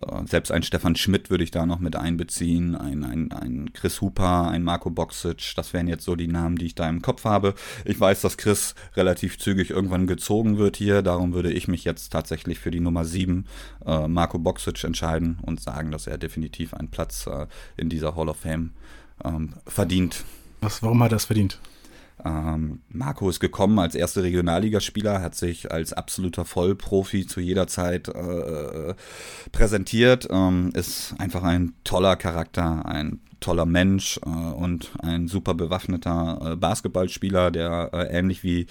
äh, 0.00 0.26
selbst 0.26 0.50
ein 0.50 0.62
Stefan 0.62 0.96
Schmidt 0.96 1.28
würde 1.28 1.44
ich 1.44 1.50
da 1.50 1.66
noch 1.66 1.80
mit 1.80 1.96
einbeziehen, 1.96 2.74
ein, 2.74 3.04
ein, 3.04 3.30
ein 3.32 3.74
Chris 3.74 4.00
Hooper, 4.00 4.48
ein 4.48 4.62
Marco 4.62 4.88
Boxic, 4.88 5.52
das 5.54 5.74
wären 5.74 5.86
jetzt 5.86 6.04
so 6.04 6.16
die 6.16 6.28
Namen, 6.28 6.56
die 6.56 6.64
ich 6.64 6.74
da 6.76 6.88
im 6.88 7.02
Kopf 7.02 7.24
habe. 7.24 7.54
Ich 7.84 8.00
weiß, 8.00 8.22
dass 8.22 8.38
Chris 8.38 8.74
relativ 8.96 9.38
zügig 9.38 9.68
irgendwann 9.68 10.06
gezogen 10.06 10.56
wird 10.56 10.78
hier, 10.78 11.02
darum 11.02 11.34
würde 11.34 11.52
ich 11.52 11.68
mich 11.68 11.84
jetzt 11.84 12.08
tatsächlich 12.08 12.58
für 12.58 12.70
die 12.70 12.80
Nummer 12.80 13.04
7, 13.04 13.44
äh, 13.84 14.08
Marco 14.08 14.38
Boxic, 14.38 14.82
entscheiden 14.82 15.38
und 15.42 15.60
sagen, 15.60 15.90
dass 15.90 16.06
er 16.06 16.16
definitiv 16.16 16.72
einen 16.72 16.88
Platz 16.88 17.26
äh, 17.26 17.46
in 17.76 17.90
dieser 17.90 18.16
Hall 18.16 18.30
of 18.30 18.38
Fame 18.38 18.70
ähm, 19.22 19.52
verdient. 19.66 20.24
Was, 20.64 20.82
warum 20.82 21.02
hat 21.02 21.12
er 21.12 21.16
es 21.16 21.26
verdient? 21.26 21.58
Ähm, 22.24 22.80
Marco 22.88 23.28
ist 23.28 23.38
gekommen 23.38 23.78
als 23.78 23.94
erster 23.94 24.22
Regionalligaspieler, 24.22 25.20
hat 25.20 25.34
sich 25.34 25.70
als 25.70 25.92
absoluter 25.92 26.46
Vollprofi 26.46 27.26
zu 27.26 27.40
jeder 27.40 27.66
Zeit 27.66 28.08
äh, 28.08 28.94
präsentiert, 29.52 30.26
ähm, 30.30 30.70
ist 30.74 31.14
einfach 31.18 31.42
ein 31.42 31.74
toller 31.84 32.16
Charakter, 32.16 32.86
ein 32.86 33.20
toller 33.44 33.66
Mensch 33.66 34.18
äh, 34.24 34.28
und 34.28 34.90
ein 35.02 35.28
super 35.28 35.54
bewaffneter 35.54 36.52
äh, 36.52 36.56
Basketballspieler, 36.56 37.50
der 37.50 37.90
äh, 37.92 38.18
ähnlich 38.18 38.42
wie, 38.42 38.66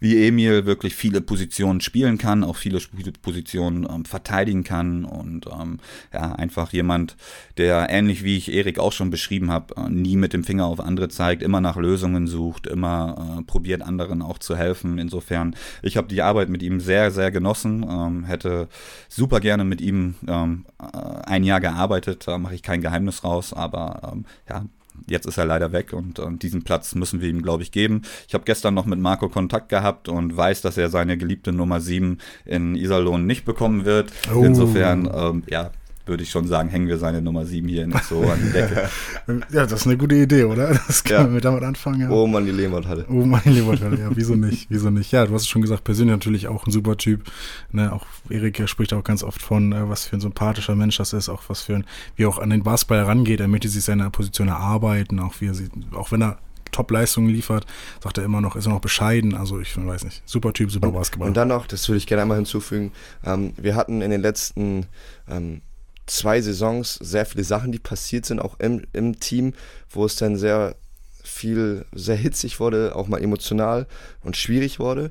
wie 0.00 0.26
Emil 0.26 0.66
wirklich 0.66 0.94
viele 0.94 1.22
Positionen 1.22 1.80
spielen 1.80 2.18
kann, 2.18 2.44
auch 2.44 2.56
viele 2.56 2.78
Positionen 3.22 3.88
ähm, 3.90 4.04
verteidigen 4.04 4.64
kann 4.64 5.06
und 5.06 5.46
ähm, 5.46 5.78
ja, 6.12 6.32
einfach 6.32 6.72
jemand, 6.72 7.16
der 7.56 7.88
ähnlich 7.88 8.22
wie 8.22 8.36
ich 8.36 8.52
Erik 8.52 8.78
auch 8.78 8.92
schon 8.92 9.08
beschrieben 9.08 9.50
habe, 9.50 9.74
äh, 9.76 9.88
nie 9.88 10.16
mit 10.16 10.34
dem 10.34 10.44
Finger 10.44 10.66
auf 10.66 10.80
andere 10.80 11.08
zeigt, 11.08 11.42
immer 11.42 11.62
nach 11.62 11.76
Lösungen 11.76 12.26
sucht, 12.26 12.66
immer 12.66 13.38
äh, 13.38 13.42
probiert 13.44 13.80
anderen 13.80 14.20
auch 14.20 14.38
zu 14.38 14.56
helfen. 14.56 14.98
Insofern, 14.98 15.56
ich 15.80 15.96
habe 15.96 16.08
die 16.08 16.20
Arbeit 16.20 16.50
mit 16.50 16.62
ihm 16.62 16.80
sehr, 16.80 17.10
sehr 17.10 17.30
genossen, 17.30 17.82
ähm, 17.88 18.24
hätte 18.24 18.68
super 19.08 19.40
gerne 19.40 19.64
mit 19.64 19.80
ihm 19.80 20.16
ähm, 20.26 20.66
äh, 20.78 20.98
ein 21.24 21.44
Jahr 21.44 21.60
gearbeitet, 21.60 22.28
da 22.28 22.36
mache 22.36 22.54
ich 22.54 22.62
kein 22.62 22.82
Geheimnis 22.82 23.24
raus, 23.24 23.54
aber 23.54 24.17
ähm, 24.18 24.24
ja, 24.48 24.64
jetzt 25.06 25.26
ist 25.26 25.38
er 25.38 25.46
leider 25.46 25.72
weg 25.72 25.92
und, 25.92 26.18
und 26.18 26.42
diesen 26.42 26.62
Platz 26.62 26.94
müssen 26.94 27.20
wir 27.20 27.28
ihm, 27.28 27.42
glaube 27.42 27.62
ich, 27.62 27.72
geben. 27.72 28.02
Ich 28.26 28.34
habe 28.34 28.44
gestern 28.44 28.74
noch 28.74 28.86
mit 28.86 28.98
Marco 28.98 29.28
Kontakt 29.28 29.68
gehabt 29.68 30.08
und 30.08 30.36
weiß, 30.36 30.62
dass 30.62 30.76
er 30.76 30.88
seine 30.88 31.16
geliebte 31.16 31.52
Nummer 31.52 31.80
7 31.80 32.18
in 32.44 32.74
Iserlohn 32.74 33.26
nicht 33.26 33.44
bekommen 33.44 33.84
wird. 33.84 34.12
Oh. 34.34 34.42
Insofern, 34.42 35.08
ähm, 35.12 35.42
ja, 35.48 35.70
würde 36.08 36.22
ich 36.22 36.30
schon 36.30 36.46
sagen, 36.46 36.68
hängen 36.68 36.88
wir 36.88 36.98
seine 36.98 37.22
Nummer 37.22 37.44
7 37.44 37.68
hier 37.68 37.86
nicht 37.86 38.04
so 38.04 38.22
an 38.22 38.38
die 38.42 38.52
Decke. 38.52 38.88
ja, 39.52 39.66
das 39.66 39.72
ist 39.72 39.86
eine 39.86 39.96
gute 39.96 40.14
Idee, 40.14 40.44
oder? 40.44 40.78
Das 40.86 41.04
können 41.04 41.28
ja. 41.28 41.32
wir 41.32 41.40
damit 41.40 41.62
anfangen. 41.62 42.00
Ja. 42.00 42.10
Oh 42.10 42.26
Mann, 42.26 42.44
die 42.44 42.52
Lehmworthalle. 42.52 43.06
Oh 43.08 43.24
Mann, 43.24 43.42
die 43.44 43.50
Lehmworthalle, 43.50 43.98
ja, 43.98 44.10
wieso 44.14 44.34
nicht, 44.34 44.66
wieso 44.70 44.90
nicht. 44.90 45.12
Ja, 45.12 45.26
du 45.26 45.34
hast 45.34 45.42
es 45.42 45.48
schon 45.48 45.62
gesagt, 45.62 45.84
persönlich 45.84 46.12
natürlich 46.12 46.48
auch 46.48 46.66
ein 46.66 46.72
super 46.72 46.96
Typ. 46.96 47.24
Ne, 47.72 47.92
auch 47.92 48.06
Erik 48.28 48.68
spricht 48.68 48.92
auch 48.92 49.04
ganz 49.04 49.22
oft 49.22 49.42
von, 49.42 49.72
äh, 49.72 49.88
was 49.88 50.06
für 50.06 50.16
ein 50.16 50.20
sympathischer 50.20 50.74
Mensch 50.74 50.96
das 50.96 51.12
ist, 51.12 51.28
auch 51.28 51.42
was 51.48 51.62
für 51.62 51.76
ein, 51.76 51.84
wie 52.16 52.24
er 52.24 52.28
auch 52.28 52.38
an 52.38 52.50
den 52.50 52.62
Basketball 52.62 53.02
rangeht. 53.02 53.40
Er 53.40 53.48
möchte 53.48 53.68
sich 53.68 53.84
seine 53.84 54.10
Position 54.10 54.48
erarbeiten, 54.48 55.20
auch 55.20 55.34
wie 55.40 55.46
er 55.46 55.54
sie, 55.54 55.68
auch 55.92 56.12
wenn 56.12 56.22
er 56.22 56.38
Top-Leistungen 56.70 57.30
liefert, 57.30 57.66
sagt 58.02 58.18
er 58.18 58.24
immer 58.24 58.40
noch, 58.40 58.56
ist 58.56 58.66
er 58.66 58.72
noch 58.72 58.80
bescheiden. 58.80 59.34
Also 59.34 59.60
ich 59.60 59.76
weiß 59.76 60.04
nicht, 60.04 60.22
super 60.26 60.52
Typ, 60.52 60.70
super 60.70 60.92
Basketball. 60.92 61.28
Und 61.28 61.36
dann 61.36 61.48
noch, 61.48 61.66
das 61.66 61.88
würde 61.88 61.98
ich 61.98 62.06
gerne 62.06 62.22
einmal 62.22 62.36
hinzufügen, 62.36 62.92
ähm, 63.24 63.52
wir 63.56 63.74
hatten 63.74 64.02
in 64.02 64.10
den 64.10 64.20
letzten 64.20 64.86
ähm, 65.28 65.62
zwei 66.10 66.40
Saisons 66.40 66.94
sehr 66.94 67.26
viele 67.26 67.44
Sachen, 67.44 67.72
die 67.72 67.78
passiert 67.78 68.26
sind, 68.26 68.40
auch 68.40 68.58
im, 68.58 68.82
im 68.92 69.20
Team, 69.20 69.54
wo 69.90 70.04
es 70.04 70.16
dann 70.16 70.36
sehr 70.36 70.76
viel, 71.22 71.84
sehr 71.92 72.16
hitzig 72.16 72.58
wurde, 72.60 72.96
auch 72.96 73.08
mal 73.08 73.22
emotional 73.22 73.86
und 74.22 74.36
schwierig 74.36 74.80
wurde. 74.80 75.10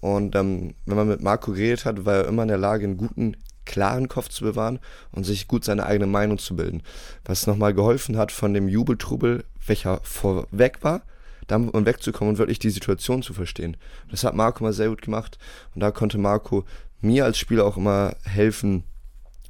Und 0.00 0.34
ähm, 0.34 0.74
wenn 0.84 0.96
man 0.96 1.08
mit 1.08 1.22
Marco 1.22 1.52
geredet 1.52 1.84
hat, 1.84 2.04
war 2.04 2.14
er 2.14 2.28
immer 2.28 2.42
in 2.42 2.48
der 2.48 2.58
Lage, 2.58 2.84
einen 2.84 2.96
guten, 2.96 3.36
klaren 3.64 4.08
Kopf 4.08 4.28
zu 4.28 4.44
bewahren 4.44 4.80
und 5.12 5.24
sich 5.24 5.46
gut 5.46 5.64
seine 5.64 5.86
eigene 5.86 6.08
Meinung 6.08 6.38
zu 6.38 6.56
bilden. 6.56 6.82
Was 7.24 7.46
nochmal 7.46 7.74
geholfen 7.74 8.16
hat 8.16 8.32
von 8.32 8.52
dem 8.54 8.68
Jubeltrubel, 8.68 9.44
welcher 9.64 10.00
vorweg 10.02 10.78
war, 10.82 11.02
um 11.48 11.86
wegzukommen 11.86 12.32
und 12.32 12.38
wirklich 12.38 12.58
die 12.58 12.70
Situation 12.70 13.22
zu 13.22 13.34
verstehen. 13.34 13.76
Das 14.10 14.24
hat 14.24 14.34
Marco 14.34 14.64
mal 14.64 14.72
sehr 14.72 14.88
gut 14.88 15.02
gemacht 15.02 15.38
und 15.74 15.80
da 15.80 15.90
konnte 15.90 16.18
Marco 16.18 16.64
mir 17.00 17.24
als 17.24 17.38
Spieler 17.38 17.64
auch 17.64 17.76
immer 17.76 18.16
helfen, 18.24 18.84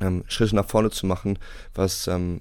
ähm, 0.02 0.24
Schritte 0.28 0.56
nach 0.56 0.66
vorne 0.66 0.90
zu 0.90 1.06
machen, 1.06 1.38
was 1.74 2.06
ähm, 2.08 2.40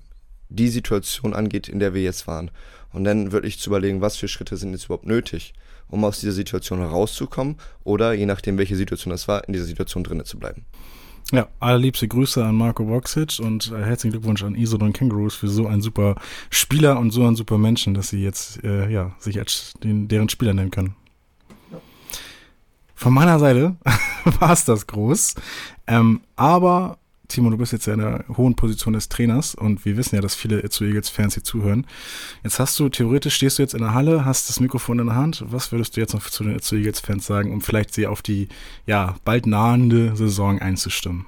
die 0.50 0.68
Situation 0.68 1.34
angeht, 1.34 1.70
in 1.70 1.80
der 1.80 1.94
wir 1.94 2.02
jetzt 2.02 2.28
waren. 2.28 2.52
Und 2.94 3.06
dann 3.06 3.32
wirklich 3.32 3.60
zu 3.60 3.70
überlegen, 3.70 4.02
was 4.02 4.18
für 4.18 4.28
Schritte 4.28 4.58
sind 4.58 4.72
jetzt 4.72 4.86
überhaupt 4.86 5.06
nötig, 5.06 5.54
um 5.88 6.04
aus 6.04 6.20
dieser 6.20 6.34
Situation 6.34 6.80
herauszukommen 6.80 7.56
oder 7.84 8.14
je 8.14 8.26
nachdem, 8.26 8.58
welche 8.58 8.76
Situation 8.76 9.12
das 9.12 9.28
war, 9.28 9.48
in 9.48 9.54
dieser 9.54 9.66
Situation 9.66 10.04
drinnen 10.04 10.26
zu 10.26 10.38
bleiben. 10.38 10.66
Ja, 11.32 11.48
allerliebste 11.62 12.10
Grüße 12.10 12.44
an 12.44 12.56
Marco 12.56 12.84
Boxic 12.84 13.40
und 13.40 13.72
äh, 13.72 13.84
herzlichen 13.84 14.12
Glückwunsch 14.12 14.44
an 14.44 14.56
Isodon 14.56 14.92
Kangaroos 14.92 15.36
für 15.36 15.48
so 15.48 15.68
einen 15.68 15.82
super 15.82 16.16
Spieler 16.50 17.00
und 17.00 17.12
so 17.12 17.26
einen 17.26 17.38
super 17.38 17.58
Menschen, 17.58 17.94
dass 17.94 18.10
sie 18.10 18.22
jetzt 18.22 18.62
äh, 18.66 18.90
ja, 18.90 19.16
sich 19.18 19.40
als 19.40 19.74
den, 19.82 20.10
deren 20.10 20.28
Spieler 20.28 20.54
nennen 20.54 20.72
können. 20.72 20.96
Von 22.96 23.14
meiner 23.14 23.40
Seite 23.40 23.78
war 24.40 24.52
es 24.52 24.66
das 24.66 24.88
groß. 24.88 25.36
Ähm, 25.88 26.22
aber 26.36 26.98
Timo, 27.32 27.50
du 27.50 27.58
bist 27.58 27.72
jetzt 27.72 27.88
in 27.88 28.00
der 28.00 28.26
hohen 28.36 28.56
Position 28.56 28.94
des 28.94 29.10
Trainers 29.10 29.56
und 29.56 29.86
wir 29.86 29.98
wissen 29.98 30.16
ja, 30.16 30.22
dass 30.22 30.36
viele 30.36 30.68
zu 30.70 30.84
Eagles-Fans 30.84 31.34
hier 31.34 31.44
zuhören. 31.44 31.88
Jetzt 32.44 32.60
hast 32.60 32.80
du, 32.80 32.90
theoretisch 32.90 33.36
stehst 33.36 33.58
du 33.58 33.64
jetzt 33.64 33.74
in 33.74 33.82
der 33.82 33.94
Halle, 33.94 34.26
hast 34.26 34.50
das 34.50 34.60
Mikrofon 34.60 35.00
in 35.00 35.08
der 35.08 35.16
Hand. 35.16 35.44
Was 35.48 35.72
würdest 35.72 35.96
du 35.96 36.02
jetzt 36.02 36.14
noch 36.14 36.30
zu 36.30 36.44
den 36.44 36.60
Eagles-Fans 36.60 37.26
sagen, 37.26 37.52
um 37.52 37.62
vielleicht 37.62 37.94
sie 37.94 38.08
auf 38.08 38.22
die, 38.22 38.50
ja, 38.86 39.16
bald 39.24 39.48
nahende 39.48 40.16
Saison 40.16 40.60
einzustimmen? 40.60 41.26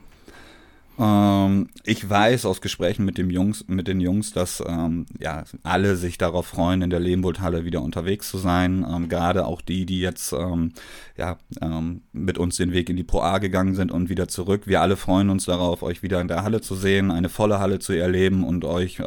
Ähm, 0.99 1.69
ich 1.83 2.07
weiß 2.07 2.45
aus 2.45 2.61
Gesprächen 2.61 3.03
mit, 3.03 3.17
dem 3.17 3.29
Jungs, 3.29 3.65
mit 3.67 3.87
den 3.87 3.99
Jungs, 3.99 4.31
dass 4.31 4.63
ähm, 4.65 5.05
ja, 5.19 5.43
alle 5.63 5.95
sich 5.95 6.17
darauf 6.17 6.45
freuen, 6.45 6.81
in 6.83 6.89
der 6.89 6.99
Lehmbold-Halle 6.99 7.65
wieder 7.65 7.81
unterwegs 7.81 8.29
zu 8.29 8.37
sein. 8.37 8.85
Ähm, 8.87 9.09
Gerade 9.09 9.45
auch 9.45 9.61
die, 9.61 9.85
die 9.85 9.99
jetzt 9.99 10.33
ähm, 10.33 10.73
ja, 11.17 11.37
ähm, 11.61 12.01
mit 12.11 12.37
uns 12.37 12.57
den 12.57 12.73
Weg 12.73 12.89
in 12.89 12.95
die 12.95 13.03
Pro 13.03 13.21
A 13.21 13.39
gegangen 13.39 13.75
sind 13.75 13.91
und 13.91 14.09
wieder 14.09 14.27
zurück. 14.27 14.63
Wir 14.65 14.81
alle 14.81 14.95
freuen 14.95 15.29
uns 15.29 15.45
darauf, 15.45 15.81
euch 15.81 16.03
wieder 16.03 16.21
in 16.21 16.27
der 16.27 16.43
Halle 16.43 16.61
zu 16.61 16.75
sehen, 16.75 17.09
eine 17.09 17.29
volle 17.29 17.59
Halle 17.59 17.79
zu 17.79 17.93
erleben 17.93 18.43
und 18.43 18.65
euch 18.65 19.01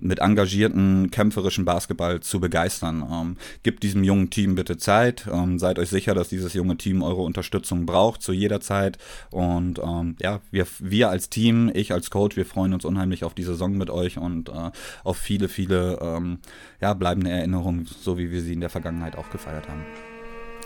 mit 0.00 0.18
engagierten, 0.20 1.10
kämpferischen 1.10 1.64
Basketball 1.64 2.20
zu 2.20 2.40
begeistern. 2.40 3.36
gebt 3.62 3.82
diesem 3.82 4.04
jungen 4.04 4.30
Team 4.30 4.54
bitte 4.54 4.76
Zeit. 4.76 5.28
seid 5.56 5.78
euch 5.78 5.88
sicher, 5.88 6.14
dass 6.14 6.28
dieses 6.28 6.54
junge 6.54 6.76
Team 6.76 7.02
eure 7.02 7.22
Unterstützung 7.22 7.86
braucht 7.86 8.22
zu 8.22 8.32
jeder 8.32 8.60
Zeit. 8.60 8.98
Und 9.30 9.80
ja, 10.20 10.40
wir 10.50 10.65
wir, 10.78 11.10
als 11.10 11.30
Team, 11.30 11.70
ich 11.72 11.92
als 11.92 12.10
Coach, 12.10 12.36
wir 12.36 12.46
freuen 12.46 12.74
uns 12.74 12.84
unheimlich 12.84 13.24
auf 13.24 13.34
die 13.34 13.42
Saison 13.42 13.76
mit 13.76 13.90
euch 13.90 14.18
und 14.18 14.48
äh, 14.48 14.70
auf 15.04 15.16
viele, 15.16 15.48
viele 15.48 15.98
ähm, 16.00 16.38
ja, 16.80 16.94
bleibende 16.94 17.30
Erinnerungen, 17.30 17.86
so 18.00 18.18
wie 18.18 18.30
wir 18.30 18.40
sie 18.42 18.52
in 18.52 18.60
der 18.60 18.70
Vergangenheit 18.70 19.16
auch 19.16 19.30
gefeiert 19.30 19.68
haben. 19.68 19.84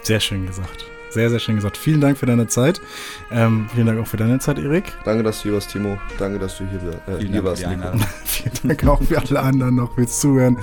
Sehr 0.03 0.20
schön 0.20 0.46
gesagt. 0.46 0.86
Sehr, 1.11 1.28
sehr 1.28 1.40
schön 1.40 1.57
gesagt. 1.57 1.76
Vielen 1.76 2.01
Dank 2.01 2.16
für 2.16 2.26
deine 2.26 2.46
Zeit. 2.46 2.80
Ähm, 3.32 3.68
vielen 3.74 3.86
Dank 3.86 4.01
auch 4.01 4.07
für 4.07 4.16
deine 4.16 4.38
Zeit, 4.38 4.59
Erik. 4.59 4.92
Danke, 5.05 5.24
dass 5.24 5.38
du 5.38 5.44
hier 5.44 5.55
warst, 5.55 5.70
Timo. 5.70 5.98
Danke, 6.18 6.38
dass 6.38 6.57
du 6.59 6.64
hier, 6.68 6.78
äh, 7.09 7.18
vielen 7.18 7.32
hier 7.32 7.44
warst, 7.44 7.64
vielen 8.24 8.53
Dank 8.62 8.86
auch 8.86 9.03
für 9.03 9.18
alle 9.18 9.40
anderen 9.40 9.74
noch 9.74 9.92
fürs 9.94 10.20
Zuhören. 10.20 10.57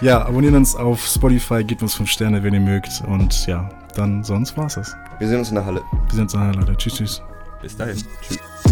Ja, 0.00 0.26
abonniert 0.26 0.54
uns 0.54 0.74
auf 0.74 1.04
Spotify, 1.06 1.62
gebt 1.62 1.82
uns 1.82 1.94
5 1.94 2.10
Sterne, 2.10 2.42
wenn 2.42 2.52
ihr 2.52 2.60
mögt. 2.60 3.02
Und 3.06 3.46
ja, 3.46 3.68
dann 3.94 4.24
sonst 4.24 4.56
war's 4.56 4.76
es. 4.76 4.94
Wir 5.18 5.28
sehen 5.28 5.38
uns 5.38 5.50
in 5.50 5.54
der 5.54 5.64
Halle. 5.64 5.82
Wir 6.08 6.14
sehen 6.14 6.22
uns 6.22 6.34
in 6.34 6.40
der 6.40 6.48
Halle. 6.48 6.76
Tschüss, 6.76 6.94
tschüss. 6.94 7.22
Bis 7.62 7.76
dahin. 7.76 7.96
Tschüss. 8.26 8.71